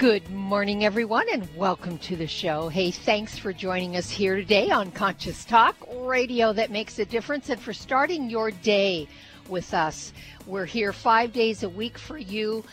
Good 0.00 0.30
morning, 0.30 0.82
everyone, 0.82 1.26
and 1.30 1.46
welcome 1.54 1.98
to 1.98 2.16
the 2.16 2.26
show. 2.26 2.70
Hey, 2.70 2.90
thanks 2.90 3.36
for 3.36 3.52
joining 3.52 3.96
us 3.96 4.08
here 4.08 4.34
today 4.34 4.70
on 4.70 4.90
Conscious 4.92 5.44
Talk, 5.44 5.76
radio 5.92 6.54
that 6.54 6.70
makes 6.70 6.98
a 6.98 7.04
difference, 7.04 7.50
and 7.50 7.60
for 7.60 7.74
starting 7.74 8.30
your 8.30 8.50
day 8.50 9.06
with 9.50 9.74
us. 9.74 10.14
We're 10.46 10.64
here 10.64 10.94
five 10.94 11.34
days 11.34 11.64
a 11.64 11.68
week 11.68 11.98
for 11.98 12.16
you, 12.16 12.64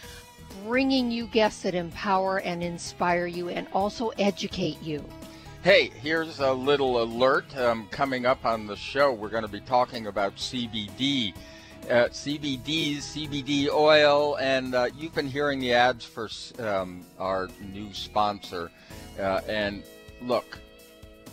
bringing 0.64 1.12
you 1.12 1.28
guests 1.28 1.64
that 1.64 1.76
empower 1.76 2.38
and 2.38 2.64
inspire 2.64 3.28
you 3.28 3.50
and 3.50 3.68
also 3.74 4.08
educate 4.18 4.82
you. 4.82 5.04
Hey, 5.64 5.92
here's 6.02 6.40
a 6.40 6.54
little 6.54 7.04
alert 7.04 7.54
um, 7.58 7.90
coming 7.92 8.26
up 8.26 8.46
on 8.46 8.68
the 8.68 8.78
show. 8.78 9.12
We're 9.12 9.28
going 9.28 9.44
to 9.44 9.50
be 9.50 9.60
talking 9.60 10.08
about 10.08 10.38
CBD 10.38 11.34
uh, 11.90 12.10
CBDs, 12.10 12.98
CBD 12.98 13.70
oil, 13.70 14.38
and 14.38 14.76
uh, 14.76 14.90
you've 14.98 15.16
been 15.16 15.28
hearing 15.28 15.60
the 15.60 15.74
ads 15.74 16.04
for 16.04 16.30
um, 16.60 17.06
our 17.20 17.50
new 17.74 17.94
sponsor. 17.94 18.72
Uh, 19.20 19.42
and 19.48 19.84
look, 20.22 20.60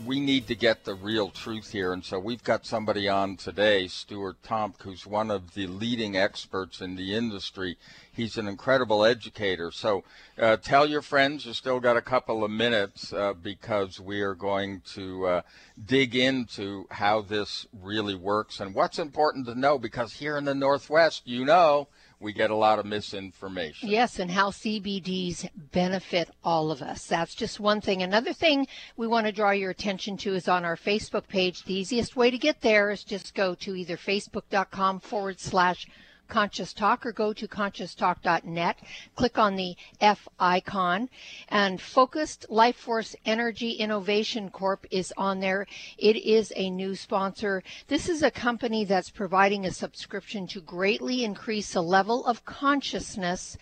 we 0.04 0.20
need 0.20 0.46
to 0.48 0.54
get 0.54 0.84
the 0.84 0.94
real 0.94 1.30
truth 1.30 1.70
here. 1.70 1.92
And 1.92 2.04
so 2.04 2.18
we've 2.18 2.42
got 2.42 2.66
somebody 2.66 3.08
on 3.08 3.36
today, 3.36 3.86
Stuart 3.88 4.42
Tomc, 4.42 4.80
who's 4.82 5.06
one 5.06 5.30
of 5.30 5.54
the 5.54 5.66
leading 5.66 6.16
experts 6.16 6.80
in 6.80 6.96
the 6.96 7.14
industry. 7.14 7.76
He's 8.12 8.36
an 8.36 8.48
incredible 8.48 9.04
educator. 9.04 9.70
So 9.70 10.04
uh, 10.38 10.56
tell 10.56 10.86
your 10.86 11.02
friends 11.02 11.46
you 11.46 11.52
still 11.52 11.80
got 11.80 11.96
a 11.96 12.02
couple 12.02 12.44
of 12.44 12.50
minutes 12.50 13.12
uh, 13.12 13.34
because 13.34 14.00
we 14.00 14.20
are 14.22 14.34
going 14.34 14.82
to 14.94 15.26
uh, 15.26 15.42
dig 15.84 16.14
into 16.14 16.86
how 16.90 17.20
this 17.22 17.66
really 17.82 18.14
works 18.14 18.60
and 18.60 18.74
what's 18.74 18.98
important 18.98 19.46
to 19.46 19.54
know 19.54 19.78
because 19.78 20.14
here 20.14 20.36
in 20.36 20.44
the 20.44 20.54
Northwest, 20.54 21.22
you 21.24 21.44
know, 21.44 21.88
we 22.24 22.32
get 22.32 22.50
a 22.50 22.56
lot 22.56 22.78
of 22.78 22.86
misinformation. 22.86 23.88
Yes, 23.88 24.18
and 24.18 24.30
how 24.30 24.50
CBDs 24.50 25.48
benefit 25.72 26.30
all 26.42 26.70
of 26.70 26.80
us. 26.80 27.06
That's 27.06 27.34
just 27.34 27.60
one 27.60 27.82
thing. 27.82 28.02
Another 28.02 28.32
thing 28.32 28.66
we 28.96 29.06
want 29.06 29.26
to 29.26 29.32
draw 29.32 29.50
your 29.50 29.70
attention 29.70 30.16
to 30.18 30.34
is 30.34 30.48
on 30.48 30.64
our 30.64 30.76
Facebook 30.76 31.28
page. 31.28 31.64
The 31.64 31.74
easiest 31.74 32.16
way 32.16 32.30
to 32.30 32.38
get 32.38 32.62
there 32.62 32.90
is 32.90 33.04
just 33.04 33.34
go 33.34 33.54
to 33.56 33.76
either 33.76 33.98
facebook.com 33.98 35.00
forward 35.00 35.38
slash 35.38 35.86
Conscious 36.28 36.72
Talk 36.72 37.04
or 37.04 37.12
go 37.12 37.32
to 37.32 37.46
conscioustalk.net. 37.46 38.78
Click 39.14 39.38
on 39.38 39.56
the 39.56 39.76
F 40.00 40.28
icon 40.38 41.08
and 41.48 41.80
Focused 41.80 42.46
Life 42.50 42.76
Force 42.76 43.14
Energy 43.24 43.72
Innovation 43.72 44.50
Corp 44.50 44.86
is 44.90 45.12
on 45.16 45.40
there. 45.40 45.66
It 45.98 46.16
is 46.16 46.52
a 46.56 46.70
new 46.70 46.94
sponsor. 46.94 47.62
This 47.88 48.08
is 48.08 48.22
a 48.22 48.30
company 48.30 48.84
that's 48.84 49.10
providing 49.10 49.66
a 49.66 49.72
subscription 49.72 50.46
to 50.48 50.60
greatly 50.60 51.24
increase 51.24 51.72
the 51.72 51.82
level 51.82 52.24
of 52.26 52.44
consciousness 52.44 53.56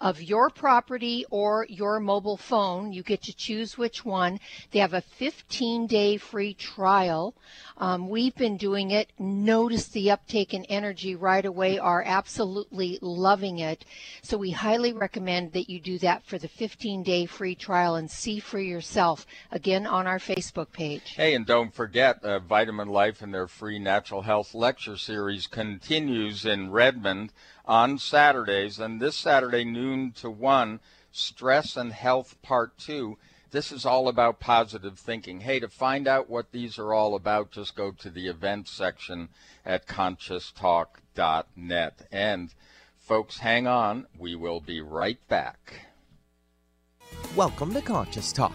of 0.00 0.20
your 0.20 0.50
property 0.50 1.24
or 1.30 1.66
your 1.68 2.00
mobile 2.00 2.36
phone. 2.36 2.92
You 2.92 3.02
get 3.02 3.22
to 3.22 3.34
choose 3.34 3.78
which 3.78 4.04
one. 4.04 4.38
They 4.70 4.78
have 4.80 4.94
a 4.94 5.00
15 5.00 5.86
day 5.86 6.16
free 6.16 6.54
trial. 6.54 7.34
Um, 7.78 8.08
we've 8.08 8.34
been 8.34 8.56
doing 8.56 8.90
it. 8.90 9.10
Notice 9.18 9.88
the 9.88 10.10
uptake 10.10 10.52
in 10.52 10.64
energy 10.66 11.14
right 11.14 11.44
away, 11.44 11.78
are 11.78 12.02
absolutely 12.04 12.98
loving 13.00 13.58
it. 13.58 13.84
So 14.22 14.36
we 14.36 14.50
highly 14.50 14.92
recommend 14.92 15.52
that 15.52 15.70
you 15.70 15.80
do 15.80 15.98
that 15.98 16.24
for 16.24 16.38
the 16.38 16.48
15 16.48 17.02
day 17.02 17.26
free 17.26 17.54
trial 17.54 17.94
and 17.94 18.10
see 18.10 18.38
for 18.38 18.58
yourself 18.58 19.26
again 19.50 19.86
on 19.86 20.06
our 20.06 20.18
Facebook 20.18 20.72
page. 20.72 21.14
Hey, 21.16 21.34
and 21.34 21.46
don't 21.46 21.74
forget, 21.74 22.22
uh, 22.22 22.38
Vitamin 22.40 22.88
Life 22.88 23.22
and 23.22 23.32
their 23.32 23.46
free 23.46 23.78
natural 23.78 24.22
health 24.22 24.54
lecture 24.54 24.96
series 24.96 25.46
continues 25.46 26.44
in 26.44 26.70
Redmond 26.70 27.32
on 27.66 27.98
Saturdays, 27.98 28.78
and 28.78 29.00
this 29.00 29.16
Saturday, 29.16 29.64
noon 29.64 30.12
to 30.12 30.30
1, 30.30 30.80
Stress 31.10 31.76
and 31.76 31.92
Health 31.92 32.40
Part 32.42 32.78
2. 32.78 33.18
This 33.50 33.72
is 33.72 33.84
all 33.84 34.08
about 34.08 34.38
positive 34.38 34.98
thinking. 34.98 35.40
Hey, 35.40 35.58
to 35.60 35.68
find 35.68 36.06
out 36.06 36.30
what 36.30 36.52
these 36.52 36.78
are 36.78 36.94
all 36.94 37.14
about, 37.14 37.50
just 37.50 37.74
go 37.74 37.90
to 37.90 38.10
the 38.10 38.28
events 38.28 38.70
section 38.70 39.28
at 39.64 39.86
conscioustalk.net. 39.86 42.06
And 42.12 42.54
folks, 42.98 43.38
hang 43.38 43.66
on. 43.66 44.06
We 44.18 44.34
will 44.34 44.60
be 44.60 44.80
right 44.80 45.18
back. 45.28 45.86
Welcome 47.34 47.72
to 47.74 47.80
Conscious 47.80 48.32
Talk, 48.32 48.52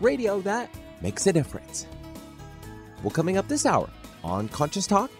radio 0.00 0.40
that 0.40 0.70
makes 1.02 1.26
a 1.26 1.32
difference. 1.32 1.86
Well, 3.02 3.10
coming 3.10 3.36
up 3.36 3.48
this 3.48 3.66
hour 3.66 3.90
on 4.24 4.48
Conscious 4.48 4.86
Talk, 4.86 5.10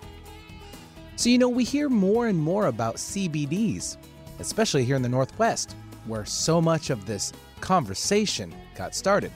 so, 1.17 1.31
you 1.31 1.39
know, 1.39 1.49
we 1.49 1.65
hear 1.65 1.89
more 1.89 2.27
and 2.27 2.39
more 2.39 2.67
about 2.67 2.97
CBDs, 2.97 3.97
especially 4.39 4.85
here 4.85 4.97
in 4.97 5.03
the 5.03 5.09
Northwest, 5.09 5.75
where 6.05 6.27
so 6.27 6.61
much 6.61 6.91
of 6.91 7.07
this 7.07 7.33
conversation 7.61 8.55
got 8.75 8.95
started. 8.95 9.33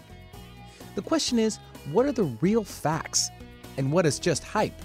The 0.94 1.02
question 1.02 1.38
is 1.38 1.58
what 1.90 2.04
are 2.04 2.12
the 2.12 2.24
real 2.42 2.64
facts 2.64 3.30
and 3.78 3.90
what 3.90 4.04
is 4.04 4.18
just 4.18 4.44
hype? 4.44 4.78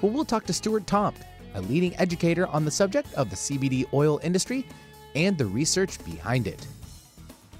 Well, 0.00 0.10
we'll 0.10 0.24
talk 0.24 0.44
to 0.46 0.52
Stuart 0.52 0.88
Tomc, 0.88 1.14
a 1.54 1.60
leading 1.62 1.96
educator 1.96 2.48
on 2.48 2.64
the 2.64 2.70
subject 2.72 3.14
of 3.14 3.30
the 3.30 3.36
CBD 3.36 3.86
oil 3.94 4.18
industry 4.24 4.66
and 5.14 5.38
the 5.38 5.46
research 5.46 6.04
behind 6.04 6.48
it. 6.48 6.66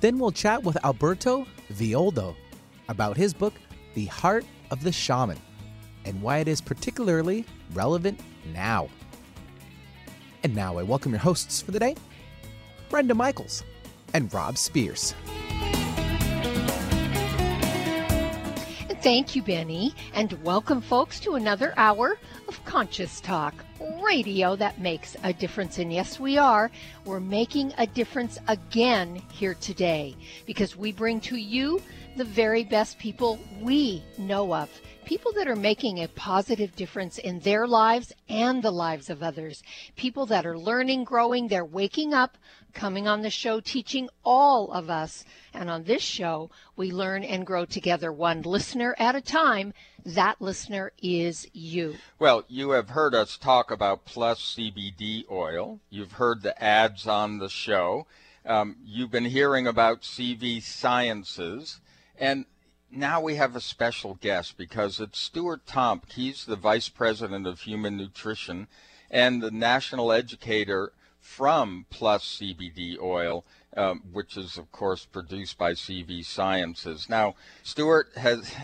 Then 0.00 0.18
we'll 0.18 0.32
chat 0.32 0.64
with 0.64 0.84
Alberto 0.84 1.46
Villoldo 1.72 2.34
about 2.88 3.16
his 3.16 3.32
book, 3.32 3.54
The 3.94 4.06
Heart 4.06 4.44
of 4.72 4.82
the 4.82 4.90
Shaman, 4.90 5.38
and 6.04 6.20
why 6.22 6.38
it 6.38 6.48
is 6.48 6.60
particularly 6.60 7.44
relevant 7.72 8.20
now. 8.52 8.88
And 10.42 10.54
now 10.54 10.78
I 10.78 10.82
welcome 10.82 11.12
your 11.12 11.20
hosts 11.20 11.62
for 11.62 11.70
the 11.70 11.78
day, 11.78 11.96
Brenda 12.88 13.14
Michaels 13.14 13.62
and 14.12 14.32
Rob 14.32 14.58
Spears. 14.58 15.14
Thank 19.02 19.34
you, 19.34 19.42
Benny, 19.42 19.94
and 20.14 20.32
welcome, 20.44 20.80
folks, 20.80 21.18
to 21.20 21.34
another 21.34 21.74
hour 21.76 22.18
of 22.46 22.64
Conscious 22.64 23.20
Talk, 23.20 23.52
radio 24.00 24.54
that 24.54 24.80
makes 24.80 25.16
a 25.24 25.32
difference. 25.32 25.78
And 25.78 25.92
yes, 25.92 26.20
we 26.20 26.38
are. 26.38 26.70
We're 27.04 27.18
making 27.18 27.74
a 27.78 27.86
difference 27.86 28.38
again 28.46 29.20
here 29.32 29.54
today 29.54 30.14
because 30.46 30.76
we 30.76 30.92
bring 30.92 31.20
to 31.22 31.36
you 31.36 31.82
the 32.16 32.24
very 32.24 32.64
best 32.64 32.98
people 32.98 33.38
we 33.60 34.02
know 34.18 34.54
of 34.54 34.68
people 35.04 35.32
that 35.32 35.48
are 35.48 35.56
making 35.56 35.98
a 35.98 36.08
positive 36.08 36.74
difference 36.76 37.18
in 37.18 37.40
their 37.40 37.66
lives 37.66 38.12
and 38.28 38.62
the 38.62 38.70
lives 38.70 39.10
of 39.10 39.22
others. 39.22 39.62
People 39.96 40.26
that 40.26 40.46
are 40.46 40.58
learning, 40.58 41.04
growing, 41.04 41.48
they're 41.48 41.64
waking 41.64 42.14
up, 42.14 42.38
coming 42.72 43.06
on 43.06 43.22
the 43.22 43.30
show, 43.30 43.60
teaching 43.60 44.08
all 44.24 44.70
of 44.72 44.88
us. 44.88 45.24
And 45.52 45.68
on 45.68 45.84
this 45.84 46.02
show, 46.02 46.50
we 46.76 46.90
learn 46.90 47.24
and 47.24 47.46
grow 47.46 47.64
together, 47.64 48.12
one 48.12 48.42
listener 48.42 48.94
at 48.98 49.14
a 49.14 49.20
time. 49.20 49.74
That 50.04 50.40
listener 50.40 50.92
is 51.02 51.46
you. 51.52 51.96
Well, 52.18 52.44
you 52.48 52.70
have 52.70 52.90
heard 52.90 53.14
us 53.14 53.36
talk 53.36 53.70
about 53.70 54.04
Plus 54.04 54.56
CBD 54.56 55.30
oil. 55.30 55.80
You've 55.90 56.12
heard 56.12 56.42
the 56.42 56.60
ads 56.62 57.06
on 57.06 57.38
the 57.38 57.50
show. 57.50 58.06
Um, 58.44 58.76
you've 58.84 59.10
been 59.10 59.26
hearing 59.26 59.66
about 59.66 60.02
CV 60.02 60.62
Sciences. 60.62 61.80
And 62.22 62.46
now 62.88 63.20
we 63.20 63.34
have 63.34 63.56
a 63.56 63.60
special 63.60 64.14
guest 64.14 64.56
because 64.56 65.00
it's 65.00 65.18
Stuart 65.18 65.66
Tomc. 65.66 66.12
He's 66.12 66.44
the 66.44 66.54
Vice 66.54 66.88
President 66.88 67.48
of 67.48 67.62
Human 67.62 67.96
Nutrition 67.96 68.68
and 69.10 69.42
the 69.42 69.50
National 69.50 70.12
Educator 70.12 70.92
from 71.18 71.84
Plus 71.90 72.38
CBD 72.38 72.96
Oil, 73.00 73.44
um, 73.76 74.04
which 74.12 74.36
is, 74.36 74.56
of 74.56 74.70
course, 74.70 75.04
produced 75.04 75.58
by 75.58 75.72
CV 75.72 76.24
Sciences. 76.24 77.08
Now, 77.08 77.34
Stuart 77.64 78.12
has, 78.14 78.54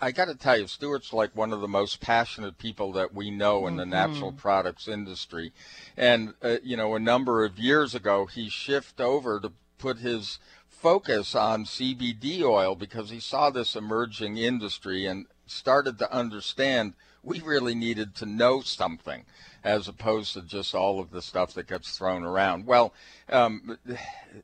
I 0.00 0.12
got 0.12 0.26
to 0.26 0.36
tell 0.36 0.60
you, 0.60 0.68
Stuart's 0.68 1.12
like 1.12 1.34
one 1.34 1.52
of 1.52 1.60
the 1.60 1.66
most 1.66 2.00
passionate 2.00 2.56
people 2.56 2.92
that 2.92 3.12
we 3.12 3.32
know 3.32 3.66
in 3.66 3.74
the 3.74 3.82
mm-hmm. 3.82 3.90
natural 3.90 4.30
products 4.30 4.86
industry. 4.86 5.52
And, 5.96 6.34
uh, 6.40 6.58
you 6.62 6.76
know, 6.76 6.94
a 6.94 7.00
number 7.00 7.44
of 7.44 7.58
years 7.58 7.96
ago, 7.96 8.26
he 8.26 8.48
shifted 8.48 9.02
over 9.02 9.40
to 9.40 9.50
put 9.78 9.98
his 9.98 10.38
focus 10.82 11.36
on 11.36 11.64
CBD 11.64 12.42
oil 12.42 12.74
because 12.74 13.10
he 13.10 13.20
saw 13.20 13.50
this 13.50 13.76
emerging 13.76 14.36
industry 14.36 15.06
and 15.06 15.26
started 15.46 15.96
to 15.96 16.12
understand 16.12 16.94
we 17.22 17.38
really 17.38 17.76
needed 17.76 18.16
to 18.16 18.26
know 18.26 18.60
something 18.62 19.24
as 19.62 19.86
opposed 19.86 20.32
to 20.32 20.42
just 20.42 20.74
all 20.74 20.98
of 20.98 21.12
the 21.12 21.22
stuff 21.22 21.54
that 21.54 21.68
gets 21.68 21.96
thrown 21.96 22.24
around. 22.24 22.66
Well, 22.66 22.92
um, 23.28 23.78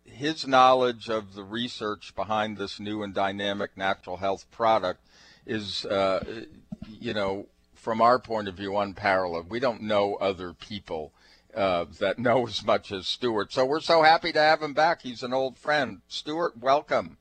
his 0.05 0.47
knowledge 0.47 1.11
of 1.11 1.35
the 1.35 1.43
research 1.43 2.15
behind 2.15 2.57
this 2.57 2.79
new 2.79 3.03
and 3.03 3.13
dynamic 3.13 3.77
natural 3.77 4.19
health 4.19 4.49
product 4.53 5.01
is, 5.45 5.85
uh, 5.87 6.45
you 6.89 7.15
know, 7.15 7.47
from 7.75 8.01
our 8.01 8.21
point 8.21 8.47
of 8.47 8.55
view, 8.55 8.77
unparalleled. 8.77 9.51
We 9.51 9.59
don't 9.59 9.83
know 9.83 10.15
other 10.15 10.53
people 10.53 11.13
uh, 11.59 11.87
that 11.99 12.19
know 12.19 12.47
as 12.47 12.65
much 12.65 12.93
as 12.93 13.07
Stuart. 13.07 13.53
So 13.53 13.67
we're 13.67 13.81
so 13.81 14.03
happy 14.03 14.33
to 14.33 14.41
have 14.41 14.63
him 14.63 14.73
back. 14.73 15.03
He's 15.03 15.23
an 15.23 15.35
old 15.35 15.59
friend. 15.59 16.01
Stuart, 16.09 16.57
welcome. 16.59 17.19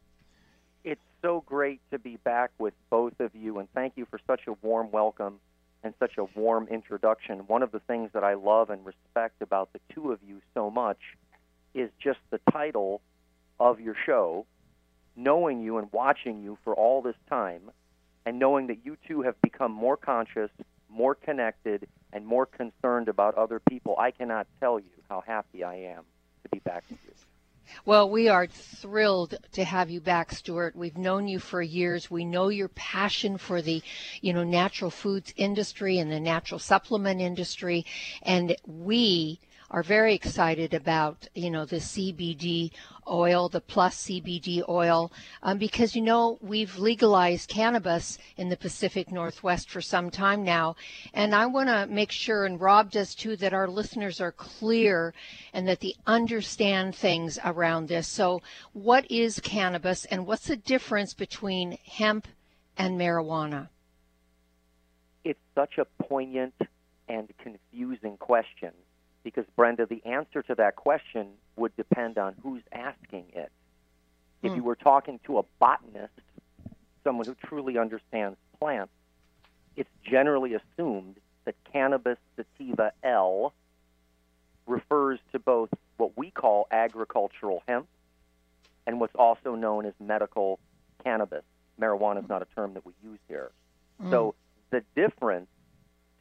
It's 0.84 1.02
so 1.22 1.44
great 1.46 1.82
to 1.92 2.00
be 2.00 2.18
back 2.18 2.52
with 2.60 2.74
both 2.90 3.20
of 3.20 3.36
you, 3.36 3.60
and 3.60 3.68
thank 3.74 3.94
you 3.96 4.06
for 4.06 4.20
such 4.28 4.42
a 4.48 4.54
warm 4.62 4.92
welcome 4.92 5.40
and 5.84 5.94
such 6.00 6.18
a 6.18 6.26
warm 6.40 6.68
introduction. 6.70 7.40
One 7.48 7.64
of 7.64 7.72
the 7.72 7.80
things 7.80 8.12
that 8.14 8.24
I 8.24 8.36
love 8.36 8.70
and 8.70 8.86
respect 8.86 9.42
about 9.42 9.74
the 9.74 9.80
two 9.94 10.12
of 10.12 10.20
you 10.28 10.42
so 10.54 10.70
much 10.70 11.00
is 11.74 11.90
just 12.02 12.20
the 12.30 12.40
title 12.52 13.02
of 13.60 13.80
your 13.80 13.96
show, 14.06 14.46
knowing 15.16 15.62
you 15.62 15.78
and 15.78 15.92
watching 15.92 16.44
you 16.44 16.58
for 16.64 16.76
all 16.76 17.02
this 17.02 17.16
time, 17.30 17.72
and 18.26 18.40
knowing 18.40 18.68
that 18.68 18.80
you 18.84 18.98
two 19.08 19.22
have 19.22 19.40
become 19.42 19.72
more 19.72 19.98
conscious, 19.98 20.50
more 20.90 21.16
connected, 21.16 21.88
and 22.14 22.26
more 22.26 22.46
concerned 22.46 23.10
about 23.10 23.36
other 23.36 23.60
people. 23.60 23.96
I 24.00 24.12
cannot 24.12 24.48
tell 24.60 24.80
you 24.80 24.90
how 25.10 25.22
happy 25.26 25.64
I 25.64 25.76
am 25.76 26.04
to 26.44 26.50
be 26.50 26.60
back 26.60 26.84
with 26.90 27.00
you. 27.06 27.12
Well, 27.86 28.10
we 28.10 28.30
are 28.30 28.48
thrilled 28.48 29.36
to 29.52 29.64
have 29.64 29.90
you 29.90 30.00
back, 30.00 30.32
Stuart. 30.32 30.76
We've 30.76 30.98
known 30.98 31.28
you 31.28 31.40
for 31.40 31.62
years. 31.62 32.10
We 32.10 32.24
know 32.24 32.48
your 32.48 32.70
passion 32.70 33.38
for 33.38 33.62
the, 33.62 33.84
you 34.22 34.34
know, 34.34 34.46
natural 34.46 34.90
foods 34.90 35.34
industry 35.36 36.00
and 36.00 36.10
the 36.12 36.20
natural 36.20 36.60
supplement 36.60 37.20
industry, 37.20 37.86
and 38.24 38.56
we 38.66 39.42
are 39.70 39.84
very 39.84 40.14
excited 40.14 40.74
about, 40.74 41.28
you 41.36 41.50
know, 41.50 41.66
the 41.66 41.78
CBD 41.78 42.72
oil, 43.10 43.50
the 43.50 43.62
plus 43.62 44.06
CBD 44.06 44.64
oil, 44.68 45.12
um, 45.44 45.58
because, 45.58 45.96
you 45.96 46.02
know, 46.02 46.38
we've 46.42 46.78
legalized 46.78 47.50
cannabis 47.50 48.18
in 48.38 48.50
the 48.50 48.58
Pacific 48.58 49.12
Northwest 49.12 49.70
for 49.70 49.82
some 49.82 50.10
time 50.10 50.44
now. 50.44 50.76
And 51.14 51.36
I 51.36 51.46
want 51.48 51.70
to 51.70 51.88
make 51.88 52.12
sure, 52.12 52.46
and 52.46 52.60
Rob 52.60 52.92
does 52.92 53.14
too, 53.14 53.36
that 53.38 53.54
our 53.54 53.68
listeners 53.68 54.22
are 54.22 54.32
clear 54.32 55.14
and 55.54 55.68
that 55.68 55.82
they 55.82 55.96
understand 56.06 56.96
things 56.96 57.38
around 57.44 57.88
this. 57.88 58.08
So, 58.08 58.42
what 58.74 59.10
is 59.12 59.40
cannabis 59.42 60.06
and 60.06 60.26
what's 60.26 60.48
the 60.48 60.56
difference 60.56 61.14
between 61.14 61.78
hemp 61.86 62.28
and 62.78 63.00
marijuana? 63.00 63.68
It's 65.24 65.40
such 65.56 65.78
a 65.78 65.86
poignant 66.04 66.54
and 67.10 67.30
confusing 67.38 68.18
question 68.18 68.72
because 69.28 69.44
Brenda, 69.58 69.86
the 69.86 70.02
answer 70.06 70.42
to 70.42 70.56
that 70.56 70.78
question 70.78 71.28
would 71.58 71.76
depend 71.76 72.18
on 72.18 72.34
who's 72.42 72.62
asking 72.72 73.26
it. 73.34 73.52
If 74.42 74.54
you 74.54 74.62
hmm. 74.62 74.64
were 74.64 74.78
talking 74.78 75.20
to 75.26 75.40
a 75.40 75.44
botanist, 75.60 76.14
someone 77.04 77.26
who 77.26 77.36
truly 77.46 77.78
understands 77.78 78.38
plants, 78.58 78.94
it's 79.76 79.90
generally 80.02 80.54
assumed 80.54 81.18
that 81.44 81.56
cannabis 81.74 82.18
sativa 82.38 82.94
L 83.04 83.54
refers 84.66 85.20
to 85.34 85.40
both 85.40 85.72
what 85.98 86.18
we 86.18 86.32
call 86.32 86.66
agricultural 86.72 87.64
hemp 87.68 87.88
and 88.86 89.02
what's 89.02 89.16
also 89.16 89.56
known 89.56 89.86
as 89.86 89.94
medical 90.00 90.58
cannabis. 91.04 91.44
Marijuana 91.78 92.24
is 92.24 92.30
not 92.30 92.42
a 92.42 92.48
term 92.56 92.76
that 92.76 92.86
we 92.86 92.94
use 93.04 93.20
here. 93.28 93.52
Mm. 94.02 94.10
So 94.10 94.36
the 94.70 94.84
difference 94.96 95.50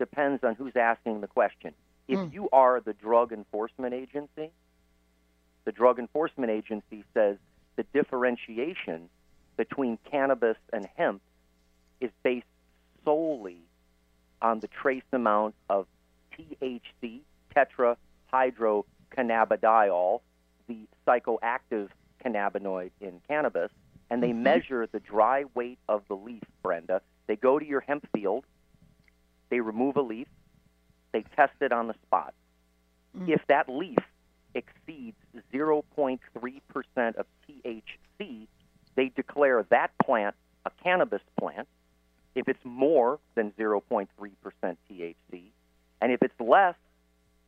depends 0.00 0.42
on 0.42 0.56
who's 0.56 0.74
asking 0.74 1.20
the 1.20 1.28
question. 1.28 1.72
If 2.08 2.18
mm. 2.18 2.32
you 2.32 2.48
are 2.52 2.80
the 2.80 2.92
drug 2.92 3.32
enforcement 3.32 3.94
agency, 3.94 4.50
the 5.64 5.72
drug 5.72 5.98
enforcement 5.98 6.50
agency 6.50 7.04
says 7.12 7.36
the 7.76 7.84
differentiation 7.92 9.08
between 9.56 9.98
cannabis 10.10 10.56
and 10.72 10.88
hemp 10.96 11.22
is 12.00 12.10
based 12.22 12.46
solely 13.04 13.60
on 14.40 14.60
the 14.60 14.68
trace 14.68 15.02
amount 15.12 15.54
of 15.68 15.86
THC, 16.38 17.20
tetrahydrocannabidiol, 17.54 20.20
the 20.68 20.78
psychoactive 21.06 21.88
cannabinoid 22.24 22.92
in 23.00 23.20
cannabis, 23.28 23.70
and 24.10 24.22
they 24.22 24.30
mm-hmm. 24.30 24.42
measure 24.42 24.86
the 24.86 25.00
dry 25.00 25.44
weight 25.54 25.78
of 25.88 26.02
the 26.08 26.14
leaf, 26.14 26.42
Brenda. 26.62 27.02
They 27.26 27.36
go 27.36 27.58
to 27.58 27.66
your 27.66 27.80
hemp 27.80 28.06
field, 28.12 28.44
they 29.48 29.60
remove 29.60 29.96
a 29.96 30.02
leaf, 30.02 30.28
they 31.16 31.24
test 31.34 31.54
it 31.62 31.72
on 31.72 31.88
the 31.88 31.94
spot. 32.06 32.34
Mm. 33.18 33.30
If 33.30 33.40
that 33.48 33.70
leaf 33.70 33.96
exceeds 34.54 35.16
0.3% 35.52 36.18
of 37.16 37.26
THC, 37.48 38.46
they 38.96 39.10
declare 39.16 39.64
that 39.70 39.92
plant 40.04 40.34
a 40.66 40.70
cannabis 40.82 41.22
plant. 41.38 41.68
If 42.34 42.48
it's 42.48 42.64
more 42.64 43.18
than 43.34 43.52
0.3% 43.58 44.08
THC, 44.20 45.42
and 46.02 46.12
if 46.12 46.20
it's 46.20 46.38
less, 46.38 46.74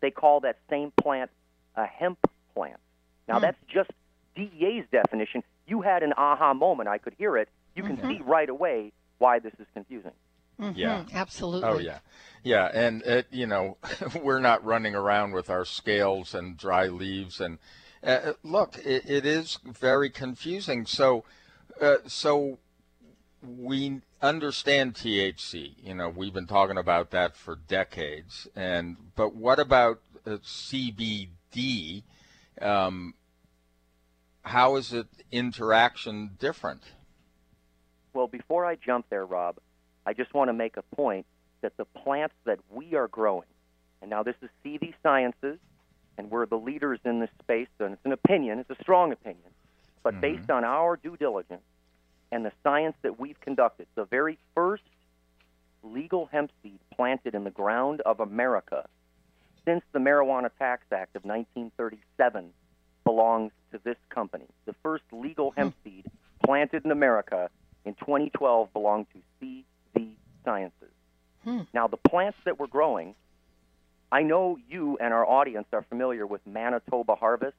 they 0.00 0.10
call 0.10 0.40
that 0.40 0.56
same 0.70 0.90
plant 0.98 1.30
a 1.76 1.84
hemp 1.84 2.18
plant. 2.54 2.80
Now, 3.26 3.36
mm. 3.36 3.42
that's 3.42 3.58
just 3.70 3.90
DEA's 4.34 4.86
definition. 4.90 5.42
You 5.66 5.82
had 5.82 6.02
an 6.02 6.14
aha 6.16 6.54
moment. 6.54 6.88
I 6.88 6.96
could 6.96 7.14
hear 7.18 7.36
it. 7.36 7.50
You 7.74 7.82
can 7.82 7.98
mm-hmm. 7.98 8.08
see 8.08 8.20
right 8.22 8.48
away 8.48 8.92
why 9.18 9.40
this 9.40 9.52
is 9.60 9.66
confusing. 9.74 10.12
Mm-hmm, 10.60 10.78
yeah, 10.78 11.04
absolutely. 11.12 11.68
Oh 11.68 11.78
yeah, 11.78 11.98
yeah, 12.42 12.70
and 12.72 13.02
it, 13.02 13.26
you 13.30 13.46
know, 13.46 13.76
we're 14.22 14.40
not 14.40 14.64
running 14.64 14.94
around 14.94 15.32
with 15.32 15.50
our 15.50 15.64
scales 15.64 16.34
and 16.34 16.56
dry 16.56 16.86
leaves, 16.86 17.40
and 17.40 17.58
uh, 18.02 18.32
look, 18.42 18.78
it, 18.78 19.08
it 19.08 19.24
is 19.24 19.58
very 19.64 20.10
confusing. 20.10 20.84
So, 20.84 21.24
uh, 21.80 21.96
so 22.06 22.58
we 23.42 24.00
understand 24.20 24.94
THC. 24.94 25.74
You 25.82 25.94
know, 25.94 26.08
we've 26.08 26.34
been 26.34 26.46
talking 26.46 26.78
about 26.78 27.10
that 27.10 27.36
for 27.36 27.56
decades, 27.56 28.48
and 28.56 28.96
but 29.14 29.34
what 29.34 29.60
about 29.60 30.00
uh, 30.26 30.38
CBD? 30.38 32.02
Um, 32.60 33.14
how 34.42 34.76
is 34.76 34.92
it 34.92 35.06
interaction 35.30 36.30
different? 36.38 36.82
Well, 38.12 38.26
before 38.26 38.64
I 38.64 38.74
jump 38.74 39.06
there, 39.10 39.26
Rob, 39.26 39.58
I 40.08 40.14
just 40.14 40.32
want 40.32 40.48
to 40.48 40.54
make 40.54 40.78
a 40.78 40.96
point 40.96 41.26
that 41.60 41.76
the 41.76 41.84
plants 41.84 42.34
that 42.46 42.60
we 42.70 42.94
are 42.94 43.08
growing, 43.08 43.48
and 44.00 44.08
now 44.08 44.22
this 44.22 44.36
is 44.40 44.48
CV 44.64 44.94
Sciences, 45.02 45.58
and 46.16 46.30
we're 46.30 46.46
the 46.46 46.56
leaders 46.56 46.98
in 47.04 47.20
this 47.20 47.28
space, 47.42 47.68
and 47.78 47.92
it's 47.92 48.06
an 48.06 48.12
opinion, 48.12 48.58
it's 48.58 48.70
a 48.70 48.82
strong 48.82 49.12
opinion, 49.12 49.50
but 50.02 50.14
mm-hmm. 50.14 50.22
based 50.22 50.48
on 50.48 50.64
our 50.64 50.96
due 50.96 51.18
diligence 51.18 51.60
and 52.32 52.42
the 52.42 52.52
science 52.62 52.96
that 53.02 53.20
we've 53.20 53.38
conducted, 53.42 53.86
the 53.96 54.06
very 54.06 54.38
first 54.54 54.82
legal 55.82 56.24
hemp 56.32 56.52
seed 56.62 56.78
planted 56.96 57.34
in 57.34 57.44
the 57.44 57.50
ground 57.50 58.00
of 58.06 58.20
America 58.20 58.88
since 59.66 59.84
the 59.92 59.98
Marijuana 59.98 60.48
Tax 60.58 60.84
Act 60.90 61.16
of 61.16 61.26
1937 61.26 62.48
belongs 63.04 63.52
to 63.72 63.80
this 63.84 63.98
company. 64.08 64.46
The 64.64 64.74
first 64.82 65.04
legal 65.12 65.50
hemp 65.50 65.74
hmm. 65.82 65.90
seed 65.90 66.06
planted 66.42 66.86
in 66.86 66.92
America 66.92 67.50
in 67.84 67.92
2012 67.96 68.72
belonged 68.72 69.06
to 69.12 69.18
CV 69.98 70.14
Sciences. 70.44 70.92
Hmm. 71.44 71.62
Now, 71.72 71.88
the 71.88 71.96
plants 71.96 72.38
that 72.44 72.58
we're 72.58 72.66
growing, 72.66 73.14
I 74.10 74.22
know 74.22 74.58
you 74.68 74.96
and 75.00 75.12
our 75.12 75.26
audience 75.26 75.66
are 75.72 75.82
familiar 75.82 76.26
with 76.26 76.40
Manitoba 76.46 77.14
Harvest 77.14 77.56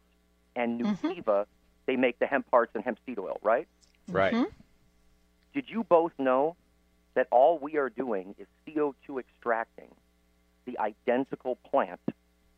and. 0.55 0.81
Nutiva. 0.81 1.24
Mm-hmm. 1.24 1.50
They 1.86 1.96
make 1.96 2.19
the 2.19 2.27
hemp 2.27 2.46
hearts 2.51 2.72
and 2.75 2.84
hemp 2.84 3.00
seed 3.03 3.17
oil, 3.17 3.39
right? 3.41 3.67
Right. 4.08 4.31
Mm-hmm. 4.31 4.51
Did 5.55 5.65
you 5.67 5.84
both 5.84 6.12
know 6.19 6.55
that 7.15 7.27
all 7.31 7.58
we 7.58 7.77
are 7.77 7.89
doing 7.89 8.36
is 8.38 8.48
CO2 8.67 9.19
extracting 9.19 9.89
the 10.65 10.77
identical 10.77 11.55
plant 11.55 12.00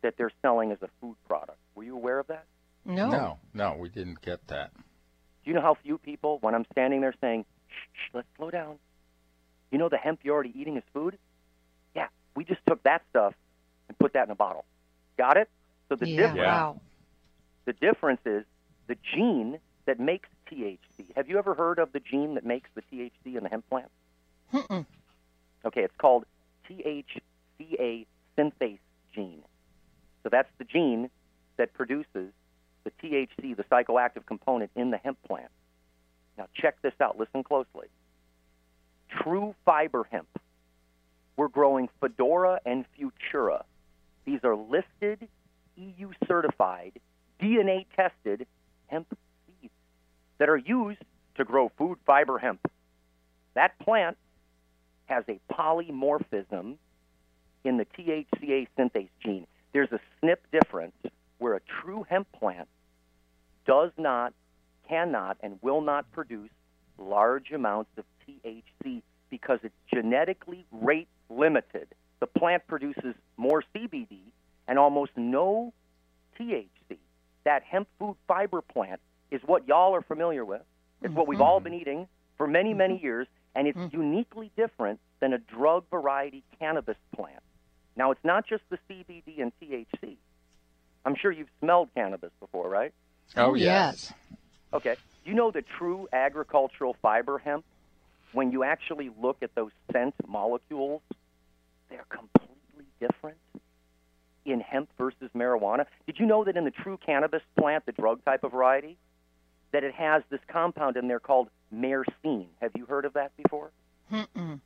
that 0.02 0.16
they're 0.18 0.32
selling 0.42 0.70
as 0.70 0.78
a 0.82 0.88
food 1.00 1.16
product? 1.26 1.58
Were 1.74 1.84
you 1.84 1.96
aware 1.96 2.18
of 2.18 2.26
that? 2.26 2.44
No. 2.84 3.08
No, 3.08 3.38
no, 3.54 3.76
we 3.78 3.88
didn't 3.88 4.20
get 4.20 4.46
that. 4.48 4.72
Do 4.74 5.50
you 5.50 5.54
know 5.54 5.62
how 5.62 5.74
few 5.82 5.96
people, 5.98 6.38
when 6.42 6.54
I'm 6.54 6.66
standing 6.72 7.00
there 7.00 7.14
saying, 7.20 7.44
shh, 7.68 7.72
shh 7.94 8.10
let's 8.12 8.28
slow 8.36 8.50
down, 8.50 8.78
you 9.72 9.78
know 9.78 9.88
the 9.88 9.96
hemp 9.96 10.20
you're 10.22 10.34
already 10.34 10.52
eating 10.54 10.76
is 10.76 10.84
food? 10.92 11.18
Yeah, 11.96 12.06
we 12.36 12.44
just 12.44 12.60
took 12.68 12.82
that 12.84 13.02
stuff 13.10 13.34
and 13.88 13.98
put 13.98 14.12
that 14.12 14.26
in 14.26 14.30
a 14.30 14.36
bottle. 14.36 14.64
Got 15.16 15.38
it? 15.38 15.48
So 15.88 15.96
the 15.96 16.08
yeah, 16.08 16.16
difference 16.28 16.46
wow. 16.46 16.80
the 17.64 17.72
difference 17.72 18.20
is 18.24 18.44
the 18.86 18.96
gene 19.14 19.58
that 19.86 19.98
makes 19.98 20.28
THC. 20.50 21.16
Have 21.16 21.28
you 21.28 21.38
ever 21.38 21.54
heard 21.54 21.78
of 21.78 21.92
the 21.92 22.00
gene 22.00 22.34
that 22.34 22.44
makes 22.44 22.68
the 22.74 22.82
THC 22.82 23.36
in 23.36 23.42
the 23.42 23.48
hemp 23.48 23.68
plant? 23.68 23.90
Mm-mm. 24.52 24.86
Okay, 25.64 25.82
it's 25.82 25.96
called 25.98 26.24
THCA 26.70 28.06
synthase 28.36 28.78
gene. 29.14 29.42
So 30.22 30.28
that's 30.28 30.50
the 30.58 30.64
gene 30.64 31.10
that 31.56 31.72
produces 31.72 32.32
the 32.84 32.90
THC, 33.02 33.56
the 33.56 33.64
psychoactive 33.64 34.26
component 34.26 34.70
in 34.76 34.90
the 34.90 34.98
hemp 34.98 35.18
plant. 35.26 35.50
Now 36.36 36.46
check 36.54 36.80
this 36.82 36.94
out. 37.00 37.18
Listen 37.18 37.42
closely 37.42 37.88
true 39.20 39.54
fiber 39.64 40.04
hemp. 40.10 40.28
We're 41.36 41.48
growing 41.48 41.88
Fedora 42.00 42.60
and 42.64 42.84
Futura. 42.96 43.62
These 44.24 44.40
are 44.44 44.56
listed, 44.56 45.28
EU 45.76 46.12
certified, 46.26 47.00
DNA 47.40 47.86
tested 47.96 48.46
hemp 48.86 49.06
seeds 49.46 49.72
that 50.38 50.48
are 50.48 50.56
used 50.56 51.02
to 51.36 51.44
grow 51.44 51.70
food 51.76 51.98
fiber 52.06 52.38
hemp. 52.38 52.60
That 53.54 53.78
plant 53.78 54.16
has 55.06 55.24
a 55.28 55.40
polymorphism 55.52 56.76
in 57.64 57.76
the 57.76 57.86
THCA 57.98 58.68
synthase 58.78 59.08
gene. 59.22 59.46
There's 59.72 59.92
a 59.92 60.00
SNP 60.22 60.36
difference 60.52 60.94
where 61.38 61.54
a 61.54 61.60
true 61.60 62.04
hemp 62.08 62.28
plant 62.32 62.68
does 63.66 63.90
not, 63.96 64.32
cannot, 64.88 65.38
and 65.42 65.58
will 65.62 65.80
not 65.80 66.10
produce 66.12 66.50
large 67.02 67.50
amounts 67.52 67.90
of 67.96 68.04
THC 68.26 69.02
because 69.30 69.58
it's 69.62 69.74
genetically 69.92 70.64
rate 70.70 71.08
limited. 71.30 71.88
The 72.20 72.26
plant 72.26 72.66
produces 72.66 73.14
more 73.36 73.64
CBD 73.74 74.18
and 74.68 74.78
almost 74.78 75.12
no 75.16 75.72
THC. 76.38 76.98
That 77.44 77.62
hemp 77.62 77.88
food 77.98 78.16
fiber 78.28 78.62
plant 78.62 79.00
is 79.30 79.40
what 79.44 79.66
y'all 79.66 79.94
are 79.94 80.02
familiar 80.02 80.44
with. 80.44 80.62
It's 81.02 81.12
what 81.14 81.26
we've 81.26 81.40
all 81.40 81.58
mm-hmm. 81.58 81.64
been 81.64 81.74
eating 81.74 82.08
for 82.36 82.46
many, 82.46 82.70
mm-hmm. 82.70 82.78
many 82.78 83.02
years, 83.02 83.26
and 83.54 83.66
it's 83.66 83.78
mm-hmm. 83.78 84.00
uniquely 84.00 84.52
different 84.56 85.00
than 85.20 85.32
a 85.32 85.38
drug 85.38 85.84
variety 85.90 86.44
cannabis 86.58 86.96
plant. 87.14 87.42
Now, 87.96 88.10
it's 88.10 88.24
not 88.24 88.46
just 88.46 88.62
the 88.70 88.78
CBD 88.88 89.40
and 89.40 89.52
THC. 89.60 90.16
I'm 91.04 91.16
sure 91.16 91.32
you've 91.32 91.48
smelled 91.60 91.88
cannabis 91.94 92.30
before, 92.40 92.68
right? 92.68 92.92
Oh, 93.36 93.54
yes. 93.54 94.12
Okay. 94.72 94.96
Do 95.24 95.30
you 95.30 95.36
know 95.36 95.50
the 95.50 95.62
true 95.62 96.08
agricultural 96.12 96.96
fiber 97.00 97.38
hemp? 97.38 97.64
When 98.32 98.50
you 98.50 98.64
actually 98.64 99.10
look 99.20 99.38
at 99.42 99.54
those 99.54 99.72
scent 99.92 100.14
molecules, 100.26 101.02
they're 101.90 102.06
completely 102.08 102.86
different 102.98 103.36
in 104.44 104.60
hemp 104.60 104.88
versus 104.98 105.30
marijuana. 105.36 105.86
Did 106.06 106.18
you 106.18 106.26
know 106.26 106.44
that 106.44 106.56
in 106.56 106.64
the 106.64 106.70
true 106.70 106.98
cannabis 107.04 107.42
plant, 107.58 107.86
the 107.86 107.92
drug 107.92 108.24
type 108.24 108.42
of 108.42 108.52
variety, 108.52 108.96
that 109.72 109.84
it 109.84 109.94
has 109.94 110.22
this 110.30 110.40
compound 110.48 110.96
in 110.96 111.08
there 111.08 111.20
called 111.20 111.48
myrcene? 111.74 112.46
Have 112.60 112.72
you 112.74 112.86
heard 112.86 113.04
of 113.04 113.12
that 113.14 113.36
before? 113.36 113.70
Mm-mm. 114.10 114.60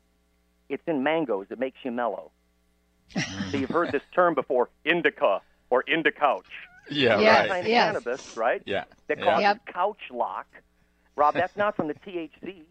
It's 0.69 0.83
in 0.87 1.03
mangoes. 1.03 1.47
It 1.51 1.59
makes 1.59 1.79
you 1.85 1.91
mellow. 1.91 2.31
so 3.51 3.57
you've 3.57 3.71
heard 3.71 3.93
this 3.93 4.03
term 4.15 4.35
before, 4.35 4.69
indica 4.85 5.41
or 5.71 5.85
indicouch. 5.85 6.43
Yeah, 6.89 7.21
Yes. 7.21 7.39
right. 7.41 7.49
Kind 7.51 7.67
of 7.67 7.71
Yes. 7.73 7.87
cannabis, 7.87 8.21
right? 8.35 8.63
Yeah. 8.67 8.85
that 9.09 9.19
yeah. 9.19 9.25
causes 9.25 9.43
Yep. 9.43 9.67
couch 9.67 10.11
lock. 10.11 10.47
Rob, 11.17 11.35
that's 11.35 11.57
not 11.57 11.77
from 11.77 11.89
the 11.89 11.95
THC. 11.95 12.67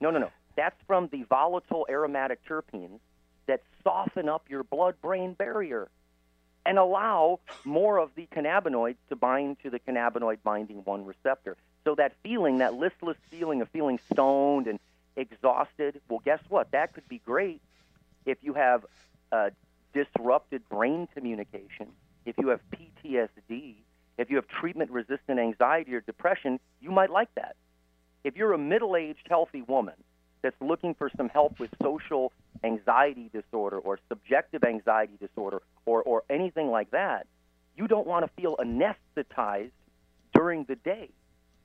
No, 0.00 0.10
no, 0.10 0.18
no. 0.18 0.30
That's 0.56 0.80
from 0.86 1.08
the 1.08 1.22
volatile 1.24 1.86
aromatic 1.88 2.44
terpenes 2.44 3.00
that 3.46 3.62
soften 3.84 4.28
up 4.28 4.48
your 4.48 4.62
blood 4.64 5.00
brain 5.00 5.34
barrier 5.34 5.88
and 6.66 6.78
allow 6.78 7.40
more 7.64 7.98
of 7.98 8.14
the 8.14 8.26
cannabinoids 8.26 8.96
to 9.08 9.16
bind 9.16 9.58
to 9.62 9.70
the 9.70 9.78
cannabinoid 9.80 10.38
binding 10.42 10.78
1 10.84 11.04
receptor. 11.04 11.56
So 11.84 11.94
that 11.94 12.14
feeling, 12.22 12.58
that 12.58 12.74
listless 12.74 13.16
feeling 13.30 13.60
of 13.62 13.68
feeling 13.70 13.98
stoned 14.12 14.66
and 14.66 14.78
exhausted, 15.16 16.00
well, 16.08 16.20
guess 16.24 16.40
what? 16.48 16.70
That 16.72 16.92
could 16.94 17.08
be 17.08 17.18
great 17.24 17.60
if 18.26 18.38
you 18.42 18.54
have 18.54 18.84
uh, 19.32 19.50
disrupted 19.94 20.68
brain 20.68 21.08
communication, 21.14 21.88
if 22.26 22.36
you 22.38 22.48
have 22.48 22.60
PTSD, 23.04 23.74
if 24.18 24.30
you 24.30 24.36
have 24.36 24.46
treatment 24.48 24.90
resistant 24.90 25.38
anxiety 25.38 25.94
or 25.94 26.00
depression, 26.00 26.60
you 26.80 26.90
might 26.90 27.10
like 27.10 27.34
that. 27.34 27.56
If 28.24 28.36
you're 28.36 28.52
a 28.52 28.58
middle 28.58 28.96
aged, 28.96 29.26
healthy 29.28 29.62
woman 29.62 29.94
that's 30.42 30.56
looking 30.60 30.94
for 30.94 31.10
some 31.16 31.28
help 31.28 31.58
with 31.58 31.70
social 31.82 32.32
anxiety 32.64 33.30
disorder 33.32 33.78
or 33.78 33.98
subjective 34.08 34.64
anxiety 34.64 35.14
disorder 35.20 35.62
or, 35.86 36.02
or 36.02 36.22
anything 36.28 36.70
like 36.70 36.90
that, 36.90 37.26
you 37.76 37.88
don't 37.88 38.06
want 38.06 38.26
to 38.26 38.40
feel 38.40 38.56
anesthetized 38.58 39.70
during 40.34 40.64
the 40.64 40.76
day. 40.76 41.08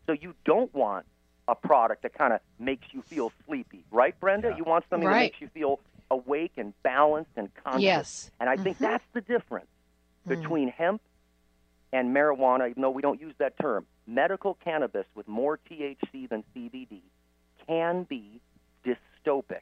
So 0.08 0.14
you 0.14 0.34
don't 0.46 0.74
want 0.74 1.06
a 1.48 1.56
product 1.56 2.04
that 2.04 2.14
kind 2.14 2.34
of 2.34 2.40
makes 2.60 2.88
you 2.92 3.02
feel 3.04 3.32
sleepy, 3.46 3.84
right, 3.92 4.18
Brenda? 4.20 4.50
Yeah. 4.50 4.58
You 4.58 4.64
want 4.64 4.86
something 4.90 5.08
that 5.10 5.16
makes 5.16 5.42
you 5.42 5.50
feel 5.50 5.80
awake 6.10 6.54
and 6.58 6.74
balanced 6.84 7.32
and 7.36 7.50
conscious. 7.64 7.82
Yes. 7.84 8.32
And 8.40 8.50
I 8.50 8.56
think 8.56 8.78
Mhm. 8.78 8.82
that's 8.82 9.04
the 9.14 9.22
difference 9.22 9.68
Mm. 10.26 10.30
between 10.42 10.68
hemp 10.70 11.02
and 11.96 12.14
marijuana, 12.14 12.70
even 12.70 12.82
though 12.82 12.90
we 12.90 13.02
don't 13.02 13.22
use 13.22 13.34
that 13.38 13.58
term. 13.58 13.86
Medical 14.06 14.58
cannabis 14.66 15.06
with 15.16 15.30
more 15.30 15.58
THC 15.72 16.28
than 16.30 16.44
CBD 16.54 17.00
can 17.66 18.04
be 18.04 18.42
dystopic. 18.86 19.62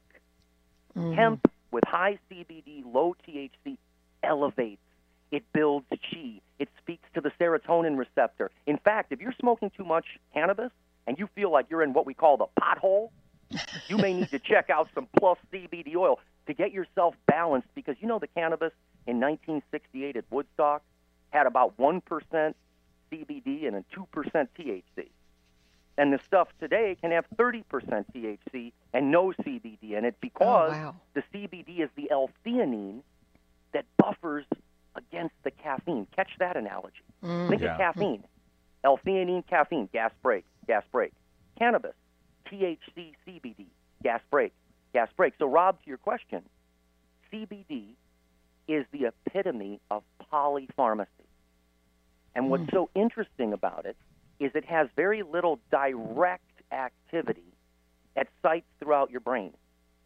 Mhm. 0.96 1.16
Hemp 1.16 1.52
with 1.70 1.84
high 1.86 2.18
CBD, 2.30 2.84
low 2.84 3.16
THC 3.24 3.78
elevates. 4.24 4.82
It 5.30 5.44
builds 5.54 5.86
chi. 5.90 6.42
It 6.58 6.70
speaks 6.80 7.08
to 7.14 7.22
the 7.22 7.30
serotonin 7.40 7.98
receptor. 7.98 8.50
In 8.66 8.78
fact, 8.78 9.12
if 9.12 9.22
you're 9.22 9.36
smoking 9.40 9.70
too 9.70 9.86
much 9.86 10.06
cannabis 10.34 10.72
and 11.06 11.20
you 11.20 11.28
feel 11.36 11.52
like 11.52 11.68
you're 11.70 11.84
in 11.84 11.94
what 11.94 12.08
we 12.08 12.16
call 12.16 12.38
the 12.38 12.48
pothole, 12.60 13.12
you 13.88 13.98
may 13.98 14.14
need 14.14 14.30
to 14.32 14.40
check 14.52 14.72
out 14.72 14.90
some 14.96 15.08
plus 15.20 15.38
CBD 15.52 15.96
oil 15.96 16.20
to 16.48 16.54
get 16.56 16.72
yourself 16.72 17.16
balanced 17.28 17.68
because 17.76 17.96
you 18.00 18.08
know 18.08 18.18
the 18.18 18.28
cannabis 18.28 18.74
in 19.06 19.20
1968 19.20 20.18
at 20.18 20.26
Woodstock 20.32 20.84
had 21.34 21.48
about 21.48 21.76
1% 21.78 22.02
CBD 23.12 23.68
and 23.68 23.76
a 23.76 23.84
2% 23.96 24.48
THC. 24.58 25.10
And 25.98 26.12
the 26.14 26.20
stuff 26.26 26.48
today 26.60 26.96
can 27.00 27.12
have 27.12 27.26
30% 27.36 27.64
THC 28.16 28.72
and 28.94 29.12
no 29.12 29.32
CBD 29.32 29.92
in 29.98 30.06
it 30.06 30.16
because 30.22 30.72
Oh, 30.74 30.78
wow. 30.78 30.96
the 31.14 31.24
CBD 31.34 31.80
is 31.82 31.90
the 31.96 32.10
L-theanine 32.10 33.02
that 33.74 33.86
buffers 33.98 34.46
against 34.96 35.36
the 35.44 35.52
caffeine. 35.52 36.08
Catch 36.16 36.32
that 36.40 36.56
analogy. 36.56 37.04
Mm. 37.24 37.50
Think 37.50 37.62
Yeah. 37.62 37.74
of 37.74 37.78
caffeine. 37.80 38.24
L-theanine, 38.84 39.46
caffeine, 39.48 39.88
gas 39.94 40.12
brake, 40.22 40.46
gas 40.68 40.84
brake. 40.92 41.14
Cannabis, 41.58 41.96
THC, 42.46 43.16
CBD, 43.26 43.68
gas 44.04 44.22
brake, 44.30 44.54
gas 44.94 45.10
brake. 45.16 45.34
So, 45.40 45.48
Rob, 45.48 45.80
to 45.84 45.88
your 45.88 45.98
question, 46.00 46.44
CBD 47.32 47.96
is 48.68 48.86
the 48.92 49.06
epitome 49.06 49.80
of 49.92 50.04
polypharmacy. 50.32 51.08
And 52.36 52.50
what's 52.50 52.72
so 52.72 52.90
interesting 52.96 53.54
about 53.54 53.86
it 53.86 53.96
is 54.40 54.52
it 54.56 54.66
has 54.66 54.88
very 54.96 55.22
little 55.24 55.60
direct 55.72 56.44
activity 56.72 57.44
at 58.16 58.28
sites 58.42 58.66
throughout 58.80 59.12
your 59.12 59.20
brain. 59.20 59.54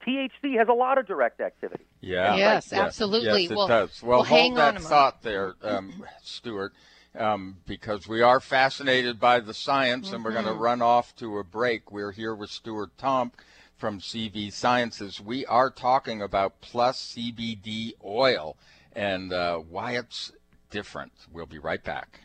THC 0.05 0.57
has 0.57 0.67
a 0.69 0.73
lot 0.73 0.97
of 0.97 1.07
direct 1.07 1.41
activity. 1.41 1.85
Yeah. 2.01 2.35
Yes, 2.35 2.69
Yes, 2.71 2.73
absolutely. 2.79 3.43
Yes, 3.43 3.51
it 3.51 3.55
Well- 3.57 3.67
does. 3.67 4.03
Well, 4.03 4.19
well, 4.19 4.23
hang 4.23 4.51
hold 4.51 4.51
on 4.51 4.55
that 4.57 4.69
a 4.69 4.73
moment. 4.73 4.85
thought 4.85 5.21
there, 5.23 5.55
um, 5.63 6.05
Stuart, 6.21 6.73
um, 7.15 7.57
because 7.65 8.07
we 8.07 8.21
are 8.21 8.39
fascinated 8.39 9.19
by 9.19 9.39
the 9.39 9.53
science, 9.53 10.11
and 10.11 10.23
we're 10.23 10.31
going 10.33 10.45
to 10.45 10.51
Mm-hmm. 10.51 10.61
run 10.61 10.81
off 10.81 11.15
to 11.17 11.37
a 11.39 11.43
break. 11.43 11.91
We're 11.91 12.11
here 12.11 12.35
with 12.35 12.49
Stuart 12.49 12.91
Tomc 12.97 13.33
from 13.77 13.99
CV 13.99 14.51
Sciences. 14.51 15.21
We 15.21 15.45
are 15.45 15.69
talking 15.69 16.21
about 16.21 16.59
Plus 16.61 17.15
CBD 17.15 17.93
oil 18.03 18.57
and 18.93 19.31
uh, 19.31 19.57
why 19.57 19.93
it's 19.93 20.31
different. 20.71 21.13
We'll 21.31 21.45
be 21.45 21.59
right 21.59 21.83
back. 21.83 22.21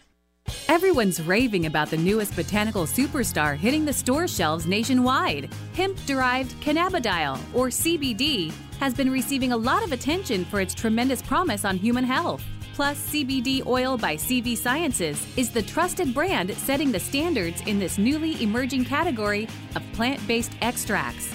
Everyone's 0.69 1.23
raving 1.23 1.67
about 1.67 1.91
the 1.91 1.97
newest 1.97 2.35
botanical 2.35 2.85
superstar 2.85 3.57
hitting 3.57 3.85
the 3.85 3.93
store 3.93 4.27
shelves 4.27 4.67
nationwide. 4.67 5.53
Hemp 5.75 5.97
derived 6.07 6.53
cannabidiol, 6.61 7.39
or 7.55 7.69
CBD, 7.69 8.53
has 8.81 8.95
been 8.95 9.11
receiving 9.11 9.53
a 9.53 9.57
lot 9.57 9.85
of 9.85 9.93
attention 9.93 10.45
for 10.45 10.61
its 10.61 10.75
tremendous 10.75 11.23
promise 11.23 11.65
on 11.65 11.77
human 11.77 12.05
health. 12.05 12.43
Plus, 12.75 12.99
CBD 13.13 13.65
Oil 13.67 13.99
by 13.99 14.17
CV 14.17 14.57
Sciences 14.57 15.25
is 15.37 15.51
the 15.51 15.63
trusted 15.63 16.15
brand 16.15 16.53
setting 16.57 16.91
the 16.91 16.99
standards 16.99 17.61
in 17.63 17.79
this 17.79 17.99
newly 17.99 18.43
emerging 18.43 18.85
category 18.85 19.47
of 19.77 19.83
plant 19.93 20.27
based 20.27 20.53
extracts, 20.63 21.35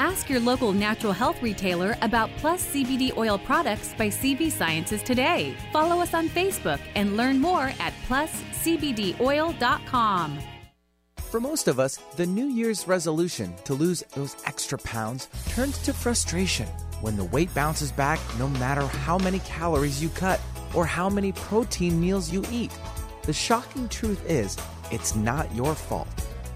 Ask 0.00 0.28
your 0.30 0.40
local 0.40 0.72
natural 0.72 1.12
health 1.12 1.42
retailer 1.42 1.94
about 2.00 2.30
Plus 2.38 2.64
CBD 2.72 3.14
oil 3.18 3.36
products 3.36 3.92
by 3.98 4.08
CV 4.08 4.50
Sciences 4.50 5.02
today. 5.02 5.54
Follow 5.74 6.00
us 6.00 6.14
on 6.14 6.30
Facebook 6.30 6.80
and 6.94 7.18
learn 7.18 7.38
more 7.38 7.70
at 7.78 7.92
pluscbdoil.com. 8.08 10.38
For 11.18 11.38
most 11.38 11.68
of 11.68 11.78
us, 11.78 11.98
the 12.16 12.24
New 12.24 12.46
Year's 12.46 12.88
resolution 12.88 13.54
to 13.64 13.74
lose 13.74 14.02
those 14.14 14.38
extra 14.46 14.78
pounds 14.78 15.28
turns 15.50 15.76
to 15.82 15.92
frustration 15.92 16.66
when 17.02 17.18
the 17.18 17.24
weight 17.24 17.54
bounces 17.54 17.92
back 17.92 18.18
no 18.38 18.48
matter 18.48 18.86
how 18.86 19.18
many 19.18 19.40
calories 19.40 20.02
you 20.02 20.08
cut 20.08 20.40
or 20.74 20.86
how 20.86 21.10
many 21.10 21.32
protein 21.32 22.00
meals 22.00 22.32
you 22.32 22.42
eat. 22.50 22.72
The 23.24 23.34
shocking 23.34 23.86
truth 23.90 24.24
is, 24.26 24.56
it's 24.90 25.14
not 25.14 25.54
your 25.54 25.74
fault. 25.74 26.08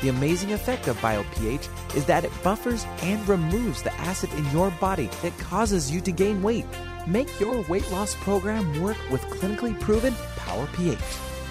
The 0.00 0.10
amazing 0.10 0.52
effect 0.52 0.86
of 0.86 0.96
BioPH 0.98 1.96
is 1.96 2.04
that 2.06 2.24
it 2.24 2.30
buffers 2.44 2.86
and 3.02 3.26
removes 3.28 3.82
the 3.82 3.92
acid 3.94 4.32
in 4.34 4.48
your 4.50 4.70
body 4.72 5.10
that 5.22 5.36
causes 5.38 5.90
you 5.90 6.00
to 6.02 6.12
gain 6.12 6.42
weight. 6.42 6.66
Make 7.06 7.40
your 7.40 7.62
weight 7.68 7.90
loss 7.90 8.14
program 8.16 8.80
work 8.80 8.98
with 9.10 9.22
clinically 9.22 9.78
proven 9.80 10.14
Power 10.36 10.68
pH. 10.74 10.98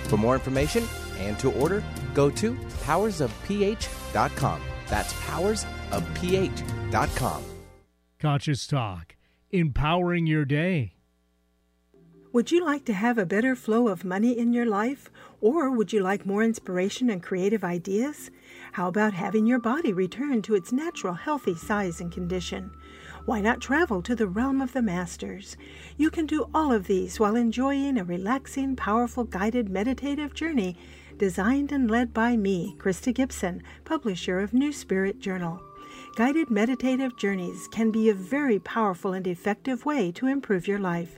For 0.08 0.18
more 0.18 0.36
information 0.36 0.86
and 1.18 1.38
to 1.40 1.52
order, 1.52 1.84
go 2.14 2.30
to 2.30 2.54
powersofph.com. 2.86 4.62
That's 4.88 5.14
powersofph.com. 5.14 7.44
Conscious 8.20 8.66
Talk, 8.66 9.16
empowering 9.52 10.26
your 10.26 10.46
day. 10.46 10.94
Would 12.34 12.52
you 12.52 12.64
like 12.64 12.86
to 12.86 12.94
have 12.94 13.18
a 13.18 13.26
better 13.26 13.56
flow 13.56 13.88
of 13.88 14.06
money 14.06 14.38
in 14.38 14.54
your 14.54 14.66
life? 14.66 15.10
Or 15.42 15.72
would 15.72 15.92
you 15.92 16.02
like 16.02 16.26
more 16.26 16.44
inspiration 16.44 17.10
and 17.10 17.24
creative 17.24 17.64
ideas? 17.64 18.30
How 18.78 18.90
about 18.90 19.14
having 19.14 19.48
your 19.48 19.58
body 19.58 19.92
return 19.92 20.44
to 20.44 20.54
its 20.54 20.72
natural 20.72 21.16
healthy 21.16 21.56
size 21.56 22.00
and 22.00 22.12
condition? 22.12 22.70
Why 23.26 23.42
not 23.42 23.60
travel 23.60 24.04
to 24.04 24.14
the 24.14 24.28
realm 24.28 24.62
of 24.62 24.74
the 24.74 24.84
masters? 24.84 25.58
You 25.98 26.12
can 26.12 26.28
do 26.28 26.48
all 26.54 26.72
of 26.72 26.86
these 26.86 27.20
while 27.20 27.36
enjoying 27.36 27.98
a 27.98 28.04
relaxing, 28.04 28.76
powerful, 28.76 29.24
guided 29.24 29.68
meditative 29.68 30.36
journey 30.36 30.78
designed 31.18 31.72
and 31.72 31.90
led 31.90 32.14
by 32.14 32.38
me, 32.38 32.76
Krysta 32.78 33.16
Gibson, 33.16 33.64
publisher 33.84 34.40
of 34.42 34.54
New 34.54 34.72
Spirit 34.72 35.20
Journal. 35.20 35.60
Guided 36.16 36.52
meditative 36.52 37.18
journeys 37.18 37.68
can 37.70 37.90
be 37.90 38.10
a 38.10 38.14
very 38.14 38.60
powerful 38.60 39.14
and 39.14 39.26
effective 39.26 39.86
way 39.86 40.12
to 40.12 40.28
improve 40.28 40.68
your 40.68 40.78
life. 40.78 41.18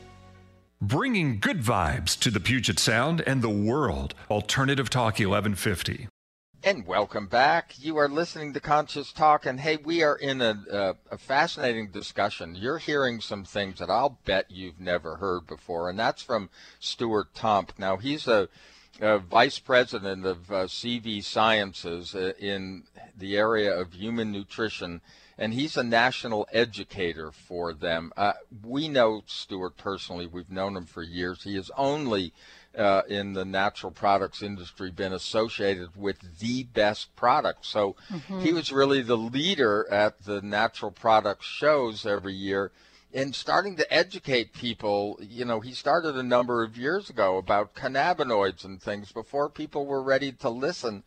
Bringing 0.83 1.39
good 1.39 1.61
vibes 1.61 2.17
to 2.21 2.31
the 2.31 2.39
Puget 2.39 2.79
Sound 2.79 3.21
and 3.27 3.43
the 3.43 3.49
world. 3.51 4.15
Alternative 4.31 4.89
Talk 4.89 5.19
1150. 5.19 6.07
And 6.63 6.87
welcome 6.87 7.27
back. 7.27 7.75
You 7.77 7.97
are 7.97 8.09
listening 8.09 8.53
to 8.53 8.59
Conscious 8.59 9.13
Talk, 9.13 9.45
and 9.45 9.59
hey, 9.59 9.77
we 9.77 10.01
are 10.01 10.15
in 10.15 10.41
a, 10.41 10.59
a, 10.71 10.95
a, 11.11 11.17
fascinating 11.19 11.91
discussion. 11.91 12.55
You're 12.55 12.79
hearing 12.79 13.21
some 13.21 13.43
things 13.43 13.77
that 13.77 13.91
I'll 13.91 14.17
bet 14.25 14.49
you've 14.49 14.79
never 14.79 15.17
heard 15.17 15.45
before, 15.45 15.87
and 15.87 15.99
that's 15.99 16.23
from 16.23 16.49
Stuart 16.79 17.35
Tomc. 17.35 17.77
Now, 17.77 17.97
he's 17.97 18.27
a, 18.27 18.49
a 18.99 19.19
vice 19.19 19.59
president 19.59 20.25
of 20.25 20.51
uh, 20.51 20.63
CV 20.63 21.23
Sciences 21.23 22.15
uh, 22.15 22.33
in 22.39 22.85
the 23.15 23.37
area 23.37 23.71
of 23.71 23.93
human 23.93 24.31
nutrition, 24.31 25.01
and 25.37 25.53
he's 25.53 25.77
a 25.77 25.83
national 25.83 26.47
educator 26.51 27.31
for 27.31 27.73
them. 27.73 28.11
Uh, 28.15 28.33
we 28.63 28.87
know 28.87 29.23
Stuart 29.25 29.77
personally, 29.77 30.27
we've 30.27 30.51
known 30.51 30.75
him 30.75 30.85
for 30.85 31.03
years. 31.03 31.43
He 31.43 31.57
is 31.57 31.71
only 31.77 32.33
uh, 32.77 33.01
in 33.09 33.33
the 33.33 33.45
natural 33.45 33.91
products 33.91 34.41
industry 34.41 34.91
been 34.91 35.13
associated 35.13 35.95
with 35.95 36.39
the 36.39 36.63
best 36.63 37.15
products. 37.15 37.67
So 37.67 37.95
mm-hmm. 38.09 38.39
he 38.41 38.53
was 38.53 38.71
really 38.71 39.01
the 39.01 39.17
leader 39.17 39.87
at 39.91 40.23
the 40.23 40.41
natural 40.41 40.91
products 40.91 41.45
shows 41.45 42.05
every 42.05 42.33
year 42.33 42.71
in 43.11 43.33
starting 43.33 43.75
to 43.75 43.93
educate 43.93 44.53
people. 44.53 45.19
You 45.21 45.45
know, 45.45 45.59
he 45.59 45.73
started 45.73 46.15
a 46.15 46.23
number 46.23 46.63
of 46.63 46.77
years 46.77 47.09
ago 47.09 47.37
about 47.37 47.75
cannabinoids 47.75 48.63
and 48.63 48.81
things 48.81 49.11
before 49.11 49.49
people 49.49 49.85
were 49.85 50.01
ready 50.01 50.31
to 50.33 50.49
listen. 50.49 51.03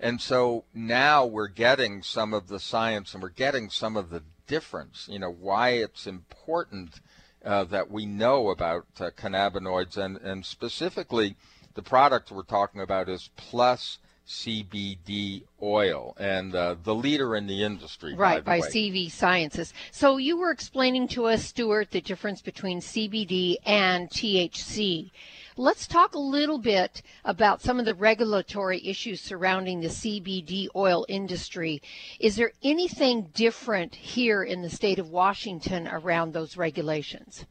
And 0.00 0.20
so 0.20 0.64
now 0.72 1.26
we're 1.26 1.48
getting 1.48 2.02
some 2.02 2.32
of 2.32 2.48
the 2.48 2.60
science 2.60 3.14
and 3.14 3.22
we're 3.22 3.30
getting 3.30 3.68
some 3.68 3.96
of 3.96 4.10
the 4.10 4.22
difference, 4.46 5.08
you 5.10 5.18
know, 5.18 5.30
why 5.30 5.70
it's 5.70 6.06
important 6.06 7.00
uh, 7.44 7.64
that 7.64 7.90
we 7.90 8.06
know 8.06 8.50
about 8.50 8.86
uh, 9.00 9.10
cannabinoids, 9.16 9.96
and, 9.96 10.16
and 10.18 10.44
specifically 10.44 11.36
the 11.74 11.82
product 11.82 12.30
we're 12.30 12.42
talking 12.42 12.80
about 12.80 13.08
is 13.08 13.30
Plus 13.36 13.98
CBD 14.26 15.44
oil, 15.62 16.14
and 16.18 16.54
uh, 16.54 16.76
the 16.82 16.94
leader 16.94 17.34
in 17.34 17.46
the 17.46 17.62
industry. 17.62 18.14
Right, 18.14 18.44
by, 18.44 18.60
by 18.60 18.66
CV 18.66 19.10
Sciences. 19.10 19.72
So 19.90 20.18
you 20.18 20.36
were 20.36 20.50
explaining 20.50 21.08
to 21.08 21.26
us, 21.26 21.44
Stuart, 21.44 21.90
the 21.92 22.02
difference 22.02 22.42
between 22.42 22.80
CBD 22.80 23.56
and 23.64 24.10
THC. 24.10 25.10
Let's 25.58 25.88
talk 25.88 26.14
a 26.14 26.20
little 26.20 26.58
bit 26.58 27.02
about 27.24 27.62
some 27.62 27.80
of 27.80 27.84
the 27.84 27.96
regulatory 27.96 28.80
issues 28.86 29.20
surrounding 29.20 29.80
the 29.80 29.88
CBD 29.88 30.68
oil 30.76 31.04
industry. 31.08 31.82
Is 32.20 32.36
there 32.36 32.52
anything 32.62 33.30
different 33.34 33.92
here 33.92 34.44
in 34.44 34.62
the 34.62 34.70
state 34.70 35.00
of 35.00 35.10
Washington 35.10 35.88
around 35.88 36.32
those 36.32 36.56
regulations? 36.56 37.44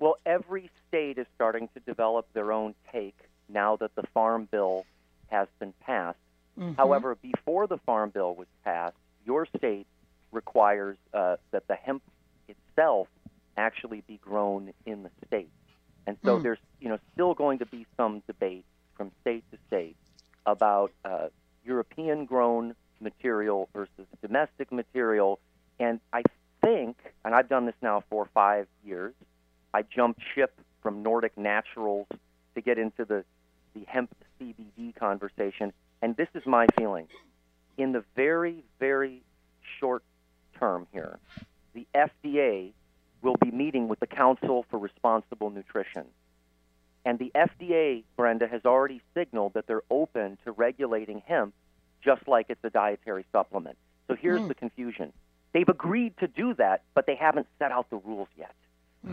Well, 0.00 0.16
every 0.26 0.68
state 0.88 1.16
is 1.16 1.28
starting 1.36 1.68
to 1.74 1.80
develop 1.86 2.26
their 2.32 2.50
own 2.50 2.74
take 2.90 3.16
now 3.48 3.76
that 3.76 3.94
the 3.94 4.02
Farm 4.12 4.48
Bill 4.50 4.84
has 5.28 5.46
been 5.60 5.74
passed. 5.86 6.18
Mm-hmm. 6.58 6.72
However, 6.72 7.16
before 7.22 7.68
the 7.68 7.78
Farm 7.78 8.10
Bill 8.10 8.34
was 8.34 8.48
passed, 8.64 8.96
your 9.24 9.46
state 9.56 9.86
requires 10.32 10.96
uh, 11.14 11.36
that 11.52 11.68
the 11.68 11.76
hemp 11.76 12.02
itself 12.48 13.06
actually 13.56 14.02
be 14.08 14.16
grown 14.16 14.72
in 14.86 15.04
the 15.04 15.10
state. 15.28 15.50
And 16.06 16.16
so 16.24 16.38
mm. 16.38 16.42
there's 16.42 16.58
you 16.80 16.88
know 16.88 16.98
still 17.12 17.34
going 17.34 17.58
to 17.58 17.66
be 17.66 17.86
some 17.96 18.22
debate 18.26 18.64
from 18.96 19.10
state 19.20 19.44
to 19.52 19.58
state 19.66 19.96
about 20.46 20.92
uh, 21.04 21.28
European 21.64 22.24
grown 22.24 22.74
material 23.00 23.68
versus 23.72 24.06
domestic 24.22 24.70
material. 24.72 25.38
And 25.78 26.00
I 26.12 26.22
think, 26.60 26.96
and 27.24 27.34
I've 27.34 27.48
done 27.48 27.66
this 27.66 27.74
now 27.82 28.04
for 28.10 28.28
five 28.34 28.66
years, 28.84 29.14
I 29.72 29.82
jumped 29.82 30.20
ship 30.34 30.58
from 30.82 31.02
Nordic 31.02 31.36
Naturals 31.36 32.06
to 32.54 32.60
get 32.60 32.78
into 32.78 33.04
the, 33.04 33.24
the 33.74 33.84
hemp 33.86 34.14
CBD 34.40 34.94
conversation. 34.94 35.72
And 36.02 36.16
this 36.16 36.28
is 36.34 36.44
my 36.46 36.66
feeling. 36.76 37.06
In 37.78 37.92
the 37.92 38.04
very, 38.16 38.64
very 38.78 39.22
short 39.78 40.02
term 40.58 40.86
here, 40.92 41.18
the 41.74 41.86
FDA 41.94 42.72
will 43.22 43.36
be 43.36 43.50
meeting 43.50 43.88
with 43.88 44.00
the 44.00 44.06
Council 44.06 44.64
for 44.70 44.78
Responsible 44.78 45.50
Nutrition. 45.50 46.04
And 47.04 47.18
the 47.18 47.32
FDA, 47.34 48.04
Brenda, 48.16 48.46
has 48.46 48.64
already 48.64 49.00
signaled 49.14 49.54
that 49.54 49.66
they're 49.66 49.82
open 49.90 50.38
to 50.44 50.52
regulating 50.52 51.22
hemp 51.26 51.54
just 52.02 52.26
like 52.28 52.46
it's 52.48 52.64
a 52.64 52.70
dietary 52.70 53.24
supplement. 53.32 53.76
So 54.08 54.14
here's 54.14 54.42
Mm. 54.42 54.48
the 54.48 54.54
confusion. 54.54 55.12
They've 55.52 55.68
agreed 55.68 56.16
to 56.18 56.28
do 56.28 56.54
that, 56.54 56.82
but 56.94 57.06
they 57.06 57.14
haven't 57.14 57.46
set 57.58 57.72
out 57.72 57.90
the 57.90 57.96
rules 57.96 58.28
yet. 58.36 58.54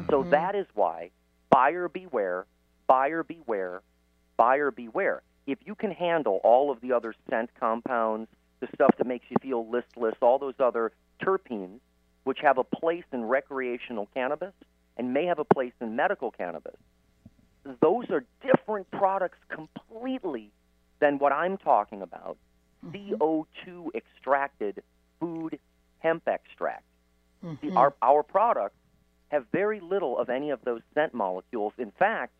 So 0.09 0.23
Mhm. 0.23 0.29
that 0.31 0.55
is 0.55 0.67
why 0.73 1.11
buyer 1.49 1.87
beware, 1.89 2.45
buyer 2.87 3.23
beware, 3.23 3.81
buyer 4.37 4.71
beware. 4.71 5.21
If 5.45 5.65
you 5.65 5.75
can 5.75 5.91
handle 5.91 6.39
all 6.43 6.69
of 6.71 6.81
the 6.81 6.91
other 6.91 7.13
scent 7.29 7.53
compounds, 7.55 8.29
the 8.59 8.67
stuff 8.73 8.95
that 8.97 9.07
makes 9.07 9.29
you 9.31 9.37
feel 9.41 9.67
listless, 9.67 10.15
all 10.21 10.39
those 10.39 10.59
other 10.59 10.91
terpenes, 11.19 11.79
which 12.27 12.39
have 12.41 12.57
a 12.57 12.63
place 12.63 13.05
in 13.13 13.23
recreational 13.23 14.09
cannabis 14.13 14.53
and 14.97 15.13
may 15.13 15.25
have 15.25 15.39
a 15.39 15.45
place 15.45 15.71
in 15.79 15.95
medical 15.95 16.29
cannabis, 16.29 16.75
those 17.81 18.09
are 18.09 18.25
different 18.45 18.89
products 18.91 19.37
completely 19.47 20.51
than 20.99 21.19
what 21.19 21.31
I'm 21.31 21.57
talking 21.57 22.01
about. 22.01 22.37
CO2 22.91 23.91
extracted 23.95 24.83
food 25.21 25.57
hemp 25.99 26.27
extract. 26.27 26.83
See, 27.61 27.69
Mhm. 27.69 27.77
our, 27.77 27.93
our 28.01 28.23
products 28.23 28.75
have 29.29 29.45
very 29.53 29.79
little 29.79 30.17
of 30.17 30.29
any 30.29 30.49
of 30.49 30.61
those 30.65 30.81
scent 30.93 31.13
molecules. 31.13 31.73
In 31.77 31.91
fact, 31.91 32.33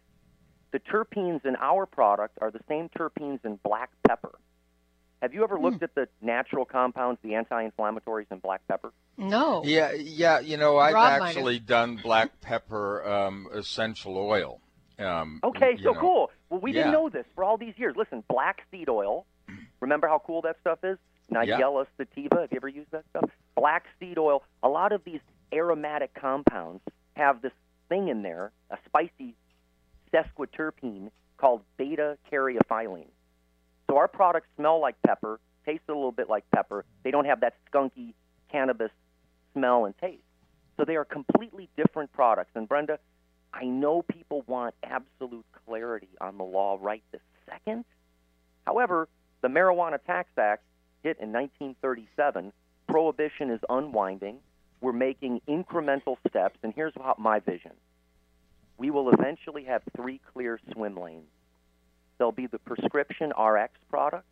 the 0.72 0.80
terpenes 0.80 1.46
in 1.46 1.56
our 1.58 1.86
product 1.86 2.38
are 2.42 2.52
the 2.52 2.62
same 2.68 2.90
terpenes 2.90 3.44
in 3.46 3.56
black 3.64 3.90
pepper. 4.06 4.38
Have 5.22 5.34
you 5.34 5.44
ever 5.44 5.60
looked 5.60 5.82
at 5.82 5.96
the 5.96 6.08
natural 6.22 6.64
compounds, 6.66 7.20
the 7.24 7.34
anti-inflammatories 7.36 8.28
in 8.32 8.38
black 8.38 8.62
pepper? 8.68 8.92
No. 9.18 9.64
Yeah, 9.66 9.92
yeah. 9.94 10.40
You 10.40 10.58
know, 10.58 10.78
I've 10.78 10.94
Rob 10.94 11.04
might 11.06 11.12
have. 11.14 11.22
actually 11.24 11.60
done 11.60 12.00
black 12.04 12.40
pepper 12.40 13.08
um, 13.08 13.48
essential 13.52 14.16
oil. 14.18 14.62
Um, 15.00 15.40
Okay, 15.44 15.76
so 15.84 15.94
know. 15.94 16.00
cool. 16.00 16.32
Well, 16.50 16.60
we 16.60 16.72
Yeah. 16.72 16.82
didn't 16.84 16.92
know 16.94 17.10
this 17.10 17.26
for 17.34 17.44
all 17.44 17.58
these 17.58 17.74
years. 17.78 17.96
Listen, 17.96 18.24
black 18.30 18.62
seed 18.70 18.90
oil. 18.90 19.26
Remember 19.80 20.08
how 20.08 20.20
cool 20.26 20.42
that 20.44 20.58
stuff 20.62 20.80
is? 20.84 20.98
Yeah. 21.30 21.44
Nigella 21.60 21.88
sativa. 21.98 22.42
Have 22.42 22.52
you 22.52 22.58
ever 22.58 22.68
used 22.68 22.92
that 22.92 23.04
stuff? 23.10 23.30
Black 23.56 23.86
seed 24.00 24.18
oil. 24.20 24.44
A 24.64 24.70
lot 24.70 24.92
of 24.92 25.04
these 25.04 25.20
aromatic 25.54 26.14
compounds 26.14 26.82
have 27.16 27.42
this 27.42 27.52
thing 27.90 28.08
in 28.08 28.22
there, 28.22 28.52
a 28.70 28.78
spicy 28.86 29.34
sesquiterpene 30.14 31.10
called 31.38 31.62
beta 31.78 32.18
caryophyllene. 32.32 33.08
So 33.90 33.98
our 33.98 34.08
products 34.08 34.48
smell 34.56 34.80
like 34.80 34.96
pepper, 35.06 35.40
taste 35.66 35.84
a 35.90 35.94
little 35.94 36.12
bit 36.12 36.30
like 36.30 36.44
pepper. 36.54 36.86
They 37.04 37.12
don't 37.12 37.26
have 37.26 37.42
that 37.42 37.56
skunky 37.72 38.14
cannabis 38.52 38.92
smell 39.54 39.86
and 39.86 39.98
taste. 39.98 40.22
So 40.78 40.86
they 40.86 40.96
are 40.96 41.06
completely 41.06 41.70
different 41.76 42.12
products. 42.14 42.52
And 42.56 42.68
Brenda, 42.68 43.00
I 43.54 43.66
know 43.66 44.04
people 44.04 44.44
want 44.48 44.76
absolute 44.84 45.46
clarity 45.66 46.10
on 46.22 46.38
the 46.38 46.44
law 46.44 46.78
right 46.80 47.04
this 47.12 47.22
second. 47.50 47.86
However, 48.66 49.08
the 49.42 49.48
Marijuana 49.48 50.00
Tax 50.06 50.30
Act 50.38 50.64
hit 51.04 51.18
in 51.20 51.32
1937. 51.32 52.52
Prohibition 52.88 53.50
is 53.50 53.62
unwinding. 53.70 54.38
We're 54.82 54.92
making 54.92 55.42
incremental 55.48 56.18
steps, 56.28 56.60
and 56.62 56.74
here's 56.74 56.94
my 57.18 57.40
vision. 57.40 57.72
We 58.78 58.92
will 58.92 59.10
eventually 59.10 59.64
have 59.64 59.82
three 59.96 60.22
clear 60.34 60.60
swim 60.72 60.96
lanes. 60.96 61.30
There'll 62.18 62.32
be 62.32 62.48
the 62.48 62.60
prescription 62.60 63.32
RX 63.38 63.74
product, 63.90 64.26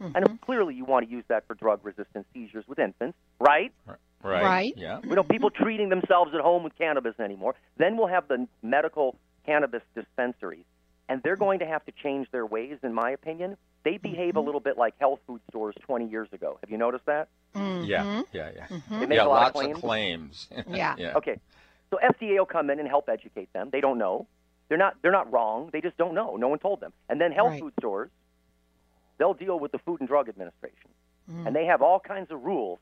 Mhm. 0.00 0.12
and 0.14 0.40
clearly 0.40 0.74
you 0.74 0.84
want 0.84 1.06
to 1.06 1.10
use 1.10 1.24
that 1.28 1.46
for 1.46 1.54
drug-resistant 1.54 2.26
seizures 2.32 2.66
with 2.68 2.78
infants, 2.78 3.16
right? 3.38 3.72
Right. 3.86 3.98
Right. 4.22 4.74
Yeah. 4.76 4.98
We 5.00 5.14
don't 5.14 5.28
people 5.28 5.48
treating 5.50 5.88
themselves 5.88 6.34
at 6.34 6.40
home 6.42 6.62
with 6.62 6.76
cannabis 6.76 7.18
anymore. 7.18 7.54
Then 7.78 7.96
we'll 7.96 8.08
have 8.08 8.28
the 8.28 8.46
medical 8.62 9.16
cannabis 9.46 9.82
dispensaries, 9.94 10.66
and 11.08 11.22
they're 11.22 11.36
going 11.36 11.60
to 11.60 11.66
have 11.66 11.82
to 11.86 11.92
change 11.92 12.30
their 12.30 12.44
ways, 12.44 12.78
in 12.82 12.92
my 12.92 13.10
opinion. 13.10 13.56
They 13.82 13.96
behave 13.96 14.36
a 14.36 14.40
little 14.40 14.60
bit 14.60 14.76
like 14.76 14.94
health 14.98 15.20
food 15.26 15.40
stores 15.48 15.74
20 15.80 16.04
years 16.06 16.28
ago. 16.34 16.58
Have 16.60 16.70
you 16.70 16.76
noticed 16.76 17.06
that? 17.06 17.28
Mhm. 17.54 17.86
Yeah. 17.86 18.22
Yeah. 18.32 18.50
Yeah. 18.54 18.66
Mhm. 18.66 19.00
They 19.00 19.06
make 19.06 19.16
Yeah. 19.16 19.24
a 19.24 19.28
lot 19.28 19.54
Lots 19.54 19.60
of 19.60 19.70
of 19.70 19.80
claims. 19.80 20.48
claims. 20.50 20.66
Yeah. 20.76 20.94
yeah. 20.98 21.16
Okay, 21.16 21.40
so 21.88 21.96
FDA 22.02 22.38
will 22.38 22.44
come 22.44 22.68
in 22.68 22.78
and 22.78 22.86
help 22.86 23.08
educate 23.08 23.50
them. 23.54 23.70
They 23.70 23.80
don't 23.80 23.96
know. 23.96 24.26
They're 24.70 24.78
not. 24.78 24.96
They're 25.02 25.12
not 25.12 25.30
wrong. 25.30 25.68
They 25.72 25.82
just 25.82 25.98
don't 25.98 26.14
know. 26.14 26.36
No 26.36 26.48
one 26.48 26.58
told 26.60 26.80
them. 26.80 26.92
And 27.10 27.20
then 27.20 27.32
health 27.32 27.50
Right. 27.50 27.60
food 27.60 27.74
stores, 27.78 28.10
they'll 29.18 29.34
deal 29.34 29.58
with 29.58 29.72
the 29.72 29.78
Food 29.80 30.00
and 30.00 30.08
Drug 30.08 30.30
Administration. 30.30 30.90
Mm. 31.30 31.46
and 31.46 31.54
they 31.54 31.66
have 31.66 31.80
all 31.80 32.00
kinds 32.00 32.32
of 32.32 32.42
rules 32.42 32.80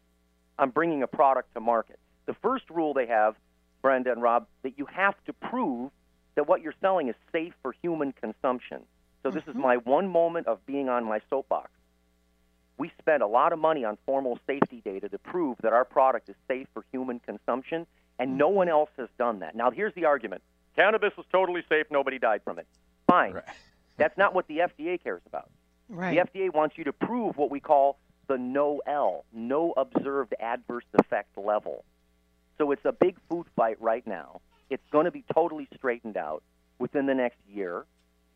on 0.59 0.71
bringing 0.71 1.03
a 1.03 1.07
product 1.07 1.53
to 1.53 1.61
market. 1.61 1.99
The 2.25 2.33
first 2.35 2.71
rule 2.71 2.95
they 2.95 3.05
have, 3.07 3.37
Brenda 3.83 4.11
and 4.11 4.23
Rob, 4.23 4.47
that 4.63 4.79
you 4.79 4.87
have 4.87 5.23
to 5.25 5.35
prove 5.35 5.91
that 6.35 6.49
what 6.49 6.63
you're 6.63 6.75
selling 6.81 7.09
is 7.09 7.15
safe 7.31 7.53
for 7.63 7.73
human 7.73 8.13
consumption. 8.13 8.87
So 9.23 9.31
this 9.31 9.47
is 9.49 9.55
my 9.55 9.77
one 9.79 10.09
moment 10.09 10.47
of 10.47 10.65
being 10.65 10.89
on 10.89 11.05
my 11.05 11.21
soapbox. 11.29 11.71
We 12.79 12.91
spend 12.99 13.23
a 13.23 13.27
lot 13.27 13.53
of 13.53 13.59
money 13.59 13.85
on 13.85 13.99
formal 14.07 14.39
safety 14.47 14.81
data 14.83 15.09
to 15.11 15.19
prove 15.19 15.59
that 15.63 15.73
our 15.75 15.85
product 15.85 16.29
is 16.31 16.37
safe 16.47 16.69
for 16.73 16.85
human 16.91 17.19
consumption, 17.19 17.87
and 18.19 18.39
no 18.39 18.49
one 18.49 18.69
else 18.69 18.91
has 18.97 19.09
done 19.19 19.41
that. 19.41 19.57
Now, 19.57 19.71
here's 19.71 19.93
the 19.95 20.07
argument 20.07 20.43
cannabis 20.79 21.17
was 21.17 21.27
totally 21.33 21.63
safe, 21.69 21.87
nobody 21.91 22.19
died 22.19 22.43
from 22.45 22.59
it. 22.59 22.67
Fine. 23.07 23.33
Right. 23.35 23.45
That's 23.97 24.17
not 24.17 24.35
what 24.35 24.47
the 24.47 24.59
FDA 24.59 25.03
cares 25.03 25.23
about. 25.27 25.51
Right. 25.89 26.15
The 26.33 26.41
FDA 26.41 26.55
wants 26.55 26.79
you 26.79 26.85
to 26.85 26.93
prove 26.93 27.37
what 27.37 27.51
we 27.51 27.59
call 27.59 27.99
the 28.29 28.35
NOAEL, 28.35 29.25
no 29.33 29.73
observed 29.77 30.35
adverse 30.39 30.85
effect 31.01 31.37
level. 31.37 31.85
So 32.59 32.71
it's 32.73 32.85
a 32.85 32.93
big 32.93 33.17
food 33.29 33.47
fight 33.57 33.81
right 33.81 34.07
now. 34.07 34.41
It's 34.71 34.83
going 34.93 35.07
to 35.07 35.11
be 35.11 35.25
totally 35.35 35.67
straightened 35.75 36.17
out 36.17 36.43
within 36.79 37.07
the 37.07 37.15
next 37.15 37.39
year, 37.53 37.87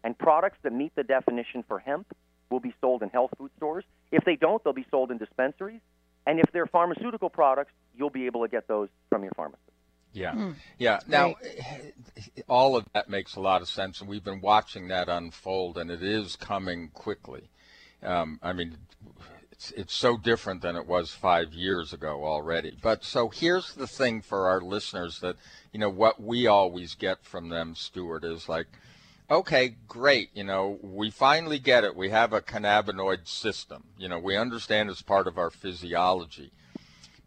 and 0.02 0.18
products 0.18 0.58
that 0.62 0.72
meet 0.72 0.94
the 0.96 1.04
definition 1.04 1.62
for 1.68 1.78
hemp 1.78 2.06
will 2.50 2.60
be 2.60 2.74
sold 2.80 3.02
in 3.02 3.10
health 3.10 3.30
food 3.38 3.50
stores. 3.56 3.84
If 4.10 4.24
they 4.24 4.36
don't, 4.36 4.62
they'll 4.64 4.72
be 4.72 4.86
sold 4.90 5.10
in 5.10 5.18
dispensaries. 5.18 5.80
And 6.26 6.38
if 6.38 6.50
they're 6.52 6.66
pharmaceutical 6.66 7.30
products, 7.30 7.72
you'll 7.96 8.10
be 8.10 8.26
able 8.26 8.42
to 8.42 8.48
get 8.48 8.66
those 8.66 8.88
from 9.10 9.22
your 9.22 9.32
pharmacist. 9.36 9.71
Yeah, 10.12 10.32
Mm. 10.32 10.54
yeah. 10.78 11.00
Now, 11.06 11.36
all 12.48 12.76
of 12.76 12.86
that 12.92 13.08
makes 13.08 13.34
a 13.36 13.40
lot 13.40 13.62
of 13.62 13.68
sense, 13.68 14.00
and 14.00 14.08
we've 14.10 14.24
been 14.24 14.40
watching 14.40 14.88
that 14.88 15.08
unfold, 15.08 15.78
and 15.78 15.90
it 15.90 16.02
is 16.02 16.36
coming 16.36 16.88
quickly. 16.88 17.48
Um, 18.02 18.38
I 18.42 18.52
mean, 18.52 18.76
it's 19.52 19.70
it's 19.72 19.94
so 19.94 20.16
different 20.16 20.60
than 20.60 20.76
it 20.76 20.86
was 20.86 21.12
five 21.12 21.54
years 21.54 21.92
ago 21.92 22.24
already. 22.24 22.76
But 22.82 23.04
so 23.04 23.28
here's 23.28 23.74
the 23.74 23.86
thing 23.86 24.20
for 24.20 24.48
our 24.48 24.60
listeners 24.60 25.20
that 25.20 25.36
you 25.72 25.78
know 25.78 25.88
what 25.90 26.20
we 26.20 26.46
always 26.46 26.94
get 26.94 27.24
from 27.24 27.48
them, 27.48 27.74
Stuart, 27.74 28.24
is 28.24 28.48
like, 28.48 28.66
okay, 29.30 29.76
great, 29.88 30.30
you 30.34 30.44
know, 30.44 30.78
we 30.82 31.10
finally 31.10 31.58
get 31.58 31.84
it. 31.84 31.96
We 31.96 32.10
have 32.10 32.32
a 32.32 32.40
cannabinoid 32.42 33.26
system. 33.28 33.84
You 33.96 34.08
know, 34.08 34.18
we 34.18 34.36
understand 34.36 34.90
it's 34.90 35.00
part 35.00 35.26
of 35.26 35.38
our 35.38 35.50
physiology. 35.50 36.52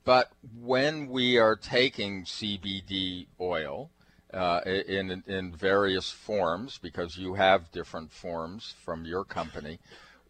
But 0.06 0.32
when 0.62 1.10
we 1.10 1.40
are 1.40 1.56
taking 1.56 2.24
CBD 2.24 3.26
oil 3.42 3.90
uh, 4.32 4.62
in 4.66 5.24
in 5.26 5.52
various 5.52 6.12
forms, 6.12 6.78
because 6.78 7.18
you 7.18 7.34
have 7.34 7.72
different 7.72 8.12
forms 8.12 8.76
from 8.84 9.06
your 9.06 9.24
company, 9.26 9.80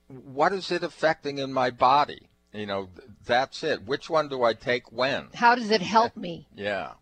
what 0.08 0.54
is 0.54 0.72
it 0.72 0.82
affecting 0.82 1.40
in 1.40 1.52
my 1.52 1.70
body? 1.70 2.30
You 2.54 2.66
know, 2.66 2.90
that's 3.26 3.64
it. 3.64 3.86
Which 3.86 4.10
one 4.10 4.30
do 4.30 4.44
I 4.44 4.54
take 4.54 4.94
when? 4.94 5.28
How 5.34 5.56
does 5.56 5.72
it 5.72 5.82
help 5.82 6.16
me? 6.28 6.48
Yeah. 6.56 6.94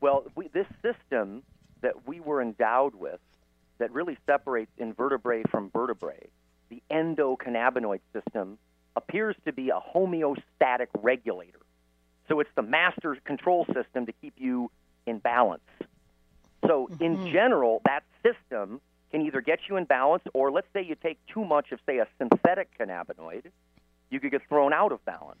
Well, 0.00 0.24
we, 0.34 0.48
this 0.48 0.66
system 0.80 1.42
that 1.82 2.08
we 2.08 2.20
were 2.20 2.40
endowed 2.40 2.94
with 2.94 3.20
that 3.78 3.92
really 3.92 4.16
separates 4.24 4.70
invertebrate 4.78 5.50
from 5.50 5.70
vertebrate, 5.70 6.30
the 6.70 6.82
endocannabinoid 6.90 8.00
system, 8.14 8.58
appears 8.96 9.36
to 9.44 9.52
be 9.52 9.70
a 9.70 9.80
homeostatic 9.94 10.88
regulator. 11.02 11.58
So 12.28 12.40
it's 12.40 12.50
the 12.54 12.62
master 12.62 13.16
control 13.24 13.66
system 13.74 14.06
to 14.06 14.12
keep 14.20 14.34
you 14.36 14.70
in 15.06 15.18
balance. 15.18 15.62
So, 16.66 16.88
in 17.00 17.16
mm-hmm. 17.16 17.32
general, 17.32 17.80
that 17.86 18.04
system 18.22 18.80
can 19.10 19.22
either 19.22 19.40
get 19.40 19.60
you 19.68 19.76
in 19.76 19.84
balance, 19.84 20.22
or 20.34 20.52
let's 20.52 20.66
say 20.72 20.82
you 20.82 20.94
take 20.94 21.18
too 21.26 21.44
much 21.44 21.72
of, 21.72 21.80
say, 21.86 21.98
a 21.98 22.06
synthetic 22.18 22.68
cannabinoid, 22.78 23.46
you 24.10 24.20
could 24.20 24.30
get 24.30 24.42
thrown 24.48 24.72
out 24.72 24.92
of 24.92 25.04
balance. 25.04 25.40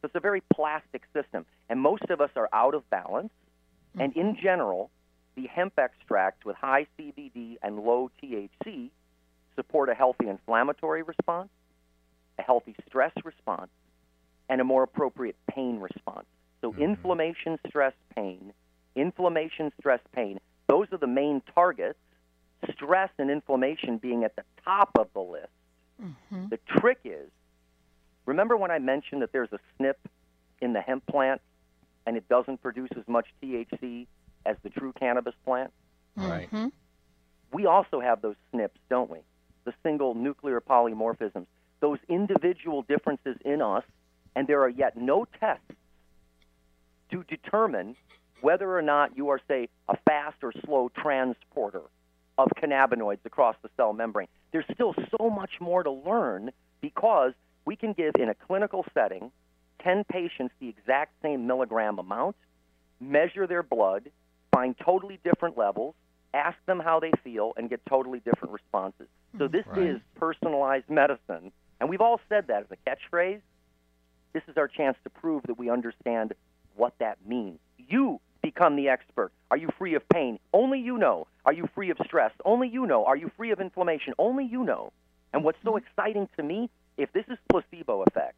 So 0.00 0.06
it's 0.06 0.14
a 0.14 0.20
very 0.20 0.42
plastic 0.52 1.02
system. 1.12 1.44
And 1.68 1.80
most 1.80 2.04
of 2.10 2.20
us 2.20 2.30
are 2.36 2.48
out 2.52 2.74
of 2.74 2.88
balance. 2.90 3.32
And 3.98 4.16
in 4.16 4.32
mm-hmm. 4.32 4.42
general, 4.42 4.90
the 5.34 5.46
hemp 5.46 5.74
extracts 5.78 6.44
with 6.44 6.56
high 6.56 6.86
CBD 6.98 7.56
and 7.62 7.80
low 7.80 8.10
THC 8.22 8.90
support 9.56 9.88
a 9.88 9.94
healthy 9.94 10.28
inflammatory 10.28 11.02
response, 11.02 11.48
a 12.38 12.42
healthy 12.42 12.74
stress 12.86 13.12
response, 13.24 13.70
and 14.48 14.60
a 14.60 14.64
more 14.64 14.82
appropriate 14.82 15.36
pain 15.50 15.78
response. 15.78 16.26
So, 16.60 16.74
inflammation, 16.78 17.58
stress, 17.68 17.92
pain, 18.14 18.52
inflammation, 18.94 19.72
stress, 19.78 20.00
pain, 20.14 20.40
those 20.66 20.84
Those 20.84 20.92
are 20.92 20.98
the 20.98 21.06
main 21.06 21.42
targets, 21.54 21.98
stress 22.72 23.10
and 23.18 23.30
inflammation 23.30 23.98
being 23.98 24.24
at 24.24 24.34
the 24.36 24.42
top 24.64 24.90
of 24.98 25.08
the 25.12 25.20
list. 25.20 25.48
Mm-hmm. 26.02 26.48
The 26.48 26.58
trick 26.78 26.98
is 27.04 27.30
remember 28.26 28.56
when 28.56 28.70
I 28.70 28.78
mentioned 28.78 29.22
that 29.22 29.32
there's 29.32 29.50
a 29.52 29.60
SNP 29.80 29.94
in 30.60 30.72
the 30.72 30.80
hemp 30.80 31.06
plant 31.06 31.40
and 32.06 32.16
it 32.16 32.28
doesn't 32.28 32.62
produce 32.62 32.90
as 32.96 33.06
much 33.06 33.26
THC 33.42 34.06
as 34.46 34.56
the 34.62 34.70
true 34.70 34.92
cannabis 34.98 35.34
plant? 35.44 35.72
Right. 36.16 36.50
Mhm. 36.50 36.72
We 37.52 37.66
also 37.66 38.00
have 38.00 38.20
those 38.22 38.36
SNPs, 38.52 38.80
don't 38.88 39.10
we? 39.10 39.20
The 39.64 39.74
single 39.82 40.14
nuclear 40.14 40.60
polymorphisms, 40.60 41.46
those 41.84 41.98
individual 42.08 42.80
differences 42.80 43.36
in 43.44 43.60
us, 43.60 43.84
and 44.34 44.48
there 44.48 44.62
are 44.62 44.70
yet 44.70 44.96
no 44.96 45.26
tests 45.38 45.62
to 47.10 47.22
determine 47.24 47.94
whether 48.40 48.74
or 48.74 48.80
not 48.80 49.14
you 49.18 49.28
are, 49.28 49.38
say, 49.46 49.68
a 49.90 49.96
fast 50.06 50.36
or 50.42 50.50
slow 50.64 50.90
transporter 50.96 51.82
of 52.38 52.48
cannabinoids 52.56 53.18
across 53.26 53.54
the 53.60 53.68
cell 53.76 53.92
membrane. 53.92 54.28
There's 54.50 54.64
still 54.72 54.94
so 55.18 55.28
much 55.28 55.50
more 55.60 55.82
to 55.82 55.90
learn 55.90 56.52
because 56.80 57.34
we 57.66 57.76
can 57.76 57.92
give 57.92 58.14
in 58.18 58.30
a 58.30 58.34
clinical 58.34 58.86
setting 58.94 59.30
10 59.82 60.04
patients 60.04 60.54
the 60.60 60.70
exact 60.70 61.12
same 61.20 61.46
milligram 61.46 61.98
amount, 61.98 62.34
measure 62.98 63.46
their 63.46 63.62
blood, 63.62 64.10
find 64.54 64.74
totally 64.78 65.18
different 65.22 65.58
levels, 65.58 65.94
ask 66.32 66.56
them 66.64 66.80
how 66.80 66.98
they 66.98 67.12
feel, 67.22 67.52
and 67.58 67.68
get 67.68 67.84
totally 67.86 68.20
different 68.20 68.54
responses. 68.54 69.06
So 69.36 69.48
this 69.48 69.66
Right. 69.66 69.88
is 69.88 70.00
personalized 70.14 70.88
medicine. 70.88 71.52
And 71.80 71.88
we've 71.88 72.00
all 72.00 72.20
said 72.28 72.46
that 72.48 72.62
as 72.62 72.66
a 72.70 72.90
catchphrase. 72.90 73.40
This 74.32 74.42
is 74.48 74.56
our 74.56 74.68
chance 74.68 74.96
to 75.04 75.10
prove 75.10 75.42
that 75.44 75.58
we 75.58 75.70
understand 75.70 76.34
what 76.76 76.94
that 76.98 77.18
means. 77.26 77.58
You 77.78 78.20
become 78.42 78.76
the 78.76 78.88
expert. 78.88 79.32
Are 79.50 79.56
you 79.56 79.68
free 79.78 79.94
of 79.94 80.08
pain? 80.08 80.38
Only 80.52 80.80
you 80.80 80.98
know. 80.98 81.26
Are 81.44 81.52
you 81.52 81.68
free 81.74 81.90
of 81.90 81.98
stress? 82.04 82.32
Only 82.44 82.68
you 82.68 82.86
know. 82.86 83.04
Are 83.04 83.16
you 83.16 83.30
free 83.36 83.52
of 83.52 83.60
inflammation? 83.60 84.14
Only 84.18 84.44
you 84.44 84.64
know. 84.64 84.92
And 85.32 85.44
what's 85.44 85.58
so 85.64 85.76
exciting 85.76 86.28
to 86.36 86.42
me, 86.42 86.70
if 86.96 87.12
this 87.12 87.24
is 87.28 87.38
placebo 87.50 88.02
effect, 88.02 88.36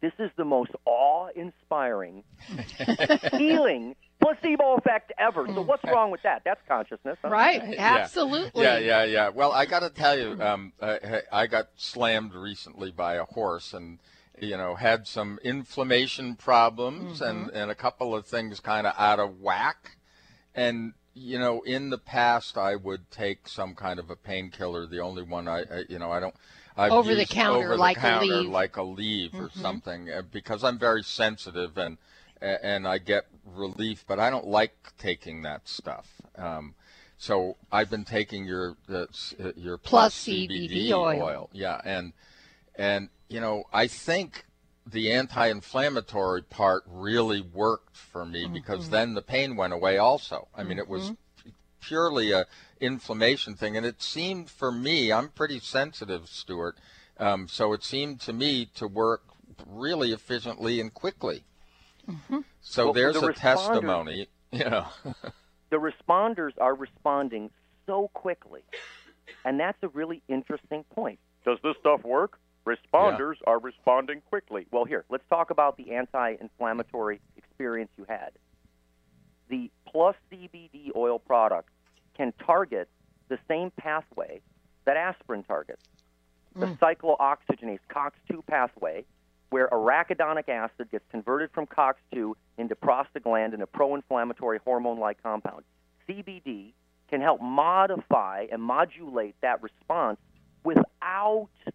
this 0.00 0.12
is 0.18 0.30
the 0.36 0.44
most 0.44 0.70
awe-inspiring, 0.84 2.24
healing 3.32 3.94
placebo 4.20 4.74
effect 4.74 5.12
ever. 5.18 5.46
So 5.46 5.62
what's 5.62 5.84
wrong 5.84 6.10
with 6.10 6.22
that? 6.22 6.42
That's 6.44 6.60
consciousness. 6.68 7.18
huh? 7.22 7.28
Right. 7.28 7.74
Absolutely. 7.78 8.62
Yeah, 8.64 8.78
yeah, 8.78 9.04
yeah. 9.04 9.28
Well, 9.30 9.52
I 9.52 9.66
got 9.66 9.80
to 9.80 9.90
tell 9.90 10.18
you, 10.18 10.40
um, 10.42 10.72
I, 10.80 11.22
I 11.32 11.46
got 11.46 11.68
slammed 11.76 12.34
recently 12.34 12.90
by 12.90 13.14
a 13.14 13.24
horse, 13.24 13.72
and 13.72 13.98
you 14.40 14.56
know 14.56 14.74
had 14.74 15.06
some 15.06 15.38
inflammation 15.44 16.34
problems 16.34 17.20
and 17.20 17.50
and 17.50 17.70
a 17.70 17.74
couple 17.74 18.14
of 18.14 18.26
things 18.26 18.60
kind 18.60 18.86
of 18.86 18.94
out 18.98 19.18
of 19.20 19.40
whack. 19.40 19.96
And 20.54 20.94
you 21.14 21.38
know, 21.38 21.60
in 21.62 21.90
the 21.90 21.98
past, 21.98 22.56
I 22.56 22.76
would 22.76 23.10
take 23.10 23.48
some 23.48 23.74
kind 23.74 23.98
of 23.98 24.10
a 24.10 24.16
painkiller. 24.16 24.86
The 24.86 25.00
only 25.00 25.22
one 25.22 25.48
I, 25.48 25.60
I 25.62 25.84
you 25.88 25.98
know, 25.98 26.10
I 26.10 26.20
don't. 26.20 26.34
I've 26.80 26.92
over 26.92 27.14
the 27.14 27.26
counter, 27.26 27.58
over 27.58 27.68
the 27.74 27.76
like 27.76 27.96
a 27.98 28.00
counter, 28.00 28.26
Aleve. 28.26 28.50
like 28.50 28.72
Aleve 28.74 29.34
or 29.34 29.50
something, 29.54 30.10
uh, 30.10 30.22
because 30.32 30.64
I'm 30.64 30.78
very 30.78 31.02
sensitive 31.02 31.76
and 31.78 31.98
and 32.40 32.88
I 32.88 32.98
get 32.98 33.26
relief, 33.44 34.04
but 34.08 34.18
I 34.18 34.30
don't 34.30 34.46
like 34.46 34.72
taking 34.98 35.42
that 35.42 35.68
stuff. 35.68 36.08
Um, 36.36 36.74
so 37.18 37.56
I've 37.70 37.90
been 37.90 38.04
taking 38.04 38.46
your 38.46 38.76
uh, 38.88 39.04
uh, 39.38 39.52
your 39.56 39.76
Plus 39.76 40.24
plus, 40.24 40.26
CBD 40.26 40.90
oil. 40.92 41.50
yeah, 41.52 41.80
and 41.84 42.12
and 42.76 43.10
you 43.28 43.40
know 43.40 43.64
I 43.72 43.86
think 43.86 44.46
the 44.86 45.12
anti-inflammatory 45.12 46.42
part 46.42 46.82
really 46.86 47.42
worked 47.42 47.96
for 47.96 48.24
me 48.24 48.46
because 48.46 48.84
Mm-hmm. 48.84 48.90
then 48.92 49.14
the 49.14 49.22
pain 49.22 49.54
went 49.54 49.74
away. 49.74 49.98
Also, 49.98 50.48
I 50.56 50.62
mean 50.64 50.78
it 50.78 50.88
was 50.88 51.12
purely 51.80 52.32
a 52.32 52.46
inflammation 52.80 53.54
thing, 53.54 53.76
and 53.76 53.84
it 53.84 54.00
seemed 54.02 54.50
for 54.50 54.70
me 54.72 55.12
I'm 55.12 55.28
pretty 55.28 55.58
sensitive, 55.60 56.28
Stuart. 56.28 56.76
Um, 57.18 57.48
so 57.48 57.72
it 57.72 57.84
seemed 57.84 58.20
to 58.22 58.32
me 58.32 58.66
to 58.76 58.86
work 58.86 59.22
really 59.66 60.12
efficiently 60.12 60.80
and 60.80 60.92
quickly. 60.92 61.44
So 62.62 62.86
Well, 62.86 62.92
there's 62.94 63.14
the 63.20 63.26
a 63.26 63.32
responders- 63.32 63.36
testimony, 63.36 64.28
you 64.52 64.64
know. 64.64 64.86
the 65.70 65.76
responders 65.76 66.52
are 66.58 66.74
responding 66.74 67.50
so 67.86 68.08
quickly. 68.14 68.62
And 69.44 69.60
that's 69.60 69.78
a 69.82 69.88
really 69.88 70.22
interesting 70.28 70.84
point. 70.94 71.18
Does 71.44 71.58
this 71.62 71.76
stuff 71.80 72.02
work? 72.04 72.38
Responders 72.66 73.36
are 73.46 73.58
responding 73.58 74.22
quickly. 74.28 74.66
Well, 74.70 74.84
here, 74.84 75.04
let's 75.08 75.24
talk 75.30 75.50
about 75.50 75.76
the 75.76 75.92
anti 75.94 76.34
inflammatory 76.40 77.20
experience 77.36 77.90
you 77.96 78.04
had. 78.08 78.30
The 79.50 79.70
plus 79.86 80.16
CBD 80.32 80.90
oil 80.96 81.18
product 81.18 81.68
can 82.16 82.32
target 82.46 82.88
the 83.28 83.38
same 83.48 83.70
pathway 83.76 84.40
that 84.84 84.96
aspirin 84.96 85.42
targets. 85.42 85.82
The 86.56 86.66
mm. 86.66 86.78
cyclooxygenase 86.78 87.80
COX2 87.90 88.46
pathway, 88.46 89.04
where 89.50 89.68
arachidonic 89.68 90.48
acid 90.48 90.90
gets 90.90 91.04
converted 91.10 91.50
from 91.52 91.66
COX2 91.66 92.34
into 92.58 92.74
prostaglandin, 92.76 93.60
a 93.60 93.66
pro 93.66 93.94
inflammatory 93.94 94.60
hormone 94.64 94.98
like 94.98 95.22
compound. 95.22 95.64
CBD 96.08 96.72
can 97.08 97.20
help 97.20 97.40
modify 97.40 98.46
and 98.50 98.62
modulate 98.62 99.34
that 99.42 99.62
response 99.62 100.18
without 100.64 101.48
the 101.66 101.72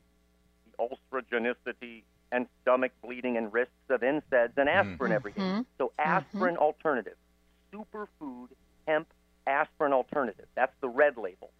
ulcerogenicity 0.79 2.03
and 2.31 2.47
stomach 2.61 2.91
bleeding 3.03 3.37
and 3.37 3.53
risks 3.53 3.71
of 3.89 4.01
NSAIDs 4.01 4.57
and 4.57 4.69
mm. 4.69 4.73
aspirin 4.73 5.11
every 5.11 5.33
day. 5.33 5.41
Mm-hmm. 5.41 5.61
So, 5.77 5.87
mm-hmm. 5.87 6.09
aspirin 6.09 6.57
alternative, 6.57 7.15
superfood 7.75 8.47
hemp 8.87 9.07
aspirin 9.47 9.93
alternative. 9.93 10.45
That's 10.55 10.73
the 10.81 10.89
red 10.89 11.17
label. 11.17 11.51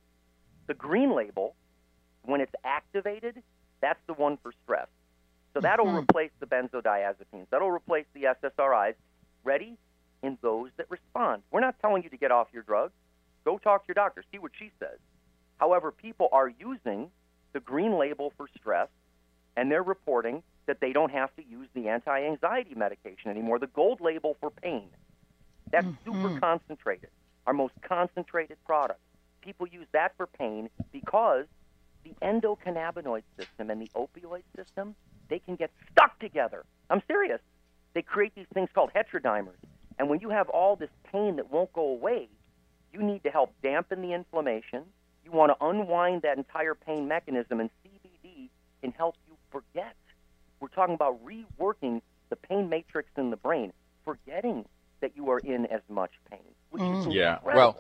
The 0.68 0.74
green 0.74 1.16
label, 1.16 1.56
when 2.24 2.42
it's 2.42 2.54
activated, 2.64 3.42
that's 3.82 4.00
the 4.08 4.14
one 4.14 4.38
for 4.42 4.52
stress. 4.64 4.88
So 5.54 5.62
that'll 5.62 5.86
mm-hmm. 5.86 5.98
replace 5.98 6.32
the 6.40 6.48
benzodiazepines. 6.48 7.48
That'll 7.50 7.72
replace 7.72 8.06
the 8.14 8.24
SSRIs. 8.44 8.96
Ready? 9.44 9.78
In 10.24 10.38
those 10.42 10.70
that 10.78 10.88
respond. 10.90 11.44
We're 11.52 11.62
not 11.62 11.76
telling 11.82 12.04
you 12.04 12.10
to 12.10 12.18
get 12.18 12.32
off 12.32 12.48
your 12.52 12.64
drugs. 12.64 12.94
Go 13.44 13.58
talk 13.60 13.84
to 13.84 13.88
your 13.90 13.96
doctor. 13.96 14.24
See 14.32 14.40
what 14.40 14.52
she 14.58 14.72
says. 14.80 14.98
However, 15.58 15.92
people 15.92 16.30
are 16.32 16.50
using 16.50 17.10
the 17.54 17.60
green 17.60 17.98
label 17.98 18.34
for 18.36 18.48
stress, 18.60 18.90
and 19.56 19.72
they're 19.72 19.84
reporting 19.84 20.44
that 20.66 20.82
they 20.82 20.92
don't 20.92 21.12
have 21.12 21.34
to 21.36 21.44
use 21.46 21.68
the 21.74 21.88
anti 21.88 22.24
anxiety 22.26 22.74
medication 22.76 23.30
anymore, 23.30 23.60
the 23.60 23.68
gold 23.68 24.02
label 24.02 24.36
for 24.40 24.50
pain. 24.50 24.90
That's 25.72 25.86
mm-hmm. 25.86 26.24
super 26.24 26.40
concentrated, 26.40 27.10
our 27.48 27.54
most 27.54 27.74
concentrated 27.82 28.58
product. 28.66 29.00
People 29.42 29.68
use 29.68 29.88
that 29.94 30.14
for 30.18 30.28
pain 30.28 30.70
because 30.92 31.46
the 32.04 32.14
endocannabinoid 32.22 33.24
system 33.38 33.70
and 33.70 33.82
the 33.82 33.90
opioid 33.96 34.44
system, 34.56 34.96
they 35.30 35.40
can 35.40 35.56
get 35.56 35.72
stuck 35.92 36.18
together. 36.20 36.64
I'm 36.90 37.02
serious. 37.08 37.40
They 37.94 38.02
create 38.02 38.34
these 38.36 38.48
things 38.54 38.70
called 38.74 38.92
heterodimers. 38.96 39.58
And 39.98 40.10
when 40.10 40.20
you 40.20 40.30
have 40.30 40.50
all 40.50 40.76
this 40.76 40.90
pain 41.12 41.38
that 41.38 41.52
won't 41.52 41.72
go 41.74 41.88
away, 41.88 42.28
you 42.94 43.02
need 43.02 43.24
to 43.24 43.30
help 43.30 43.54
dampen 43.64 44.02
the 44.02 44.14
inflammation. 44.14 44.84
You 45.24 45.32
want 45.32 45.52
to 45.58 45.66
unwind 45.66 46.22
that 46.22 46.38
entire 46.38 46.76
pain 46.76 47.08
mechanism, 47.08 47.60
and 47.60 47.70
CBD 47.84 48.50
can 48.82 48.92
help 48.92 49.16
you 49.28 49.36
forget. 49.52 49.96
We're 50.60 50.68
talking 50.70 50.96
about 50.96 51.20
reworking 51.26 52.02
the 52.30 52.36
pain 52.36 52.70
matrix 52.70 53.10
in 53.18 53.30
the 53.30 53.38
brain, 53.38 53.74
forgetting 54.04 54.66
that 55.06 55.16
you 55.16 55.30
are 55.30 55.38
in 55.38 55.68
as 55.68 55.82
much 55.88 56.10
pain, 56.32 56.40
which 56.72 56.82
is 56.82 57.06
Yeah. 57.14 57.38
Well, 57.44 57.78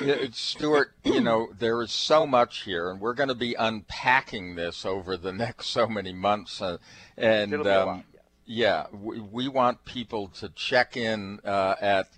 Yeah, 0.00 0.26
Stuart, 0.32 0.92
you 1.04 1.20
know, 1.20 1.48
there 1.58 1.82
is 1.82 1.90
so 1.90 2.24
much 2.26 2.62
here, 2.62 2.90
and 2.90 3.00
we're 3.00 3.14
going 3.14 3.28
to 3.28 3.34
be 3.34 3.54
unpacking 3.54 4.54
this 4.54 4.86
over 4.86 5.16
the 5.16 5.32
next 5.32 5.66
so 5.68 5.88
many 5.88 6.12
months. 6.12 6.62
Uh, 6.62 6.78
and 7.16 7.52
It'll 7.52 7.64
be 7.64 7.70
a 7.70 7.82
um, 7.82 7.88
lot, 7.88 8.04
yeah, 8.44 8.86
we, 8.92 9.18
we 9.20 9.48
want 9.48 9.84
people 9.84 10.28
to 10.28 10.48
check 10.50 10.96
in 10.96 11.40
uh, 11.44 11.74
at 11.80 12.10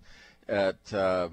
at 0.49 0.93
uh, 0.93 1.31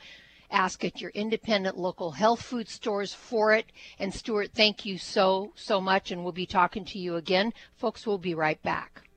Ask 0.51 0.83
at 0.83 1.01
your 1.01 1.11
independent 1.11 1.77
local 1.77 2.11
health 2.11 2.41
food 2.41 2.67
stores 2.69 3.13
for 3.13 3.53
it. 3.53 3.67
And 3.97 4.13
Stuart, 4.13 4.51
thank 4.53 4.85
you 4.85 4.97
so, 4.97 5.53
so 5.55 5.79
much. 5.79 6.11
And 6.11 6.23
we'll 6.23 6.33
be 6.33 6.45
talking 6.45 6.83
to 6.85 6.99
you 6.99 7.15
again. 7.15 7.53
Folks, 7.77 8.05
we'll 8.05 8.17
be 8.19 8.35
right 8.35 8.61
back. 8.61 9.07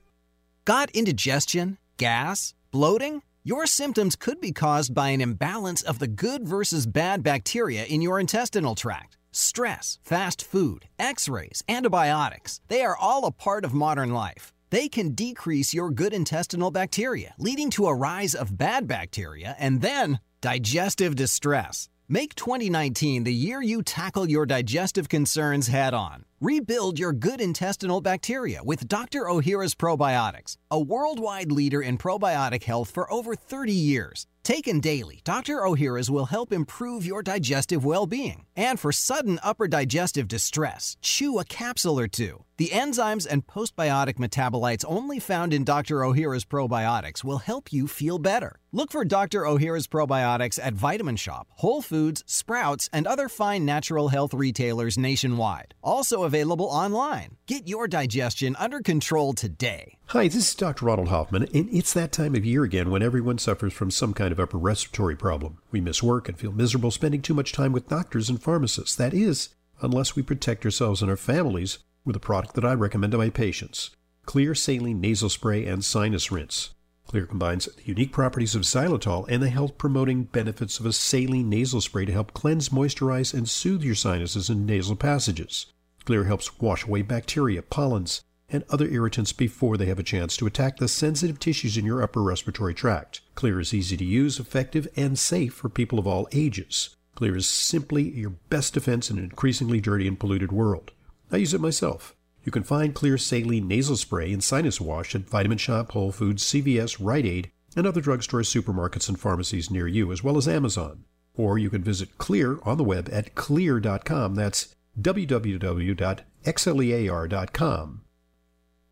Got 0.65 0.89
indigestion, 0.91 1.77
gas, 1.97 2.53
bloating? 2.71 3.21
Your 3.43 3.65
symptoms 3.65 4.15
could 4.15 4.39
be 4.39 4.51
caused 4.51 4.93
by 4.93 5.09
an 5.09 5.21
imbalance 5.21 5.81
of 5.81 5.99
the 5.99 6.07
good 6.07 6.47
versus 6.47 6.85
bad 6.85 7.23
bacteria 7.23 7.85
in 7.85 8.01
your 8.01 8.19
intestinal 8.19 8.75
tract. 8.75 9.17
Stress, 9.31 9.99
fast 10.03 10.43
food, 10.43 10.87
x 10.99 11.27
rays, 11.27 11.63
antibiotics, 11.67 12.61
they 12.67 12.81
are 12.81 12.97
all 12.97 13.25
a 13.25 13.31
part 13.31 13.65
of 13.65 13.73
modern 13.73 14.11
life. 14.11 14.53
They 14.69 14.89
can 14.89 15.15
decrease 15.15 15.73
your 15.73 15.91
good 15.91 16.13
intestinal 16.13 16.71
bacteria, 16.71 17.33
leading 17.39 17.69
to 17.71 17.85
a 17.87 17.95
rise 17.95 18.35
of 18.35 18.57
bad 18.57 18.87
bacteria 18.87 19.55
and 19.57 19.81
then 19.81 20.19
digestive 20.41 21.15
distress. 21.15 21.89
Make 22.09 22.35
2019 22.35 23.25
the 23.25 23.33
year 23.33 23.61
you 23.61 23.83
tackle 23.83 24.29
your 24.29 24.45
digestive 24.45 25.09
concerns 25.09 25.67
head 25.67 25.93
on. 25.93 26.23
Rebuild 26.39 26.97
your 26.97 27.11
good 27.11 27.41
intestinal 27.41 27.99
bacteria 27.99 28.63
with 28.63 28.87
Dr. 28.87 29.23
Ohhira's 29.23 29.75
Probiotics, 29.75 30.55
a 30.71 30.79
worldwide 30.79 31.51
leader 31.51 31.81
in 31.81 31.97
probiotic 31.97 32.63
health 32.63 32.91
for 32.91 33.11
over 33.11 33.35
30 33.35 33.73
years. 33.73 34.25
Taken 34.41 34.79
daily, 34.79 35.19
Dr. 35.25 35.55
Ohhira's 35.55 36.09
will 36.09 36.27
help 36.27 36.53
improve 36.53 37.05
your 37.05 37.21
digestive 37.21 37.83
well 37.83 38.07
being. 38.07 38.45
And 38.55 38.79
for 38.79 38.93
sudden 38.93 39.37
upper 39.43 39.67
digestive 39.67 40.29
distress, 40.29 40.95
chew 41.01 41.39
a 41.39 41.43
capsule 41.43 41.99
or 41.99 42.07
two. 42.07 42.45
The 42.57 42.69
enzymes 42.69 43.27
and 43.29 43.45
postbiotic 43.45 44.15
metabolites 44.15 44.83
only 44.87 45.19
found 45.19 45.53
in 45.53 45.63
Dr. 45.63 45.97
Ohhira's 45.97 46.43
probiotics 46.43 47.23
will 47.23 47.37
help 47.37 47.71
you 47.71 47.87
feel 47.87 48.17
better. 48.17 48.59
Look 48.71 48.91
for 48.91 49.05
Dr. 49.05 49.41
Ohhira's 49.41 49.87
probiotics 49.87 50.57
at 50.59 50.73
Vitamin 50.73 51.17
Shoppe, 51.17 51.45
Whole 51.51 51.83
Foods, 51.83 52.23
Sprouts, 52.25 52.89
and 52.91 53.05
other 53.05 53.29
fine 53.29 53.63
natural 53.63 54.07
health 54.07 54.33
retailers 54.33 54.97
nationwide. 54.97 55.75
Also 55.83 56.23
available 56.23 56.65
online. 56.65 57.37
Get 57.45 57.67
your 57.67 57.87
digestion 57.87 58.55
under 58.57 58.79
control 58.79 59.33
today. 59.33 59.99
Hi, 60.07 60.23
this 60.23 60.49
is 60.49 60.55
Dr. 60.55 60.87
Ronald 60.87 61.09
Hoffman, 61.09 61.47
and 61.53 61.69
it's 61.71 61.93
that 61.93 62.11
time 62.11 62.33
of 62.33 62.43
year 62.43 62.63
again 62.63 62.89
when 62.89 63.03
everyone 63.03 63.37
suffers 63.37 63.73
from 63.73 63.91
some 63.91 64.15
kind 64.15 64.31
of 64.31 64.39
upper 64.39 64.57
respiratory 64.57 65.15
problem. 65.15 65.59
We 65.69 65.79
miss 65.79 66.01
work 66.01 66.27
and 66.27 66.39
feel 66.39 66.53
miserable 66.53 66.89
spending 66.89 67.21
too 67.21 67.35
much 67.35 67.53
time 67.53 67.71
with 67.71 67.87
doctors 67.87 68.31
and 68.31 68.41
pharmacists. 68.41 68.95
That 68.95 69.13
is, 69.13 69.49
unless 69.79 70.15
we 70.15 70.23
protect 70.23 70.65
ourselves 70.65 71.03
and 71.03 71.11
our 71.11 71.17
families 71.17 71.77
with 72.07 72.15
a 72.15 72.19
product 72.19 72.55
that 72.55 72.65
I 72.65 72.73
recommend 72.73 73.11
to 73.11 73.17
my 73.17 73.29
patients 73.29 73.91
Xlear 74.25 74.57
Saline 74.57 75.01
Nasal 75.01 75.29
Spray 75.29 75.65
and 75.65 75.83
Sinus 75.83 76.31
Rinse. 76.31 76.71
Xlear 77.09 77.27
combines 77.29 77.65
the 77.65 77.83
unique 77.83 78.11
properties 78.11 78.55
of 78.55 78.63
xylitol 78.63 79.25
and 79.29 79.43
the 79.43 79.49
health 79.49 79.77
promoting 79.77 80.23
benefits 80.23 80.79
of 80.79 80.85
a 80.85 80.93
saline 80.93 81.49
nasal 81.49 81.79
spray 81.79 82.05
to 82.05 82.11
help 82.11 82.33
cleanse, 82.33 82.69
moisturize, 82.69 83.33
and 83.33 83.47
soothe 83.47 83.83
your 83.83 83.95
sinuses 83.95 84.49
and 84.49 84.65
nasal 84.65 84.95
passages. 84.95 85.67
Xlear 86.05 86.25
helps 86.25 86.59
wash 86.59 86.85
away 86.85 87.01
bacteria, 87.01 87.61
pollens, 87.61 88.21
and 88.49 88.63
other 88.69 88.87
irritants 88.87 89.33
before 89.33 89.77
they 89.77 89.85
have 89.85 89.99
a 89.99 90.03
chance 90.03 90.35
to 90.37 90.47
attack 90.47 90.77
the 90.77 90.87
sensitive 90.87 91.39
tissues 91.39 91.77
in 91.77 91.85
your 91.85 92.01
upper 92.01 92.21
respiratory 92.21 92.73
tract. 92.73 93.21
Xlear 93.35 93.61
is 93.61 93.73
easy 93.73 93.97
to 93.97 94.05
use, 94.05 94.39
effective, 94.39 94.87
and 94.95 95.19
safe 95.19 95.53
for 95.53 95.69
people 95.69 95.99
of 95.99 96.07
all 96.07 96.27
ages. 96.33 96.95
Xlear 97.17 97.35
is 97.35 97.47
simply 97.47 98.03
your 98.03 98.31
best 98.49 98.73
defense 98.73 99.09
in 99.09 99.17
an 99.17 99.23
increasingly 99.25 99.81
dirty 99.81 100.07
and 100.07 100.19
polluted 100.19 100.51
world. 100.51 100.91
I 101.31 101.37
use 101.37 101.53
it 101.53 101.61
myself. 101.61 102.15
You 102.43 102.51
can 102.51 102.63
find 102.63 102.93
Xlear 102.95 103.19
Saline 103.19 103.67
Nasal 103.67 103.97
Spray 103.97 104.31
and 104.31 104.43
Sinus 104.43 104.79
Wash 104.79 105.13
at 105.15 105.29
Vitamin 105.29 105.57
Shoppe, 105.57 105.91
Whole 105.91 106.11
Foods, 106.11 106.43
CVS, 106.43 106.97
Rite 106.99 107.25
Aid, 107.25 107.51
and 107.75 107.85
other 107.85 108.01
drugstores, 108.01 108.49
supermarkets, 108.49 109.09
and 109.09 109.19
pharmacies 109.19 109.69
near 109.69 109.87
you, 109.87 110.11
as 110.11 110.23
well 110.23 110.37
as 110.37 110.47
Amazon. 110.47 111.03
Or 111.35 111.57
you 111.57 111.69
can 111.69 111.83
visit 111.83 112.17
Xlear 112.17 112.65
on 112.65 112.77
the 112.77 112.83
web 112.83 113.09
at 113.11 113.35
xlear.com. 113.35 114.35
That's 114.35 114.75
www.xlear.com. 114.99 115.91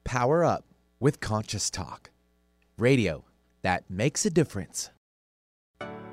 Power 0.04 0.46
up 0.46 0.66
with 1.00 1.20
Conscious 1.20 1.70
Talk. 1.70 2.12
Radio 2.78 3.24
that 3.66 3.90
makes 3.90 4.28
a 4.28 4.30
difference. 4.30 4.92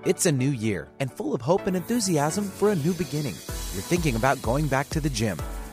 It's 0.06 0.24
a 0.24 0.32
new 0.32 0.48
year 0.48 0.88
and 1.00 1.12
full 1.12 1.34
of 1.34 1.42
hope 1.42 1.66
and 1.66 1.76
enthusiasm 1.76 2.44
for 2.44 2.72
a 2.72 2.74
new 2.76 2.94
beginning. 2.94 3.34
You're 3.74 3.82
thinking 3.82 4.16
about 4.16 4.40
going 4.40 4.68
back 4.68 4.88
to 4.88 5.00
the 5.00 5.10
gym. 5.10 5.38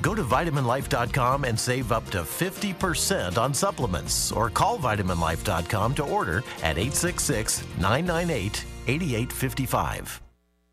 Go 0.00 0.14
to 0.14 0.22
vitaminlife.com 0.22 1.44
and 1.44 1.58
save 1.58 1.92
up 1.92 2.08
to 2.10 2.18
50% 2.18 3.38
on 3.38 3.52
supplements 3.52 4.32
or 4.32 4.50
call 4.50 4.78
vitaminlife.com 4.78 5.94
to 5.96 6.04
order 6.04 6.38
at 6.62 6.78
866 6.78 7.64
998 7.80 8.64
8855. 8.86 10.22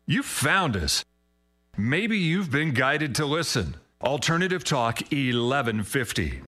You 0.06 0.22
found 0.22 0.76
us. 0.76 1.04
Maybe 1.76 2.16
you've 2.16 2.50
been 2.50 2.72
guided 2.72 3.14
to 3.16 3.26
listen. 3.26 3.76
Alternative 4.00 4.62
Talk 4.62 5.00
1150. 5.10 6.42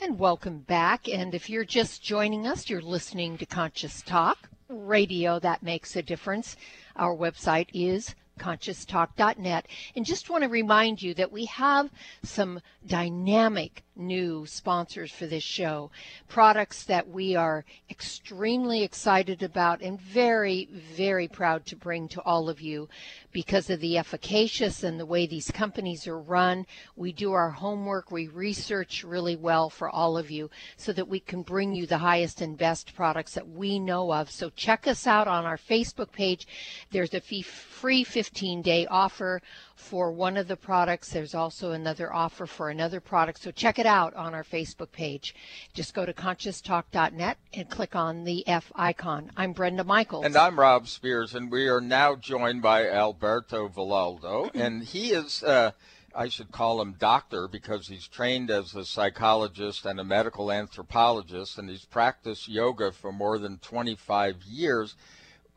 And 0.00 0.18
welcome 0.18 0.60
back. 0.60 1.08
And 1.08 1.34
if 1.34 1.50
you're 1.50 1.64
just 1.64 2.02
joining 2.02 2.46
us, 2.46 2.70
you're 2.70 2.80
listening 2.80 3.36
to 3.38 3.46
Conscious 3.46 4.00
Talk, 4.00 4.48
radio 4.68 5.38
that 5.40 5.62
makes 5.62 5.94
a 5.94 6.02
difference. 6.02 6.56
Our 6.96 7.14
website 7.14 7.68
is 7.74 8.14
conscioustalk.net. 8.40 9.66
And 9.94 10.04
just 10.04 10.30
want 10.30 10.42
to 10.42 10.48
remind 10.48 11.00
you 11.02 11.14
that 11.14 11.30
we 11.30 11.44
have 11.44 11.90
some 12.24 12.60
dynamic 12.86 13.84
new 13.94 14.46
sponsors 14.46 15.12
for 15.12 15.26
this 15.26 15.44
show. 15.44 15.90
Products 16.26 16.84
that 16.84 17.08
we 17.08 17.36
are 17.36 17.64
extremely 17.90 18.82
excited 18.82 19.42
about 19.42 19.82
and 19.82 20.00
very, 20.00 20.68
very 20.96 21.28
proud 21.28 21.66
to 21.66 21.76
bring 21.76 22.08
to 22.08 22.22
all 22.22 22.48
of 22.48 22.60
you 22.60 22.88
because 23.32 23.70
of 23.70 23.80
the 23.80 23.98
efficacious 23.98 24.82
and 24.82 24.98
the 24.98 25.06
way 25.06 25.26
these 25.26 25.50
companies 25.50 26.06
are 26.06 26.18
run. 26.18 26.66
We 26.96 27.12
do 27.12 27.32
our 27.32 27.50
homework, 27.50 28.10
we 28.10 28.28
research 28.28 29.04
really 29.04 29.36
well 29.36 29.70
for 29.70 29.88
all 29.88 30.16
of 30.16 30.30
you 30.30 30.50
so 30.76 30.92
that 30.92 31.08
we 31.08 31.20
can 31.20 31.42
bring 31.42 31.74
you 31.74 31.86
the 31.86 31.98
highest 31.98 32.40
and 32.40 32.56
best 32.56 32.94
products 32.94 33.34
that 33.34 33.48
we 33.48 33.78
know 33.78 34.12
of. 34.12 34.30
So 34.30 34.50
check 34.50 34.86
us 34.86 35.06
out 35.06 35.28
on 35.28 35.44
our 35.44 35.58
Facebook 35.58 36.12
page. 36.12 36.46
There's 36.90 37.14
a 37.14 37.20
free 37.20 38.04
15 38.04 38.30
15 38.40 38.62
day 38.62 38.86
offer 38.86 39.42
for 39.80 40.12
one 40.12 40.36
of 40.36 40.46
the 40.46 40.56
products. 40.56 41.08
There's 41.08 41.34
also 41.34 41.72
another 41.72 42.12
offer 42.12 42.46
for 42.46 42.68
another 42.68 43.00
product. 43.00 43.42
So 43.42 43.50
check 43.50 43.78
it 43.78 43.86
out 43.86 44.14
on 44.14 44.34
our 44.34 44.44
Facebook 44.44 44.92
page. 44.92 45.34
Just 45.74 45.94
go 45.94 46.04
to 46.04 46.12
conscioustalk.net 46.12 47.38
and 47.54 47.68
click 47.68 47.96
on 47.96 48.24
the 48.24 48.46
F 48.46 48.70
icon. 48.76 49.30
I'm 49.36 49.52
Brenda 49.52 49.82
Michaels. 49.82 50.24
And 50.24 50.36
I'm 50.36 50.60
Rob 50.60 50.86
Spiers, 50.86 51.34
and 51.34 51.50
we 51.50 51.68
are 51.68 51.80
now 51.80 52.14
joined 52.14 52.62
by 52.62 52.88
Alberto 52.88 53.68
Villoldo, 53.68 54.50
and 54.54 54.84
he 54.84 55.12
is. 55.12 55.42
Uh, 55.42 55.72
I 56.12 56.28
should 56.28 56.50
call 56.50 56.82
him 56.82 56.96
doctor 56.98 57.46
because 57.46 57.86
he's 57.86 58.08
trained 58.08 58.50
as 58.50 58.74
a 58.74 58.84
psychologist 58.84 59.86
and 59.86 60.00
a 60.00 60.04
medical 60.04 60.50
anthropologist, 60.50 61.56
and 61.56 61.70
he's 61.70 61.84
practiced 61.84 62.48
yoga 62.48 62.90
for 62.90 63.12
more 63.12 63.38
than 63.38 63.58
25 63.58 64.42
years. 64.42 64.96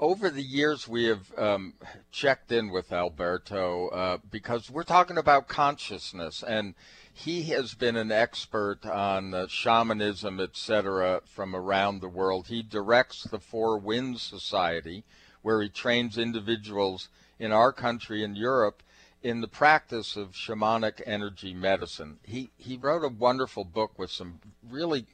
Over 0.03 0.29
the 0.29 0.43
years, 0.43 0.85
we 0.85 1.05
have 1.05 1.31
um, 1.37 1.75
checked 2.11 2.51
in 2.51 2.71
with 2.71 2.91
Alberto 2.91 3.87
uh, 3.87 4.17
because 4.29 4.69
we're 4.69 4.83
talking 4.83 5.17
about 5.17 5.47
consciousness, 5.47 6.43
and 6.45 6.75
he 7.13 7.43
has 7.43 7.73
been 7.73 7.95
an 7.95 8.11
expert 8.11 8.85
on 8.85 9.33
uh, 9.33 9.47
shamanism, 9.47 10.41
etc., 10.41 11.21
from 11.23 11.55
around 11.55 12.01
the 12.01 12.09
world. 12.09 12.47
He 12.47 12.61
directs 12.61 13.23
the 13.23 13.39
Four 13.39 13.77
Winds 13.77 14.21
Society, 14.21 15.05
where 15.41 15.61
he 15.61 15.69
trains 15.69 16.17
individuals 16.17 17.07
in 17.39 17.53
our 17.53 17.71
country 17.71 18.25
and 18.25 18.35
Europe 18.35 18.83
in 19.21 19.39
the 19.39 19.47
practice 19.47 20.17
of 20.17 20.33
shamanic 20.33 21.01
energy 21.05 21.53
medicine. 21.53 22.19
He 22.23 22.49
he 22.57 22.75
wrote 22.75 23.05
a 23.05 23.07
wonderful 23.07 23.63
book 23.63 23.97
with 23.97 24.11
some 24.11 24.41
really 24.69 25.05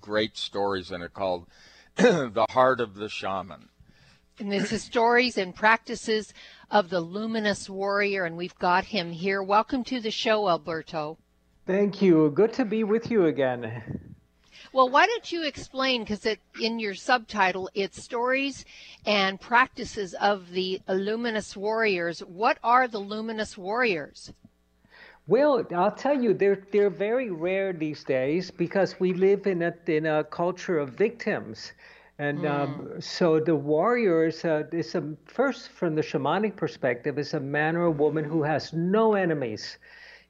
great 0.00 0.38
stories 0.38 0.90
in 0.90 1.02
it 1.02 1.12
called 1.12 1.46
The 1.96 2.46
Heart 2.48 2.80
of 2.80 2.94
the 2.94 3.10
Shaman. 3.10 3.68
And 4.40 4.52
this 4.52 4.70
is 4.70 4.84
stories 4.84 5.36
and 5.36 5.52
practices 5.52 6.32
of 6.70 6.90
the 6.90 7.00
luminous 7.00 7.68
warrior, 7.68 8.24
and 8.24 8.36
we've 8.36 8.56
got 8.60 8.84
him 8.84 9.10
here. 9.10 9.42
Welcome 9.42 9.82
to 9.84 10.00
the 10.00 10.12
show, 10.12 10.48
Alberto. 10.48 11.18
Thank 11.66 12.00
you. 12.00 12.30
Good 12.30 12.52
to 12.52 12.64
be 12.64 12.84
with 12.84 13.10
you 13.10 13.26
again. 13.26 14.14
Well, 14.72 14.90
why 14.90 15.06
don't 15.06 15.32
you 15.32 15.44
explain? 15.44 16.02
Because 16.02 16.24
in 16.60 16.78
your 16.78 16.94
subtitle, 16.94 17.68
it's 17.74 18.00
stories 18.00 18.64
and 19.04 19.40
practices 19.40 20.14
of 20.14 20.52
the 20.52 20.80
luminous 20.86 21.56
warriors. 21.56 22.20
What 22.20 22.58
are 22.62 22.86
the 22.86 23.00
luminous 23.00 23.58
warriors? 23.58 24.32
Well, 25.26 25.66
I'll 25.74 25.90
tell 25.90 26.22
you, 26.22 26.32
they're 26.32 26.62
they're 26.70 26.90
very 26.90 27.30
rare 27.30 27.72
these 27.72 28.04
days 28.04 28.52
because 28.52 29.00
we 29.00 29.14
live 29.14 29.48
in 29.48 29.62
a 29.62 29.74
in 29.86 30.06
a 30.06 30.22
culture 30.22 30.78
of 30.78 30.90
victims. 30.90 31.72
And 32.18 32.40
mm. 32.40 32.50
um, 32.50 33.00
so 33.00 33.38
the 33.38 33.54
warriors 33.54 34.44
uh, 34.44 34.64
is 34.72 34.94
a 34.94 35.14
first 35.26 35.70
from 35.70 35.94
the 35.94 36.02
shamanic 36.02 36.56
perspective 36.56 37.18
is 37.18 37.34
a 37.34 37.40
man 37.40 37.76
or 37.76 37.84
a 37.84 37.90
woman 37.90 38.24
who 38.24 38.42
has 38.42 38.72
no 38.72 39.14
enemies 39.14 39.78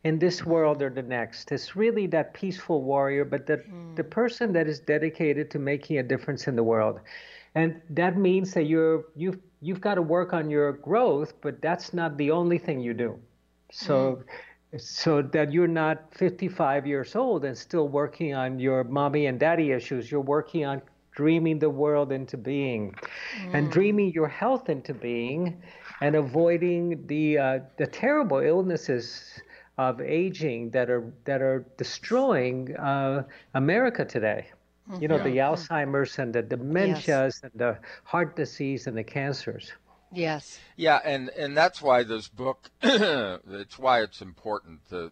in 0.04 0.18
this 0.18 0.44
world 0.44 0.82
or 0.82 0.90
the 0.90 1.02
next. 1.02 1.50
It's 1.50 1.74
really 1.76 2.06
that 2.08 2.34
peaceful 2.34 2.82
warrior, 2.82 3.24
but 3.24 3.46
the, 3.46 3.58
mm. 3.58 3.96
the 3.96 4.04
person 4.04 4.52
that 4.52 4.68
is 4.68 4.80
dedicated 4.80 5.50
to 5.52 5.58
making 5.58 5.98
a 5.98 6.02
difference 6.02 6.46
in 6.46 6.56
the 6.56 6.62
world. 6.62 7.00
And 7.54 7.80
that 7.90 8.16
means 8.16 8.52
that 8.54 8.64
you're 8.64 9.06
you've 9.16 9.38
you've 9.60 9.80
got 9.80 9.94
to 9.94 10.02
work 10.02 10.32
on 10.32 10.50
your 10.50 10.72
growth, 10.72 11.32
but 11.40 11.60
that's 11.62 11.94
not 11.94 12.16
the 12.18 12.30
only 12.30 12.58
thing 12.58 12.80
you 12.80 12.94
do. 12.94 13.18
So 13.72 14.22
mm. 14.74 14.80
so 14.80 15.22
that 15.22 15.52
you're 15.52 15.66
not 15.66 16.14
55 16.14 16.86
years 16.86 17.16
old 17.16 17.46
and 17.46 17.56
still 17.56 17.88
working 17.88 18.34
on 18.34 18.58
your 18.60 18.84
mommy 18.84 19.26
and 19.26 19.40
daddy 19.40 19.72
issues. 19.72 20.10
You're 20.10 20.20
working 20.20 20.66
on 20.66 20.82
dreaming 21.18 21.58
the 21.58 21.68
world 21.68 22.12
into 22.12 22.36
being 22.36 22.94
mm. 22.94 23.54
and 23.54 23.72
dreaming 23.72 24.12
your 24.12 24.28
health 24.28 24.68
into 24.68 24.94
being 24.94 25.60
and 26.00 26.14
avoiding 26.14 26.82
the 27.08 27.36
uh, 27.36 27.58
the 27.76 27.88
terrible 27.88 28.38
illnesses 28.38 29.02
of 29.78 30.00
aging 30.00 30.70
that 30.70 30.88
are 30.88 31.12
that 31.24 31.42
are 31.42 31.66
destroying 31.76 32.56
uh, 32.76 33.24
America 33.54 34.04
today. 34.04 34.46
Mm-hmm. 34.88 35.02
You 35.02 35.08
know, 35.08 35.16
yeah. 35.16 35.30
the 35.30 35.36
Alzheimer's 35.46 36.18
and 36.20 36.32
the 36.32 36.44
dementias 36.44 37.08
yes. 37.08 37.40
and 37.42 37.52
the 37.56 37.78
heart 38.04 38.36
disease 38.36 38.86
and 38.86 38.96
the 38.96 39.02
cancers. 39.02 39.72
Yes. 40.12 40.60
Yeah, 40.76 41.00
and 41.04 41.30
and 41.30 41.56
that's 41.56 41.82
why 41.82 42.04
this 42.04 42.28
book. 42.28 42.70
it's 42.82 43.78
why 43.78 44.02
it's 44.02 44.20
important 44.22 44.88
to 44.90 45.10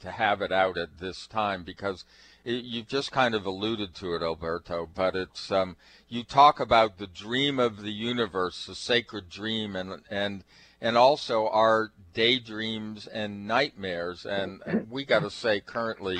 to 0.00 0.10
have 0.10 0.42
it 0.42 0.50
out 0.50 0.76
at 0.76 0.98
this 0.98 1.28
time 1.28 1.62
because 1.62 2.04
you've 2.46 2.88
just 2.88 3.12
kind 3.12 3.34
of 3.34 3.44
alluded 3.44 3.94
to 3.96 4.14
it, 4.14 4.22
Alberto. 4.22 4.88
But 4.92 5.16
it's 5.16 5.50
um, 5.50 5.76
you 6.08 6.22
talk 6.22 6.60
about 6.60 6.98
the 6.98 7.06
dream 7.06 7.58
of 7.58 7.82
the 7.82 7.92
universe, 7.92 8.66
the 8.66 8.74
sacred 8.74 9.28
dream, 9.28 9.74
and 9.76 10.02
and 10.10 10.44
and 10.80 10.96
also 10.96 11.48
our 11.48 11.92
daydreams 12.14 13.06
and 13.06 13.46
nightmares. 13.46 14.24
And, 14.24 14.62
we 14.90 15.04
got 15.04 15.20
to 15.20 15.30
say, 15.30 15.60
currently, 15.60 16.18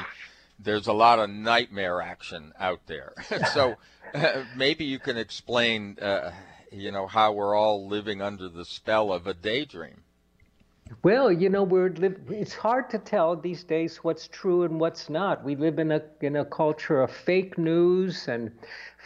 there's 0.59 0.87
a 0.87 0.93
lot 0.93 1.18
of 1.18 1.31
nightmare 1.31 2.01
action 2.01 2.53
out 2.59 2.81
there. 2.87 3.12
so 3.53 3.77
uh, 4.14 4.45
maybe 4.57 4.85
you 4.85 4.99
can 4.99 5.16
explain, 5.16 5.99
uh, 6.01 6.33
you 6.72 6.91
know, 6.91 7.07
how 7.07 7.33
we're 7.33 7.55
all 7.55 7.87
living 7.87 8.20
under 8.22 8.49
the 8.49 8.64
spell 8.64 9.12
of 9.12 9.27
a 9.27 9.35
daydream. 9.35 10.03
Well, 11.03 11.32
you 11.32 11.49
know, 11.49 11.64
we're 11.64 11.93
it's 12.28 12.55
hard 12.55 12.91
to 12.91 12.99
tell 12.99 13.37
these 13.37 13.64
days 13.64 13.99
what's 14.05 14.28
true 14.28 14.62
and 14.64 14.78
what's 14.80 15.09
not. 15.11 15.45
We 15.45 15.57
live 15.57 15.78
in 15.78 15.93
a 15.93 16.03
in 16.20 16.37
a 16.37 16.45
culture 16.45 17.01
of 17.03 17.11
fake 17.11 17.59
news 17.59 18.28
and 18.28 18.53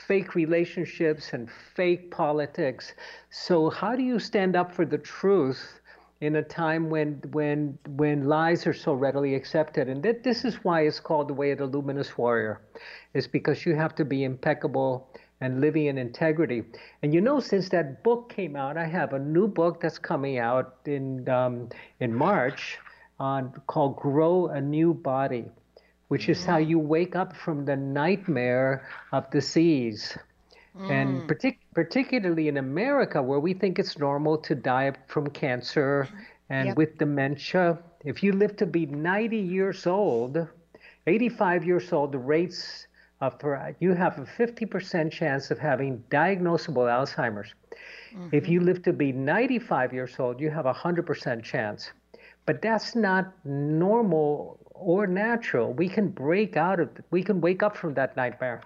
fake 0.07 0.35
relationships 0.35 1.33
and 1.33 1.51
fake 1.51 2.11
politics. 2.11 2.95
So 3.31 3.71
how 3.71 3.97
do 3.97 4.03
you 4.03 4.19
stand 4.19 4.57
up 4.57 4.73
for 4.75 4.85
the 4.85 4.99
truth 4.99 5.81
in 6.21 6.37
a 6.37 6.43
time 6.43 6.91
when 6.91 7.21
when 7.33 7.79
when 7.89 8.25
lies 8.29 8.67
are 8.67 8.75
so 8.75 8.93
readily 8.95 9.35
accepted? 9.35 9.89
And 9.89 10.03
that 10.03 10.23
this 10.23 10.45
is 10.45 10.57
why 10.65 10.83
it's 10.83 11.01
called 11.01 11.29
the 11.29 11.35
way 11.35 11.51
of 11.51 11.59
the 11.59 11.67
luminous 11.67 12.17
warrior, 12.19 12.61
is 13.15 13.27
because 13.27 13.65
you 13.65 13.75
have 13.75 13.95
to 13.97 14.05
be 14.05 14.25
impeccable 14.25 15.10
and 15.41 15.61
living 15.61 15.87
in 15.87 15.99
integrity. 15.99 16.63
And 17.03 17.15
you 17.15 17.21
know, 17.21 17.41
since 17.41 17.69
that 17.71 18.03
book 18.03 18.29
came 18.29 18.57
out, 18.57 18.77
I 18.77 18.85
have 18.87 19.13
a 19.13 19.19
new 19.19 19.49
book 19.49 19.81
that's 19.81 19.99
coming 19.99 20.39
out 20.39 20.77
in 20.85 21.29
um, 21.29 21.69
in 22.01 22.15
March 22.15 22.79
on 23.19 23.53
called 23.67 23.97
"Grow 23.97 24.49
a 24.49 24.61
New 24.61 24.95
Body," 24.95 25.47
which 26.09 26.29
is 26.29 26.45
how 26.45 26.59
you 26.59 26.79
wake 26.79 27.17
up 27.17 27.37
from 27.37 27.65
the 27.65 27.77
nightmare 27.77 28.87
of 29.13 29.31
disease. 29.31 30.17
Mm. 30.77 30.91
And 30.91 31.29
partic- 31.29 31.59
particularly 31.75 32.49
in 32.49 32.57
America, 32.59 33.21
where 33.21 33.41
we 33.41 33.55
think 33.55 33.79
it's 33.79 33.99
normal 33.99 34.39
to 34.39 34.55
die 34.55 34.93
from 35.09 35.29
cancer 35.31 36.09
and 36.49 36.69
yep. 36.69 36.77
with 36.77 36.99
dementia, 36.99 37.79
if 38.05 38.23
you 38.23 38.33
live 38.33 38.57
to 38.57 38.67
be 38.67 38.87
90 38.87 39.37
years 39.37 39.87
old, 39.87 40.47
85 41.07 41.65
years 41.65 41.93
old, 41.93 42.13
the 42.13 42.19
rates 42.19 42.87
uh, 43.21 43.31
for, 43.31 43.75
you 43.81 43.95
have 43.95 44.19
a 44.19 44.23
50% 44.23 45.11
chance 45.13 45.51
of 45.51 45.59
having 45.59 46.03
diagnosable 46.11 46.89
Alzheimer's. 46.89 47.55
Mm-hmm. 48.15 48.29
If 48.33 48.49
you 48.49 48.61
live 48.61 48.83
to 48.85 48.93
be 48.93 49.13
95 49.13 49.93
years 49.93 50.17
old, 50.19 50.41
you 50.41 50.51
have 50.51 50.67
a 50.67 50.75
100% 50.75 51.43
chance. 51.45 51.91
But 52.47 52.63
that's 52.63 52.97
not 52.97 53.33
normal 53.45 54.59
or 54.73 55.07
natural. 55.07 55.73
We 55.73 55.89
can 55.89 56.09
break 56.09 56.57
out 56.57 56.81
of, 56.81 56.89
we 57.11 57.23
can 57.23 57.41
wake 57.41 57.63
up 57.63 57.77
from 57.77 57.95
that 57.95 58.17
nightmare. 58.17 58.63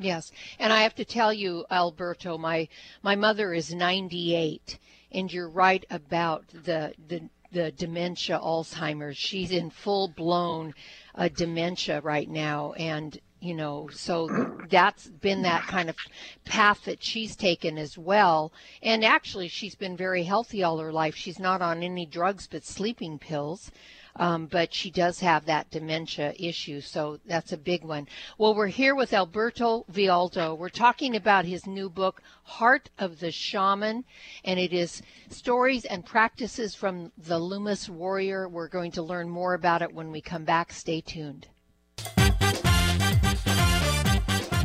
Yes, 0.00 0.30
and 0.58 0.72
I 0.72 0.82
have 0.82 0.94
to 0.96 1.04
tell 1.04 1.32
you, 1.32 1.64
Alberto, 1.70 2.38
my 2.38 2.68
my 3.02 3.16
mother 3.16 3.52
is 3.52 3.74
98, 3.74 4.78
and 5.10 5.32
you're 5.32 5.48
right 5.48 5.84
about 5.90 6.46
the 6.48 6.94
the 7.08 7.28
the 7.50 7.72
dementia, 7.72 8.38
Alzheimer's. 8.38 9.16
She's 9.16 9.50
in 9.50 9.70
full 9.70 10.06
blown 10.06 10.74
uh, 11.16 11.28
dementia 11.28 12.00
right 12.00 12.28
now, 12.28 12.74
and 12.74 13.18
you 13.40 13.54
know 13.54 13.88
so 13.92 14.28
that's 14.68 15.06
been 15.06 15.42
that 15.42 15.62
kind 15.62 15.88
of 15.88 15.96
path 16.44 16.84
that 16.84 17.02
she's 17.02 17.36
taken 17.36 17.78
as 17.78 17.96
well 17.96 18.52
and 18.82 19.04
actually 19.04 19.48
she's 19.48 19.74
been 19.74 19.96
very 19.96 20.24
healthy 20.24 20.62
all 20.62 20.78
her 20.78 20.92
life 20.92 21.14
she's 21.14 21.38
not 21.38 21.62
on 21.62 21.82
any 21.82 22.04
drugs 22.04 22.48
but 22.50 22.64
sleeping 22.64 23.18
pills 23.18 23.70
um, 24.18 24.46
but 24.46 24.74
she 24.74 24.90
does 24.90 25.20
have 25.20 25.44
that 25.44 25.70
dementia 25.70 26.34
issue, 26.38 26.80
so 26.80 27.20
that's 27.24 27.52
a 27.52 27.56
big 27.56 27.84
one. 27.84 28.08
Well, 28.36 28.54
we're 28.54 28.66
here 28.66 28.96
with 28.96 29.12
Alberto 29.12 29.84
Villoldo. 29.92 30.56
We're 30.56 30.70
talking 30.70 31.14
about 31.14 31.44
his 31.44 31.66
new 31.66 31.88
book, 31.88 32.20
Heart 32.42 32.90
of 32.98 33.20
the 33.20 33.30
Shaman, 33.30 34.04
and 34.44 34.58
it 34.58 34.72
is 34.72 35.02
stories 35.30 35.84
and 35.84 36.04
practices 36.04 36.74
from 36.74 37.12
the 37.16 37.38
Luminous 37.38 37.88
Warrior. 37.88 38.48
We're 38.48 38.68
going 38.68 38.90
to 38.92 39.02
learn 39.02 39.28
more 39.28 39.54
about 39.54 39.82
it 39.82 39.94
when 39.94 40.10
we 40.10 40.20
come 40.20 40.44
back. 40.44 40.72
Stay 40.72 41.00
tuned. 41.00 41.46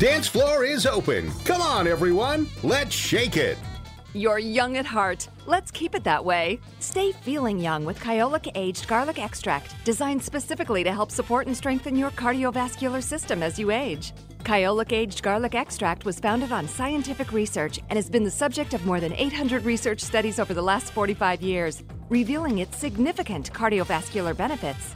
Dance 0.03 0.27
floor 0.27 0.65
is 0.65 0.85
open. 0.85 1.31
Come 1.45 1.61
on, 1.61 1.87
everyone. 1.87 2.49
Let's 2.61 2.93
shake 2.93 3.37
it. 3.37 3.57
You're 4.13 4.37
young 4.37 4.75
at 4.75 4.85
heart. 4.85 5.29
Let's 5.45 5.71
keep 5.71 5.95
it 5.95 6.03
that 6.03 6.25
way. 6.25 6.59
Stay 6.81 7.13
feeling 7.13 7.57
young 7.57 7.85
with 7.85 8.01
Kyolic 8.01 8.51
Aged 8.53 8.85
Garlic 8.85 9.17
Extract, 9.17 9.73
designed 9.85 10.21
specifically 10.21 10.83
to 10.83 10.91
help 10.91 11.09
support 11.09 11.47
and 11.47 11.55
strengthen 11.55 11.95
your 11.95 12.11
cardiovascular 12.11 13.01
system 13.01 13.41
as 13.41 13.57
you 13.57 13.71
age. 13.71 14.11
Kyolic 14.39 14.91
Aged 14.91 15.23
Garlic 15.23 15.55
Extract 15.55 16.03
was 16.03 16.19
founded 16.19 16.51
on 16.51 16.67
scientific 16.67 17.31
research 17.31 17.79
and 17.87 17.95
has 17.95 18.09
been 18.09 18.25
the 18.25 18.29
subject 18.29 18.73
of 18.73 18.85
more 18.85 18.99
than 18.99 19.13
800 19.13 19.63
research 19.63 20.01
studies 20.01 20.37
over 20.37 20.53
the 20.53 20.61
last 20.61 20.91
45 20.91 21.41
years, 21.41 21.81
revealing 22.09 22.57
its 22.57 22.77
significant 22.77 23.53
cardiovascular 23.53 24.35
benefits. 24.35 24.95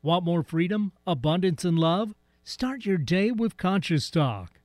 Want 0.00 0.24
more 0.24 0.44
freedom, 0.44 0.92
abundance, 1.08 1.64
and 1.64 1.76
love? 1.76 2.14
Start 2.44 2.86
your 2.86 2.98
day 2.98 3.32
with 3.32 3.56
Conscious 3.56 4.10
Talk. 4.10 4.60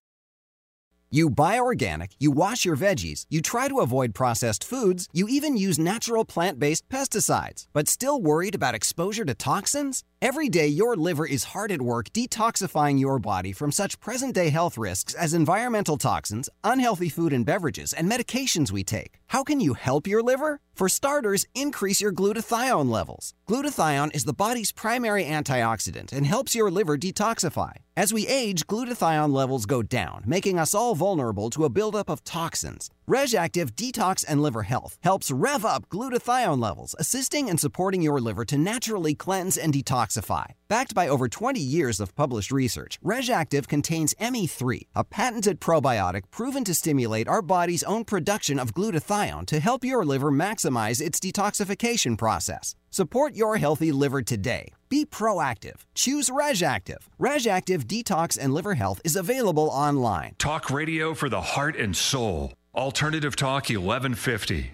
You 1.10 1.32
buy 1.32 1.58
organic, 1.58 2.12
you 2.20 2.30
wash 2.30 2.66
your 2.66 2.78
veggies, 2.78 3.26
you 3.30 3.42
try 3.42 3.68
to 3.68 3.80
avoid 3.80 4.14
processed 4.14 4.64
foods, 4.64 5.08
you 5.12 5.28
even 5.28 5.58
use 5.58 5.80
natural 5.80 6.24
plant 6.24 6.60
based 6.60 6.88
pesticides, 6.88 7.66
but 7.74 7.88
still 7.88 8.22
worried 8.22 8.54
about 8.54 8.76
exposure 8.76 9.26
to 9.26 9.34
toxins? 9.34 10.04
Every 10.24 10.48
day, 10.48 10.68
your 10.68 10.96
liver 10.96 11.26
is 11.26 11.52
hard 11.52 11.70
at 11.70 11.82
work 11.82 12.08
detoxifying 12.14 12.98
your 12.98 13.20
body 13.20 13.52
from 13.52 13.74
such 13.74 14.00
present 14.00 14.34
day 14.34 14.52
health 14.52 14.78
risks 14.78 15.14
as 15.14 15.34
environmental 15.34 15.98
toxins, 15.98 16.50
unhealthy 16.64 17.10
food 17.10 17.34
and 17.34 17.46
beverages, 17.46 17.92
and 17.92 18.10
medications 18.10 18.72
we 18.72 18.86
take. 18.86 19.20
How 19.28 19.44
can 19.44 19.60
you 19.60 19.74
help 19.74 20.08
your 20.08 20.24
liver? 20.24 20.62
For 20.76 20.88
starters, 20.88 21.46
increase 21.54 22.00
your 22.00 22.14
glutathione 22.14 22.90
levels. 22.90 23.34
Glutathione 23.50 24.16
is 24.16 24.24
the 24.24 24.34
body's 24.34 24.72
primary 24.72 25.26
antioxidant 25.26 26.14
and 26.14 26.26
helps 26.26 26.56
your 26.56 26.72
liver 26.72 26.98
detoxify. 26.98 27.74
As 27.98 28.14
we 28.14 28.26
age, 28.26 28.66
glutathione 28.68 29.34
levels 29.34 29.66
go 29.66 29.84
down, 29.84 30.24
making 30.26 30.58
us 30.58 30.74
all 30.74 30.96
vulnerable 30.96 31.50
to 31.50 31.66
a 31.66 31.70
buildup 31.70 32.10
of 32.10 32.24
toxins. 32.24 32.90
Reg'Activ 33.08 33.72
Detox 33.72 34.24
and 34.26 34.42
Liver 34.42 34.64
Health 34.64 34.98
helps 35.04 35.30
rev 35.30 35.66
up 35.66 35.90
glutathione 35.90 36.62
levels, 36.62 36.96
assisting 36.98 37.50
and 37.50 37.60
supporting 37.60 38.02
your 38.02 38.22
liver 38.22 38.46
to 38.46 38.58
naturally 38.58 39.14
cleanse 39.14 39.58
and 39.58 39.74
detoxify. 39.74 40.46
Backed 40.70 40.96
by 40.96 41.10
over 41.10 41.28
20 41.28 41.60
years 41.60 42.00
of 42.00 42.16
published 42.16 42.50
research, 42.50 42.98
Reg'Activ 43.04 43.68
contains 43.68 44.14
ME3, 44.22 44.84
a 44.96 45.04
patented 45.04 45.60
probiotic 45.60 46.22
proven 46.32 46.64
to 46.64 46.74
stimulate 46.74 47.28
our 47.28 47.42
body's 47.42 47.84
own 47.84 48.06
production 48.06 48.58
of 48.58 48.74
glutathione 48.74 49.46
to 49.48 49.60
help 49.60 49.84
your 49.84 50.06
liver 50.06 50.32
maximize 50.32 51.02
its 51.02 51.20
detoxification 51.20 52.18
process. 52.18 52.74
Support 52.90 53.36
your 53.36 53.58
healthy 53.58 53.92
liver 53.92 54.22
today. 54.22 54.72
Be 54.88 55.04
proactive. 55.04 55.82
Choose 55.94 56.30
Reg'Activ. 56.30 57.10
Reg'Activ 57.20 57.84
Detox 57.84 58.40
and 58.40 58.54
Liver 58.54 58.76
Health 58.76 59.02
is 59.04 59.18
available 59.18 59.68
online. 59.68 60.36
Talk 60.38 60.70
radio 60.70 61.14
for 61.14 61.28
the 61.28 61.42
heart 61.42 61.76
and 61.76 61.98
soul. 61.98 62.54
Alternative 62.76 63.36
Talk 63.36 63.70
1150. 63.70 64.72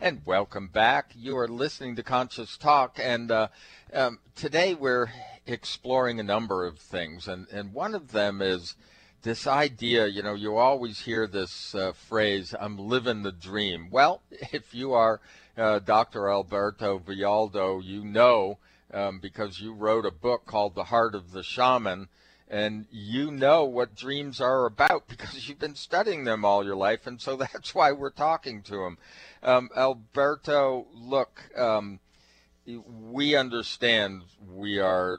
And 0.00 0.22
welcome 0.24 0.66
back. 0.66 1.12
You 1.14 1.36
are 1.38 1.46
listening 1.46 1.94
to 1.94 2.02
Conscious 2.02 2.56
Talk, 2.56 2.98
and 3.00 3.30
uh, 3.30 3.48
um, 3.92 4.18
today 4.34 4.74
we're 4.74 5.10
exploring 5.46 6.18
a 6.18 6.24
number 6.24 6.66
of 6.66 6.80
things, 6.80 7.28
and, 7.28 7.46
and 7.52 7.72
one 7.72 7.94
of 7.94 8.10
them 8.10 8.42
is 8.42 8.74
this 9.22 9.46
idea. 9.46 10.08
You 10.08 10.24
know, 10.24 10.34
you 10.34 10.56
always 10.56 10.98
hear 10.98 11.28
this 11.28 11.72
uh, 11.76 11.92
phrase, 11.92 12.52
"I'm 12.58 12.78
living 12.78 13.22
the 13.22 13.30
dream." 13.30 13.90
Well, 13.92 14.22
if 14.30 14.74
you 14.74 14.92
are 14.92 15.20
uh, 15.56 15.78
Dr. 15.78 16.28
Alberto 16.28 16.98
Villoldo, 16.98 17.80
you 17.82 18.04
know 18.04 18.58
um, 18.92 19.20
because 19.20 19.60
you 19.60 19.72
wrote 19.72 20.04
a 20.04 20.10
book 20.10 20.46
called 20.46 20.74
The 20.74 20.84
Heart 20.84 21.14
of 21.14 21.30
the 21.30 21.44
Shaman 21.44 22.08
and 22.48 22.86
you 22.90 23.30
know 23.30 23.64
what 23.64 23.94
dreams 23.94 24.40
are 24.40 24.66
about 24.66 25.08
because 25.08 25.48
you've 25.48 25.58
been 25.58 25.74
studying 25.74 26.24
them 26.24 26.44
all 26.44 26.64
your 26.64 26.76
life, 26.76 27.06
and 27.06 27.20
so 27.20 27.36
that's 27.52 27.74
why 27.74 27.92
we're 27.92 28.10
talking 28.10 28.62
to 28.62 28.84
him. 28.84 28.98
Um, 29.42 29.70
Alberto, 29.76 30.86
look, 30.94 31.42
um, 31.56 32.00
we 32.66 33.36
understand 33.36 34.22
we 34.54 34.78
are, 34.78 35.18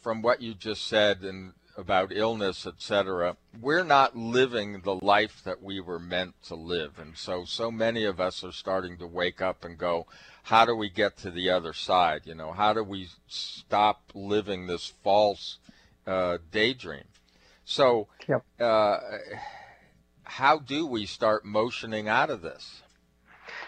from 0.00 0.22
what 0.22 0.40
you 0.40 0.54
just 0.54 0.86
said 0.86 1.22
and 1.22 1.54
about 1.76 2.12
illness, 2.12 2.66
etc. 2.66 3.36
We're 3.60 3.84
not 3.84 4.16
living 4.16 4.82
the 4.82 4.94
life 4.96 5.42
that 5.44 5.62
we 5.62 5.80
were 5.80 5.98
meant 5.98 6.34
to 6.44 6.54
live, 6.54 6.98
and 6.98 7.16
so 7.16 7.44
so 7.44 7.70
many 7.70 8.04
of 8.04 8.20
us 8.20 8.44
are 8.44 8.52
starting 8.52 8.98
to 8.98 9.06
wake 9.06 9.40
up 9.40 9.64
and 9.64 9.78
go, 9.78 10.06
how 10.44 10.64
do 10.64 10.74
we 10.74 10.88
get 10.88 11.16
to 11.18 11.30
the 11.30 11.50
other 11.50 11.72
side? 11.72 12.22
You 12.24 12.34
know, 12.34 12.52
how 12.52 12.72
do 12.72 12.82
we 12.82 13.08
stop 13.26 14.02
living 14.14 14.66
this 14.66 14.92
false 15.02 15.58
uh, 16.06 16.38
daydream. 16.50 17.04
So, 17.64 18.08
yep. 18.28 18.44
uh, 18.58 18.98
how 20.24 20.58
do 20.58 20.86
we 20.86 21.06
start 21.06 21.44
motioning 21.44 22.08
out 22.08 22.30
of 22.30 22.42
this? 22.42 22.82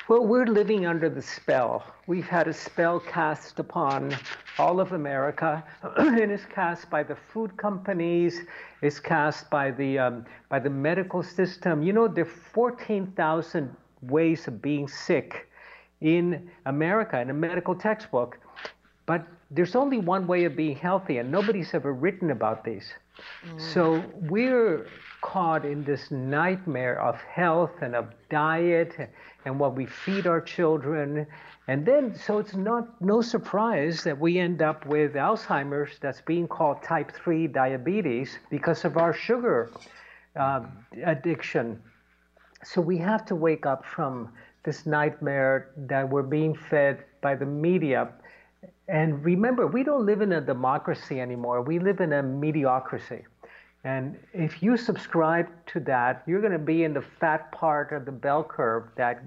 Well, 0.09 0.26
we're 0.26 0.47
living 0.47 0.87
under 0.87 1.09
the 1.09 1.22
spell. 1.22 1.85
We've 2.07 2.26
had 2.26 2.49
a 2.49 2.53
spell 2.53 2.99
cast 3.01 3.59
upon 3.61 4.16
all 4.59 4.80
of 4.80 4.93
America, 4.93 5.64
and 5.97 6.30
it's 6.30 6.45
cast 6.45 6.91
by 6.91 7.03
the 7.03 7.14
food 7.14 7.57
companies. 7.57 8.41
It's 8.80 8.99
cast 8.99 9.49
by 9.49 9.70
the 9.70 9.99
um, 9.99 10.26
by 10.49 10.59
the 10.59 10.70
medical 10.70 11.22
system. 11.22 11.83
You 11.83 11.93
know, 11.93 12.09
there 12.09 12.24
are 12.24 12.39
14,000 12.53 13.74
ways 14.03 14.49
of 14.49 14.61
being 14.61 14.89
sick 14.89 15.49
in 16.01 16.51
America 16.66 17.20
in 17.20 17.30
a 17.30 17.35
medical 17.35 17.74
textbook, 17.74 18.39
but 19.07 19.24
there's 19.53 19.77
only 19.77 19.99
one 19.99 20.27
way 20.27 20.45
of 20.45 20.57
being 20.57 20.77
healthy, 20.77 21.19
and 21.19 21.31
nobody's 21.31 21.75
ever 21.75 21.93
written 21.93 22.31
about 22.31 22.65
these. 22.65 22.93
Mm. 23.47 23.61
So 23.61 24.03
we're 24.23 24.87
caught 25.21 25.65
in 25.65 25.85
this 25.85 26.11
nightmare 26.11 27.01
of 27.01 27.21
health 27.21 27.71
and 27.83 27.95
of 27.95 28.07
diet 28.31 28.95
and 29.45 29.61
what 29.61 29.77
we 29.77 29.87
feed 29.87 30.27
our 30.27 30.41
children. 30.41 31.27
And 31.69 31.85
then, 31.87 32.17
so 32.17 32.39
it's 32.39 32.55
not 32.55 33.01
no 33.01 33.21
surprise 33.21 34.03
that 34.05 34.19
we 34.19 34.39
end 34.39 34.63
up 34.63 34.87
with 34.87 35.15
Alzheimer's 35.15 35.99
that's 36.01 36.23
being 36.23 36.49
called 36.49 36.83
type 36.83 37.13
3 37.13 37.47
diabetes 37.47 38.39
because 38.51 38.85
of 38.85 38.97
our 38.97 39.13
sugar 39.13 39.71
uh, 40.35 40.63
addiction. 41.05 41.81
So 42.65 42.81
we 42.81 42.97
have 42.99 43.25
to 43.27 43.35
wake 43.35 43.67
up 43.67 43.85
from 43.85 44.33
this 44.65 44.87
nightmare 44.87 45.71
that 45.77 46.09
we're 46.09 46.23
being 46.23 46.55
fed 46.55 47.05
by 47.21 47.35
the 47.35 47.47
media 47.47 48.09
and 48.89 49.25
remember, 49.25 49.67
we 49.67 49.83
don't 49.83 50.07
live 50.07 50.21
in 50.21 50.33
a 50.33 50.41
democracy 50.41 51.21
anymore. 51.21 51.63
We 51.63 51.79
live 51.79 52.01
in 52.01 52.13
a 52.13 52.23
mediocrity. 52.23 53.25
And 53.85 54.17
if 54.33 54.63
you 54.63 54.77
subscribe 54.77 55.49
to 55.67 55.81
that, 55.81 56.23
you're 56.27 56.41
going 56.41 56.53
to 56.53 56.59
be 56.59 56.85
in 56.85 56.95
the 56.95 57.03
fat 57.03 57.51
part 57.53 57.93
of 57.93 58.05
the 58.05 58.13
bell 58.13 58.45
curve 58.45 58.85
that 58.97 59.25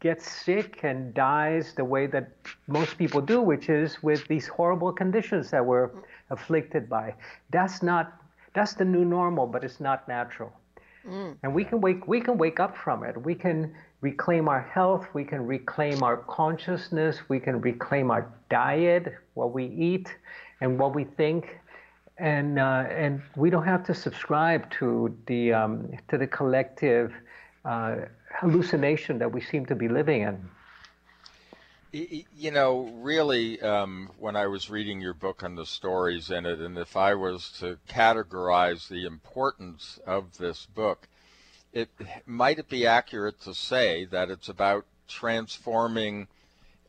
gets 0.00 0.30
sick 0.30 0.80
and 0.82 1.14
dies 1.14 1.74
the 1.74 1.84
way 1.84 2.06
that 2.06 2.30
most 2.66 2.98
people 2.98 3.20
do, 3.20 3.40
which 3.40 3.68
is 3.68 4.02
with 4.02 4.26
these 4.26 4.46
horrible 4.46 4.92
conditions 4.92 5.50
that 5.50 5.64
we're 5.64 5.90
afflicted 6.30 6.88
by. 6.88 7.14
That's 7.50 7.82
not 7.82 8.20
that's 8.52 8.74
the 8.74 8.84
new 8.84 9.04
normal, 9.04 9.46
but 9.46 9.64
it's 9.64 9.80
not 9.80 10.06
natural. 10.06 10.52
Mm. 11.06 11.36
And 11.42 11.54
we 11.54 11.64
can 11.64 11.80
wake 11.80 12.06
we 12.06 12.20
can 12.20 12.36
wake 12.36 12.60
up 12.60 12.76
from 12.76 13.04
it. 13.04 13.16
We 13.16 13.34
can 13.34 13.74
reclaim 14.04 14.50
our 14.50 14.60
health, 14.60 15.06
we 15.14 15.24
can 15.24 15.46
reclaim 15.46 16.02
our 16.02 16.18
consciousness, 16.18 17.16
we 17.30 17.40
can 17.40 17.58
reclaim 17.62 18.10
our 18.10 18.30
diet, 18.50 19.14
what 19.32 19.54
we 19.54 19.64
eat, 19.64 20.14
and 20.60 20.78
what 20.78 20.94
we 20.94 21.04
think. 21.04 21.58
And, 22.18 22.58
uh, 22.58 22.84
and 22.90 23.22
we 23.34 23.48
don't 23.48 23.64
have 23.64 23.82
to 23.86 23.94
subscribe 23.94 24.70
to 24.72 25.16
the, 25.26 25.54
um, 25.54 25.90
to 26.08 26.18
the 26.18 26.26
collective 26.26 27.14
uh, 27.64 27.96
hallucination 28.38 29.18
that 29.20 29.32
we 29.32 29.40
seem 29.40 29.64
to 29.66 29.74
be 29.74 29.88
living 29.88 30.20
in. 30.20 30.36
You 32.36 32.50
know, 32.50 32.90
really, 33.10 33.60
um, 33.62 34.10
when 34.18 34.36
I 34.36 34.48
was 34.48 34.68
reading 34.68 35.00
your 35.00 35.14
book 35.14 35.42
and 35.42 35.56
the 35.56 35.64
stories 35.64 36.30
in 36.30 36.44
it, 36.44 36.58
and 36.58 36.76
if 36.76 36.94
I 36.96 37.14
was 37.14 37.52
to 37.60 37.78
categorize 37.88 38.86
the 38.88 39.06
importance 39.06 39.98
of 40.06 40.36
this 40.36 40.66
book, 40.66 41.08
it 41.74 41.90
might 42.24 42.58
it 42.58 42.68
be 42.68 42.86
accurate 42.86 43.40
to 43.42 43.52
say 43.52 44.04
that 44.06 44.30
it's 44.30 44.48
about 44.48 44.86
transforming 45.08 46.28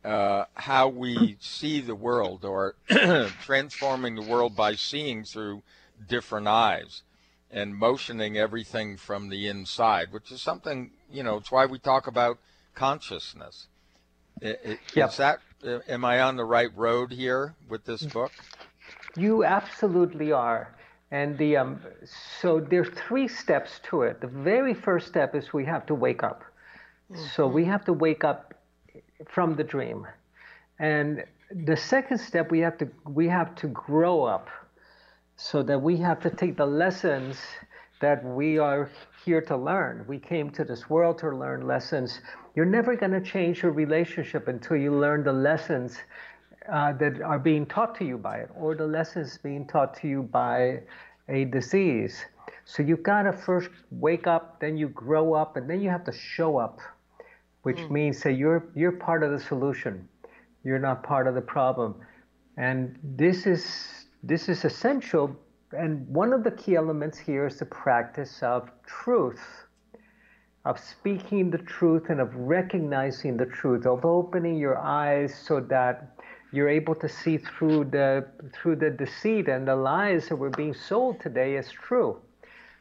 uh, 0.04 0.46
how 0.54 0.88
we 0.88 1.36
see 1.40 1.82
the 1.82 1.96
world 1.96 2.46
or 2.46 2.76
transforming 3.42 4.16
the 4.16 4.22
world 4.22 4.56
by 4.56 4.76
seeing 4.76 5.24
through 5.24 5.64
different 6.08 6.48
eyes 6.48 7.02
and 7.50 7.76
motioning 7.76 8.38
everything 8.38 8.96
from 8.96 9.30
the 9.30 9.48
inside, 9.48 10.12
which 10.12 10.32
is 10.32 10.42
something, 10.42 10.92
you 11.12 11.24
know, 11.24 11.38
it's 11.38 11.52
why 11.52 11.66
we 11.66 11.80
talk 11.80 12.06
about 12.06 12.38
consciousness. 12.76 13.68
It, 14.42 14.60
it, 14.64 14.80
yep. 14.94 15.10
Is 15.10 15.18
that, 15.18 15.40
am 15.88 16.06
I 16.06 16.22
on 16.22 16.36
the 16.36 16.46
right 16.46 16.76
road 16.76 17.12
here 17.12 17.56
with 17.68 17.86
this 17.86 18.04
book? 18.04 18.32
You 19.18 19.44
absolutely 19.44 20.32
are. 20.32 20.76
And 21.16 21.38
the 21.38 21.52
um, 21.56 21.80
so 22.40 22.50
there's 22.60 22.90
three 23.08 23.28
steps 23.28 23.72
to 23.90 24.02
it. 24.02 24.20
The 24.20 24.34
very 24.52 24.74
first 24.74 25.08
step 25.08 25.34
is 25.34 25.54
we 25.54 25.66
have 25.66 25.86
to 25.86 25.96
wake 25.96 26.24
up. 26.24 26.42
Mm-hmm. 26.44 27.26
So 27.34 27.48
we 27.48 27.64
have 27.74 27.84
to 27.86 27.94
wake 27.94 28.24
up 28.32 28.54
from 29.36 29.56
the 29.56 29.64
dream. 29.64 30.06
And 30.78 31.24
the 31.70 31.78
second 31.78 32.18
step 32.18 32.52
we 32.52 32.60
have 32.68 32.78
to 32.82 32.88
we 33.20 33.28
have 33.30 33.56
to 33.62 33.68
grow 33.68 34.18
up 34.36 34.48
so 35.38 35.64
that 35.64 35.82
we 35.82 35.96
have 36.08 36.20
to 36.26 36.30
take 36.30 36.58
the 36.58 36.66
lessons 36.84 37.38
that 38.02 38.20
we 38.40 38.58
are 38.58 38.90
here 39.24 39.42
to 39.52 39.56
learn. 39.56 40.04
We 40.08 40.20
came 40.20 40.50
to 40.58 40.64
this 40.66 40.90
world 40.90 41.18
to 41.20 41.30
learn 41.30 41.66
lessons. 41.66 42.20
You're 42.56 42.74
never 42.80 42.94
going 42.96 43.16
to 43.20 43.22
change 43.22 43.64
your 43.64 43.72
relationship 43.72 44.50
until 44.50 44.78
you 44.78 44.92
learn 45.06 45.24
the 45.24 45.38
lessons 45.50 45.98
uh, 46.72 46.94
that 46.94 47.22
are 47.22 47.40
being 47.40 47.66
taught 47.66 47.96
to 47.96 48.06
you 48.06 48.18
by 48.18 48.38
it, 48.38 48.50
or 48.56 48.76
the 48.76 48.88
lessons 48.88 49.38
being 49.38 49.68
taught 49.68 49.94
to 50.02 50.08
you 50.08 50.24
by 50.24 50.82
a 51.30 51.46
disease. 51.46 52.26
So 52.66 52.84
you've 52.84 53.04
got 53.04 53.24
to 53.24 53.34
first 53.34 53.70
wake 53.92 54.28
up, 54.28 54.60
then 54.60 54.78
you 54.78 54.90
grow 54.90 55.34
up, 55.34 55.58
and 55.58 55.70
then 55.70 55.82
you 55.82 55.90
have 55.90 56.04
to 56.06 56.12
show 56.12 56.58
up, 56.58 56.80
which 57.62 57.78
mm. 57.78 57.92
means 57.92 58.22
that 58.24 58.34
you're 58.34 58.68
you're 58.76 58.92
part 58.92 59.24
of 59.24 59.32
the 59.32 59.40
solution. 59.40 60.08
You're 60.64 60.80
not 60.80 61.04
part 61.04 61.28
of 61.28 61.36
the 61.36 61.42
problem, 61.42 61.96
and 62.58 62.98
this 63.04 63.46
is 63.46 64.08
this 64.24 64.50
is 64.50 64.66
essential. 64.66 65.36
And 65.78 66.08
one 66.08 66.32
of 66.34 66.44
the 66.44 66.52
key 66.52 66.76
elements 66.76 67.18
here 67.18 67.46
is 67.46 67.60
the 67.60 67.66
practice 67.66 68.42
of 68.42 68.72
truth, 68.86 69.44
of 70.64 70.80
speaking 70.80 71.52
the 71.52 71.58
truth 71.58 72.10
and 72.10 72.22
of 72.22 72.34
recognizing 72.36 73.38
the 73.38 73.46
truth, 73.46 73.86
of 73.86 74.06
opening 74.06 74.58
your 74.58 74.78
eyes 74.78 75.36
so 75.36 75.60
that 75.60 76.15
you're 76.56 76.70
able 76.70 76.96
to 76.96 77.10
see 77.10 77.38
through 77.38 77.84
the 77.84 78.26
through 78.54 78.78
the 78.78 78.90
deceit 78.90 79.50
and 79.50 79.68
the 79.68 79.76
lies 79.76 80.30
that 80.30 80.38
were 80.38 80.52
being 80.52 80.74
sold 80.74 81.20
today 81.20 81.58
as 81.58 81.70
true. 81.70 82.22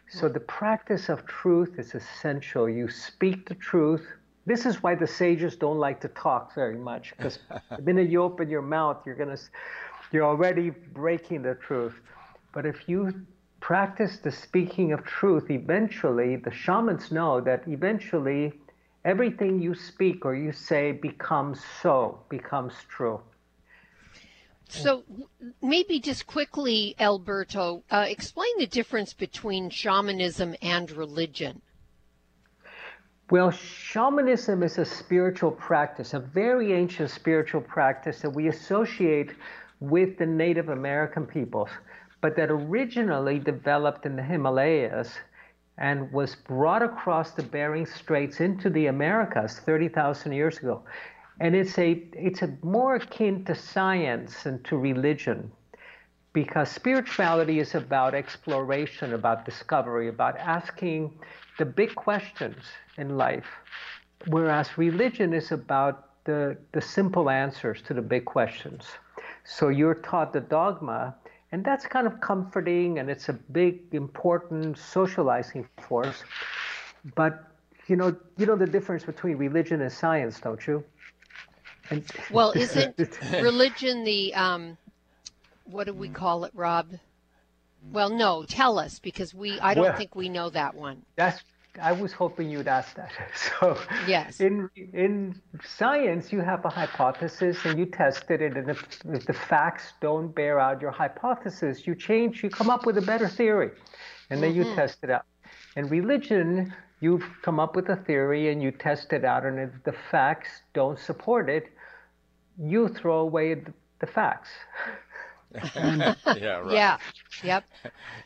So 0.09 0.29
the 0.29 0.41
practice 0.41 1.09
of 1.09 1.27
truth 1.27 1.79
is 1.79 1.95
essential. 1.95 2.69
You 2.69 2.89
speak 2.89 3.49
the 3.49 3.57
truth. 3.57 4.07
This 4.47 4.65
is 4.65 4.83
why 4.83 4.95
the 4.95 5.07
sages 5.07 5.57
don't 5.57 5.79
like 5.79 6.01
to 6.03 6.09
talk 6.09 6.55
very 6.55 6.77
much, 6.77 7.15
because 7.17 7.39
the 7.75 7.83
minute 7.89 8.11
you 8.11 8.23
open 8.23 8.49
your 8.49 8.63
mouth, 8.63 8.99
you're 9.05 9.17
gonna 9.17 9.39
you're 10.13 10.25
already 10.25 10.71
breaking 10.71 11.43
the 11.43 11.57
truth. 11.57 11.95
But 12.53 12.67
if 12.67 12.89
you 12.89 13.27
practice 13.61 14.19
the 14.19 14.31
speaking 14.31 14.93
of 14.93 15.05
truth, 15.05 15.51
eventually 15.51 16.37
the 16.37 16.53
shamans 16.53 17.11
know 17.11 17.41
that 17.41 17.67
eventually 17.67 18.53
everything 19.05 19.61
you 19.61 19.75
speak 19.75 20.25
or 20.25 20.35
you 20.37 20.53
say 20.53 20.93
becomes 20.93 21.61
so, 21.83 22.21
becomes 22.29 22.75
true. 22.89 23.21
So 24.69 25.05
maybe 25.63 26.01
just 26.01 26.27
quickly, 26.27 26.95
Alberto, 26.99 27.85
uh, 27.91 28.07
explain 28.09 28.51
the 28.59 28.67
difference 28.67 29.13
between 29.13 29.71
shamanism 29.71 30.55
and 30.63 30.91
religion. 30.91 31.63
Well, 33.31 33.51
shamanism 33.51 34.63
is 34.63 34.79
a 34.79 34.85
spiritual 34.85 35.51
practice, 35.51 36.13
a 36.13 36.19
very 36.19 36.73
ancient 36.73 37.11
spiritual 37.11 37.63
practice 37.63 38.21
that 38.21 38.31
we 38.31 38.49
associate 38.49 39.33
with 39.81 40.19
the 40.19 40.27
Native 40.27 40.69
American 40.69 41.27
peoples, 41.27 41.71
but 42.21 42.37
that 42.37 42.51
originally 42.51 43.39
developed 43.39 44.07
in 44.07 44.17
the 44.17 44.23
Himalayas 44.23 45.11
and 45.79 46.13
was 46.13 46.37
brought 46.37 46.83
across 46.83 47.33
the 47.33 47.43
Bering 47.43 47.87
Straits 47.87 48.41
into 48.41 48.71
the 48.71 48.87
Americas 48.87 49.59
30,000 49.59 50.33
years 50.33 50.59
ago. 50.59 50.83
And 51.41 51.55
it's 51.57 51.79
a 51.79 52.03
it's 52.13 52.43
a 52.43 52.57
more 52.63 52.97
akin 52.97 53.45
to 53.47 53.55
science 53.55 54.47
and 54.47 54.65
to 54.67 54.77
religion 54.77 55.51
because 56.35 56.69
spirituality 56.69 57.61
is 57.61 57.75
about 57.75 58.15
exploration, 58.15 59.15
about 59.15 59.45
discovery, 59.45 60.09
about 60.09 60.37
asking 60.37 61.13
the 61.59 61.65
big 61.65 61.95
questions 61.95 62.57
in 62.99 63.17
life. 63.17 63.47
Whereas 64.27 64.77
religion 64.77 65.33
is 65.33 65.53
about 65.53 66.11
the, 66.25 66.57
the 66.73 66.81
simple 66.81 67.31
answers 67.31 67.81
to 67.83 67.95
the 67.95 68.03
big 68.03 68.25
questions. 68.25 68.85
So 69.45 69.69
you're 69.69 69.95
taught 69.95 70.33
the 70.33 70.41
dogma, 70.41 71.15
and 71.53 71.65
that's 71.65 71.87
kind 71.87 72.07
of 72.07 72.21
comforting 72.21 72.99
and 72.99 73.09
it's 73.09 73.29
a 73.29 73.35
big, 73.35 73.81
important 73.93 74.77
socializing 74.77 75.69
force. 75.81 76.25
But 77.15 77.45
you 77.87 77.97
know, 77.97 78.17
you 78.39 78.47
know 78.47 78.57
the 78.57 78.67
difference 78.67 79.05
between 79.05 79.37
religion 79.37 79.83
and 79.83 79.93
science, 79.93 80.41
don't 80.41 80.67
you? 80.67 80.83
And 81.91 82.05
well, 82.31 82.53
isn't 82.53 82.97
religion 83.33 84.05
the 84.05 84.35
um, 84.35 84.77
what 85.65 85.87
do 85.87 85.95
we 85.95 86.09
call 86.09 86.45
it, 86.45 86.53
Rob? 86.55 86.89
Well, 87.93 88.11
no, 88.11 88.45
tell 88.45 88.79
us 88.79 88.99
because 88.99 89.35
we 89.35 89.61
I 89.61 89.75
don't 89.75 89.85
well, 89.85 89.97
think 89.97 90.15
we 90.15 90.29
know 90.29 90.51
that 90.51 90.75
one. 90.75 91.03
That's 91.17 91.43
I 91.81 91.93
was 91.93 92.13
hoping 92.13 92.51
you'd 92.51 92.69
ask 92.69 92.95
that. 92.95 93.11
So 93.61 93.79
yes, 94.07 94.41
in 94.41 94.71
in 94.93 95.41
science, 95.65 96.33
you 96.33 96.41
have 96.41 96.65
a 96.65 96.69
hypothesis 96.69 97.65
and 97.65 97.79
you 97.79 97.87
test 97.87 98.31
it, 98.31 98.41
and 98.41 98.71
if, 98.71 99.01
if 99.07 99.27
the 99.27 99.33
facts 99.33 99.93
don't 100.01 100.35
bear 100.35 100.59
out 100.61 100.81
your 100.81 100.93
hypothesis, 100.93 101.87
you 101.87 101.95
change, 101.95 102.43
you 102.43 102.51
come 102.51 102.71
up 102.71 102.87
with 102.87 102.99
a 102.99 103.03
better 103.03 103.29
theory, 103.29 103.71
and 104.31 104.43
then 104.43 104.55
mm-hmm. 104.55 104.71
you 104.71 104.75
test 104.75 104.99
it 105.03 105.11
out. 105.11 105.27
In 105.77 105.89
religion, 105.89 106.73
you've 107.05 107.29
come 107.43 107.61
up 107.61 107.77
with 107.77 107.91
a 107.91 107.97
theory 107.97 108.51
and 108.51 108.63
you 108.63 108.71
test 108.71 109.13
it 109.13 109.25
out, 109.27 109.45
and 109.45 109.59
if 109.59 109.71
the 109.85 109.95
facts 110.11 110.49
don't 110.73 110.99
support 110.99 111.51
it, 111.51 111.65
you 112.59 112.89
throw 112.89 113.19
away 113.19 113.63
the 114.01 114.07
facts. 114.07 114.49
yeah, 115.77 116.15
right. 116.25 116.73
Yeah. 116.73 116.97
Yep. 117.45 117.65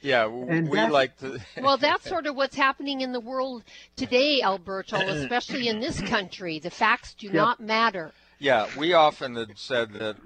Yeah, 0.00 0.26
and 0.26 0.70
we 0.70 0.80
like 0.86 1.18
to. 1.18 1.40
well, 1.60 1.76
that's 1.76 2.08
sort 2.08 2.26
of 2.26 2.36
what's 2.36 2.54
happening 2.54 3.00
in 3.00 3.12
the 3.12 3.20
world 3.20 3.64
today, 3.96 4.40
Alberto, 4.42 4.96
especially 4.96 5.68
in 5.68 5.80
this 5.80 6.00
country. 6.00 6.60
The 6.60 6.70
facts 6.70 7.14
do 7.14 7.26
yep. 7.26 7.34
not 7.34 7.60
matter. 7.60 8.12
Yeah, 8.38 8.68
we 8.78 8.92
often 8.94 9.34
had 9.34 9.58
said 9.58 9.92
that 9.94 10.16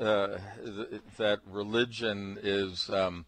uh, 0.00 0.38
that 1.18 1.40
religion 1.44 2.38
is 2.40 2.88
um, 2.88 3.26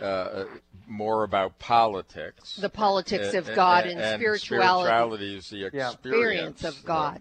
uh, 0.00 0.44
more 0.86 1.24
about 1.24 1.58
politics. 1.58 2.56
The 2.56 2.68
politics 2.68 3.34
of 3.34 3.52
God 3.54 3.86
and, 3.86 4.00
and 4.00 4.20
spirituality. 4.20 4.88
spirituality 4.88 5.36
is 5.36 5.50
the 5.50 5.64
experience, 5.64 5.94
experience 5.94 6.64
of 6.64 6.84
God. 6.84 7.20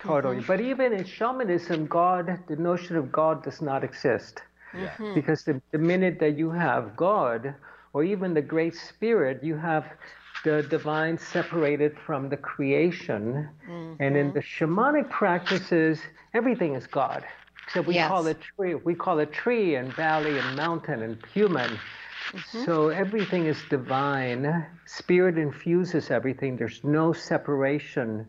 Totally. 0.00 0.36
Mm-hmm. 0.36 0.46
But 0.46 0.60
even 0.60 0.92
in 0.92 1.04
shamanism, 1.04 1.86
God, 1.86 2.38
the 2.46 2.56
notion 2.56 2.96
of 2.96 3.10
God 3.10 3.42
does 3.42 3.60
not 3.60 3.82
exist. 3.82 4.42
Mm-hmm. 4.72 5.14
Because 5.14 5.44
the, 5.44 5.60
the 5.72 5.78
minute 5.78 6.18
that 6.20 6.38
you 6.38 6.50
have 6.50 6.96
God, 6.96 7.54
or 7.92 8.04
even 8.04 8.34
the 8.34 8.42
Great 8.42 8.76
Spirit, 8.76 9.42
you 9.42 9.56
have 9.56 9.86
the 10.44 10.62
divine 10.62 11.18
separated 11.18 11.96
from 12.06 12.28
the 12.28 12.36
creation. 12.36 13.48
Mm-hmm. 13.68 14.02
And 14.02 14.16
in 14.16 14.32
the 14.32 14.40
shamanic 14.40 15.10
practices, 15.10 16.00
everything 16.32 16.74
is 16.74 16.86
God. 16.86 17.24
So 17.72 17.82
we 17.82 17.94
yes. 17.94 18.08
call 18.08 18.26
it 18.26 18.38
tree. 18.40 18.74
We 18.74 18.94
call 18.94 19.18
it 19.18 19.32
tree 19.32 19.74
and 19.74 19.92
valley 19.92 20.38
and 20.38 20.56
mountain 20.56 21.02
and 21.02 21.18
human. 21.32 21.70
Mm-hmm. 21.70 22.64
So 22.64 22.88
everything 22.88 23.46
is 23.46 23.58
divine. 23.70 24.66
Spirit 24.86 25.38
infuses 25.38 26.10
everything. 26.10 26.56
There's 26.56 26.82
no 26.84 27.12
separation 27.12 28.26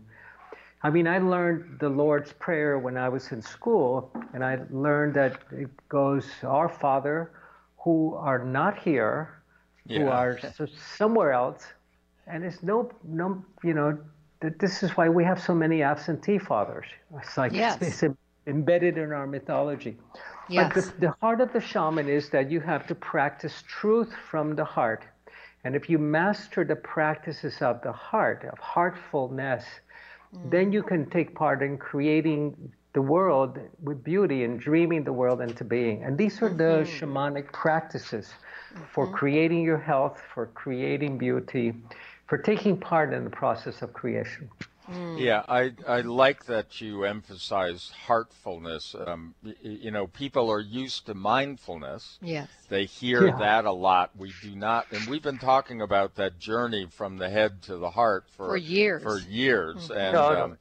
I 0.82 0.90
mean, 0.90 1.08
I 1.08 1.18
learned 1.18 1.80
the 1.80 1.90
Lord's 1.90 2.32
Prayer 2.34 2.80
when 2.80 2.96
I 2.96 3.10
was 3.10 3.32
in 3.32 3.42
school, 3.42 4.12
and 4.34 4.46
I 4.46 4.60
learned 4.70 5.14
that 5.16 5.42
it 5.52 5.70
goes, 5.90 6.26
Our 6.44 6.70
Father, 6.70 7.32
who 7.80 8.16
are 8.16 8.40
not 8.40 8.78
here, 8.80 9.42
yeah. 9.86 10.00
who 10.00 10.08
are 10.08 10.40
somewhere 10.98 11.34
else, 11.34 11.66
and 12.28 12.46
it's 12.46 12.64
no, 12.64 12.92
no, 13.04 13.44
you 13.62 13.74
know, 13.74 13.98
that 14.40 14.60
this 14.60 14.82
is 14.82 14.92
why 14.92 15.10
we 15.10 15.26
have 15.26 15.42
so 15.42 15.54
many 15.54 15.84
absentee 15.84 16.38
fathers. 16.38 16.86
It's 17.18 17.38
like 17.38 17.52
yes. 17.52 17.82
it's, 17.82 18.04
it's, 18.04 18.18
embedded 18.50 18.98
in 18.98 19.12
our 19.12 19.28
mythology. 19.28 19.98
Yes. 20.50 20.74
But 20.74 20.84
the, 20.84 21.08
the 21.08 21.16
heart 21.22 21.42
of 21.42 21.54
the 21.54 21.62
shaman 21.62 22.10
is 22.10 22.30
that 22.30 22.50
you 22.50 22.60
have 22.60 22.88
to 22.88 22.96
practice 22.96 23.64
truth 23.68 24.12
from 24.30 24.56
the 24.56 24.66
heart. 24.66 25.04
And 25.64 25.76
if 25.76 25.90
you 25.90 26.00
master 26.00 26.64
the 26.64 26.76
practices 26.76 27.62
of 27.62 27.82
the 27.82 27.92
heart, 27.92 28.46
of 28.52 28.58
heartfulness, 28.60 29.66
then 30.46 30.72
you 30.72 30.84
can 30.84 31.10
take 31.10 31.36
part 31.36 31.62
in 31.62 31.78
creating 31.78 32.72
the 32.94 33.02
world 33.02 33.60
with 33.84 34.04
beauty 34.04 34.44
and 34.44 34.60
dreaming 34.60 35.04
the 35.04 35.14
world 35.14 35.42
into 35.42 35.64
being. 35.64 36.04
And 36.04 36.18
these 36.18 36.42
are 36.42 36.50
the 36.50 36.84
mm-hmm. 36.84 37.06
shamanic 37.06 37.52
practices 37.52 38.28
mm-hmm. 38.74 38.84
for 38.94 39.12
creating 39.12 39.62
your 39.64 39.78
health, 39.78 40.22
for 40.34 40.48
creating 40.48 41.18
beauty, 41.18 41.74
for 42.28 42.38
taking 42.38 42.78
part 42.78 43.14
in 43.14 43.24
the 43.24 43.30
process 43.30 43.82
of 43.82 43.94
creation. 43.94 44.50
Mm. 44.90 45.20
Yeah, 45.20 45.44
I, 45.48 45.72
I 45.88 46.02
like 46.02 46.46
that 46.46 46.82
you 46.82 47.04
emphasize 47.04 47.92
heartfulness. 48.08 48.96
Um, 48.96 49.36
you 49.62 49.92
know, 49.92 50.08
people 50.08 50.50
are 50.50 50.60
used 50.60 51.06
to 51.06 51.14
mindfulness. 51.14 52.18
Yes. 52.22 52.48
They 52.70 52.86
hear 52.86 53.28
yeah. 53.28 53.38
that 53.38 53.66
a 53.66 53.72
lot. 53.72 54.12
We 54.18 54.34
do 54.42 54.56
not, 54.56 54.88
and 54.92 55.08
we've 55.08 55.22
been 55.22 55.38
talking 55.38 55.82
about 55.82 56.16
that 56.16 56.40
journey 56.40 56.88
from 56.90 57.18
the 57.18 57.30
head 57.30 57.62
to 57.64 57.78
the 57.78 57.92
heart 57.92 58.26
for, 58.36 58.50
for 58.50 58.58
years. 58.58 59.04
For 59.04 59.20
years, 59.20 59.90
mm-hmm. 59.90 59.98
and 59.98 60.16
um, 60.18 60.58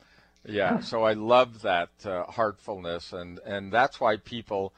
Yeah, 0.46 0.80
so 0.80 1.04
I 1.04 1.12
love 1.12 1.62
that 1.62 1.90
uh, 2.04 2.24
heartfulness, 2.24 3.12
and 3.12 3.38
and 3.40 3.72
that's 3.72 4.00
why 4.00 4.16
people 4.16 4.72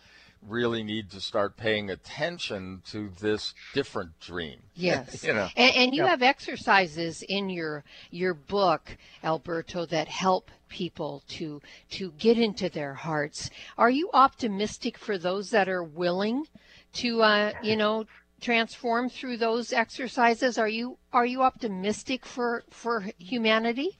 really 0.46 0.82
need 0.82 1.10
to 1.10 1.20
start 1.20 1.56
paying 1.56 1.90
attention 1.90 2.82
to 2.86 3.10
this 3.20 3.54
different 3.74 4.18
dream. 4.20 4.60
Yes, 4.74 5.24
you 5.24 5.34
know, 5.34 5.48
and, 5.56 5.74
and 5.76 5.94
you 5.94 6.02
Yeah. 6.02 6.08
have 6.08 6.22
exercises 6.22 7.22
in 7.28 7.50
your 7.50 7.84
your 8.10 8.34
book, 8.34 8.96
Alberto, 9.22 9.86
that 9.86 10.08
help 10.08 10.50
people 10.68 11.22
to 11.28 11.60
to 11.90 12.12
get 12.12 12.38
into 12.38 12.68
their 12.68 12.94
hearts. 12.94 13.50
Are 13.76 13.90
you 13.90 14.10
optimistic 14.12 14.96
for 14.96 15.18
those 15.18 15.50
that 15.50 15.68
are 15.68 15.82
willing 15.84 16.46
to, 16.94 17.22
uh, 17.22 17.52
you 17.62 17.76
know, 17.76 18.04
transform 18.40 19.10
through 19.10 19.36
those 19.36 19.72
exercises? 19.72 20.56
Are 20.58 20.68
you 20.68 20.98
are 21.12 21.26
you 21.26 21.42
optimistic 21.42 22.24
for 22.24 22.64
for 22.70 23.06
humanity? 23.18 23.98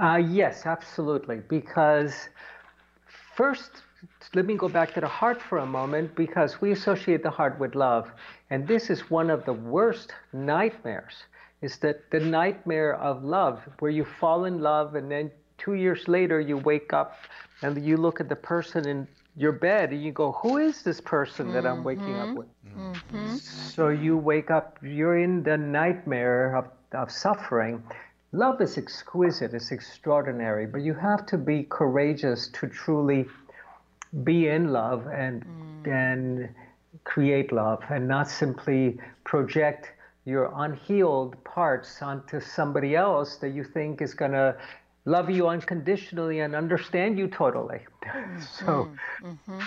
Uh, 0.00 0.16
yes, 0.16 0.64
absolutely. 0.66 1.40
Because 1.48 2.28
first, 3.34 3.82
let 4.34 4.46
me 4.46 4.56
go 4.56 4.68
back 4.68 4.94
to 4.94 5.00
the 5.00 5.08
heart 5.08 5.40
for 5.40 5.58
a 5.58 5.66
moment 5.66 6.14
because 6.14 6.60
we 6.60 6.72
associate 6.72 7.22
the 7.22 7.30
heart 7.30 7.58
with 7.58 7.74
love. 7.74 8.10
And 8.50 8.66
this 8.66 8.90
is 8.90 9.10
one 9.10 9.30
of 9.30 9.44
the 9.44 9.52
worst 9.52 10.12
nightmares 10.32 11.24
is 11.60 11.78
that 11.78 12.10
the 12.10 12.20
nightmare 12.20 12.94
of 12.94 13.24
love, 13.24 13.62
where 13.78 13.90
you 13.90 14.04
fall 14.04 14.44
in 14.46 14.60
love 14.60 14.96
and 14.96 15.10
then 15.10 15.30
two 15.58 15.74
years 15.74 16.08
later 16.08 16.40
you 16.40 16.58
wake 16.58 16.92
up 16.92 17.16
and 17.62 17.84
you 17.84 17.96
look 17.96 18.20
at 18.20 18.28
the 18.28 18.36
person 18.36 18.86
in 18.88 19.06
your 19.36 19.52
bed 19.52 19.90
and 19.90 20.02
you 20.02 20.12
go, 20.12 20.32
Who 20.32 20.58
is 20.58 20.82
this 20.82 21.00
person 21.00 21.52
that 21.52 21.64
I'm 21.64 21.84
waking 21.84 22.16
up 22.16 22.36
with? 22.36 22.48
Mm-hmm. 22.76 23.36
So 23.36 23.88
you 23.88 24.16
wake 24.16 24.50
up, 24.50 24.78
you're 24.82 25.18
in 25.18 25.42
the 25.42 25.56
nightmare 25.56 26.56
of, 26.56 26.66
of 26.92 27.10
suffering. 27.10 27.82
Love 28.32 28.60
is 28.60 28.78
exquisite, 28.78 29.54
it's 29.54 29.72
extraordinary, 29.72 30.66
but 30.66 30.80
you 30.80 30.94
have 30.94 31.26
to 31.26 31.38
be 31.38 31.64
courageous 31.64 32.48
to 32.48 32.66
truly 32.66 33.26
be 34.24 34.48
in 34.48 34.72
love 34.72 35.06
and 35.06 35.44
mm. 35.44 35.88
and 35.88 36.48
create 37.04 37.52
love 37.52 37.82
and 37.88 38.06
not 38.06 38.28
simply 38.28 38.98
project 39.24 39.92
your 40.24 40.52
unhealed 40.56 41.42
parts 41.44 42.00
onto 42.02 42.40
somebody 42.40 42.94
else 42.94 43.36
that 43.36 43.50
you 43.50 43.64
think 43.64 44.00
is 44.00 44.14
going 44.14 44.30
to 44.30 44.56
love 45.04 45.28
you 45.28 45.48
unconditionally 45.48 46.40
and 46.40 46.54
understand 46.54 47.18
you 47.18 47.26
totally. 47.26 47.80
so 48.58 48.88
mm-hmm, 49.22 49.26
mm-hmm. 49.26 49.60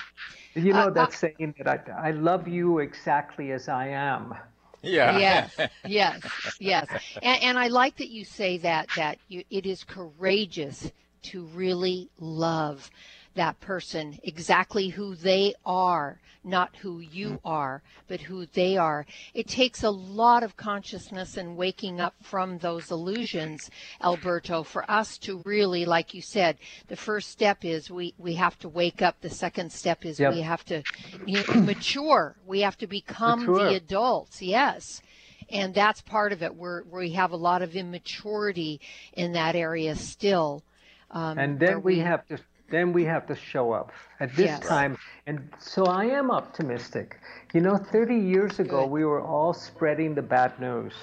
you 0.55 0.71
know 0.71 0.87
uh, 0.87 0.89
that 0.91 1.09
uh, 1.09 1.11
saying 1.11 1.55
that 1.57 1.89
I, 1.89 2.09
I 2.09 2.11
love 2.11 2.47
you 2.47 2.79
exactly 2.79 3.51
as 3.51 3.67
I 3.67 3.87
am. 3.87 4.35
Yeah. 4.81 5.17
Yes, 5.17 5.57
yes, 5.85 6.21
yes. 6.59 6.87
And, 7.21 7.41
and 7.41 7.59
I 7.59 7.67
like 7.67 7.97
that 7.97 8.09
you 8.09 8.23
say 8.23 8.59
that 8.59 8.87
that 8.95 9.17
you, 9.27 9.43
it 9.49 9.65
is 9.65 9.83
courageous 9.83 10.91
to 11.23 11.45
really 11.47 12.09
love 12.19 12.89
that 13.35 13.59
person 13.59 14.17
exactly 14.23 14.89
who 14.89 15.15
they 15.15 15.53
are, 15.65 16.19
not 16.43 16.75
who 16.77 16.99
you 16.99 17.39
are, 17.43 17.81
but 18.07 18.21
who 18.21 18.45
they 18.47 18.77
are. 18.77 19.05
It 19.33 19.47
takes 19.47 19.83
a 19.83 19.89
lot 19.89 20.43
of 20.43 20.57
consciousness 20.57 21.37
and 21.37 21.57
waking 21.57 21.99
up 21.99 22.15
from 22.21 22.57
those 22.59 22.91
illusions, 22.91 23.69
Alberto, 24.01 24.63
for 24.63 24.89
us 24.89 25.17
to 25.19 25.41
really, 25.45 25.85
like 25.85 26.13
you 26.13 26.21
said, 26.21 26.57
the 26.87 26.95
first 26.95 27.29
step 27.29 27.63
is 27.65 27.89
we, 27.91 28.13
we 28.17 28.35
have 28.35 28.57
to 28.59 28.69
wake 28.69 29.01
up. 29.01 29.19
The 29.21 29.29
second 29.29 29.71
step 29.71 30.05
is 30.05 30.19
Yep. 30.19 30.33
we 30.33 30.41
have 30.41 30.63
to 30.65 30.83
you 31.25 31.43
know, 31.47 31.61
mature. 31.61 32.35
We 32.45 32.61
have 32.61 32.77
to 32.77 32.87
become 32.87 33.41
Mature. 33.45 33.69
the 33.69 33.75
adults. 33.75 34.41
Yes. 34.41 35.01
And 35.49 35.73
that's 35.73 36.01
part 36.01 36.31
of 36.31 36.41
it. 36.41 36.55
Where 36.55 36.83
we 36.89 37.11
have 37.11 37.31
a 37.31 37.35
lot 37.37 37.61
of 37.61 37.75
immaturity 37.75 38.81
in 39.13 39.33
that 39.33 39.55
area 39.55 39.95
still. 39.95 40.63
Um, 41.11 41.37
and 41.37 41.59
then 41.59 41.83
we 41.83 41.99
have 41.99 42.25
to 42.27 42.39
then 42.69 42.91
we 42.93 43.03
have 43.05 43.25
to 43.27 43.35
show 43.35 43.71
up 43.71 43.91
at 44.19 44.35
this 44.35 44.59
Yes. 44.59 44.63
time 44.63 44.97
and 45.27 45.39
so 45.59 45.85
i 45.87 46.05
am 46.05 46.31
optimistic 46.31 47.19
you 47.53 47.61
know 47.61 47.77
30 47.77 48.15
years 48.15 48.59
ago 48.59 48.85
we 48.85 49.05
were 49.05 49.21
all 49.21 49.53
spreading 49.53 50.15
the 50.15 50.21
bad 50.21 50.59
news 50.59 50.93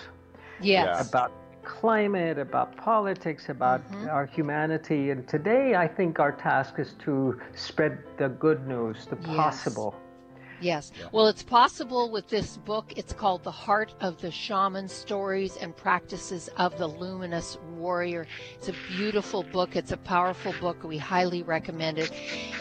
Yes. 0.61 0.99
about 1.01 1.33
climate 1.65 2.39
about 2.39 2.77
politics 2.77 3.49
about 3.49 3.81
Mm-hmm. 3.93 4.09
our 4.09 4.27
humanity 4.27 5.11
and 5.11 5.27
today 5.29 5.75
i 5.77 5.87
think 5.87 6.19
our 6.19 6.33
task 6.33 6.79
is 6.79 6.95
to 7.05 7.39
spread 7.55 7.99
the 8.19 8.29
good 8.29 8.67
news 8.67 9.07
the 9.07 9.17
Yes. 9.17 9.37
possible 9.37 9.95
Yes. 10.63 10.93
Well, 11.11 11.27
it's 11.27 11.43
possible 11.43 12.11
with 12.11 12.29
this 12.29 12.57
book. 12.57 12.93
It's 12.97 13.13
called 13.13 13.43
The 13.43 13.51
Heart 13.51 13.95
of 14.01 14.21
the 14.21 14.31
Shaman 14.31 14.89
Stories 14.89 15.57
and 15.57 15.77
Practices 15.77 16.49
of 16.57 16.79
the 16.79 16.87
Luminous 16.87 17.59
Warrior. 17.77 18.29
It's 18.55 18.69
a 18.69 18.75
beautiful 18.89 19.43
book. 19.43 19.75
It's 19.75 19.91
a 19.91 19.97
powerful 19.97 20.55
book. 20.61 20.85
We 20.85 20.99
highly 20.99 21.43
recommend 21.43 21.99
it. 21.99 22.13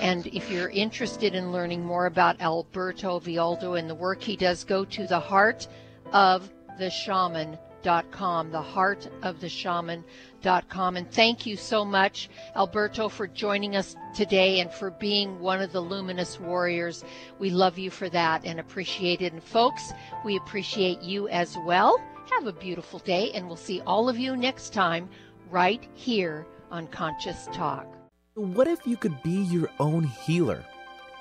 And 0.01 0.25
if 0.27 0.49
you're 0.49 0.69
interested 0.69 1.35
in 1.35 1.51
learning 1.51 1.85
more 1.85 2.07
about 2.07 2.41
Alberto 2.41 3.19
Villoldo 3.19 3.77
and 3.77 3.87
the 3.87 3.95
work 3.95 4.21
he 4.23 4.35
does, 4.35 4.63
go 4.63 4.83
to 4.85 5.05
the 5.05 5.19
Heart 5.19 5.67
of 6.11 6.51
the 6.79 6.89
Shaman.com, 6.89 7.70
the 7.83 8.61
Heart 8.61 9.09
of 9.23 9.39
the 9.41 9.49
Shaman.com. 9.49 10.97
And 10.97 11.11
thank 11.11 11.45
you 11.45 11.57
so 11.57 11.83
much, 11.83 12.29
Alberto, 12.55 13.09
for 13.09 13.27
joining 13.27 13.75
us 13.75 13.95
today 14.15 14.59
and 14.59 14.71
for 14.71 14.91
being 14.91 15.39
one 15.39 15.61
of 15.61 15.71
the 15.71 15.81
luminous 15.81 16.39
warriors. 16.39 17.03
We 17.39 17.49
love 17.49 17.77
you 17.77 17.89
for 17.89 18.09
that 18.09 18.45
and 18.45 18.59
appreciate 18.59 19.21
it. 19.21 19.33
And 19.33 19.43
folks, 19.43 19.93
we 20.23 20.37
appreciate 20.37 21.01
you 21.01 21.27
as 21.29 21.57
well. 21.65 22.01
Have 22.31 22.47
a 22.47 22.53
beautiful 22.53 22.99
day, 22.99 23.31
and 23.33 23.47
we'll 23.47 23.57
see 23.57 23.81
all 23.81 24.07
of 24.07 24.17
you 24.17 24.37
next 24.37 24.73
time 24.73 25.09
right 25.49 25.85
here 25.93 26.45
on 26.69 26.87
Conscious 26.87 27.47
Talk. 27.53 27.87
What 28.35 28.67
if 28.67 28.87
you 28.87 28.95
could 28.95 29.21
be 29.23 29.41
your 29.51 29.69
own 29.79 30.03
healer? 30.03 30.63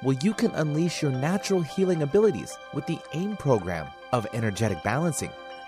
Well, 0.02 0.16
you 0.22 0.32
can 0.32 0.52
unleash 0.52 1.02
your 1.02 1.10
natural 1.10 1.60
healing 1.60 2.02
abilities 2.02 2.56
with 2.72 2.86
the 2.86 2.98
AIM 3.12 3.36
program 3.36 3.88
of 4.12 4.26
energetic 4.32 4.82
balancing. 4.82 5.30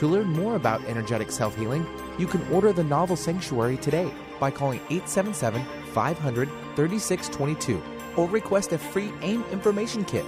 To 0.00 0.06
learn 0.06 0.28
more 0.28 0.56
about 0.56 0.82
energetic 0.86 1.30
self 1.30 1.54
healing, 1.56 1.86
you 2.18 2.26
can 2.26 2.40
order 2.50 2.72
the 2.72 2.82
novel 2.82 3.16
Sanctuary 3.16 3.76
today 3.76 4.10
by 4.38 4.50
calling 4.50 4.80
877 4.88 5.62
500 5.92 6.48
3622 6.74 7.82
or 8.16 8.26
request 8.26 8.72
a 8.72 8.78
free 8.78 9.12
AIM 9.20 9.44
information 9.52 10.06
kit. 10.06 10.24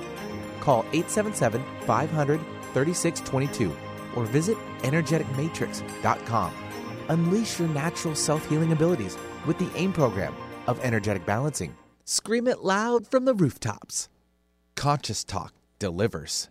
Call 0.60 0.80
877 0.92 1.64
500 1.86 2.38
3622 2.74 3.74
or 4.14 4.26
visit 4.26 4.58
energeticmatrix.com. 4.80 6.52
Unleash 7.08 7.58
your 7.58 7.68
natural 7.68 8.14
self 8.14 8.46
healing 8.50 8.72
abilities 8.72 9.16
with 9.46 9.56
the 9.56 9.70
AIM 9.74 9.94
program 9.94 10.34
of 10.66 10.80
energetic 10.80 11.24
balancing. 11.24 11.74
Scream 12.04 12.46
it 12.46 12.58
loud 12.58 13.06
from 13.06 13.24
the 13.24 13.32
rooftops. 13.32 14.10
Conscious 14.76 15.24
Talk 15.24 15.54
delivers. 15.78 16.50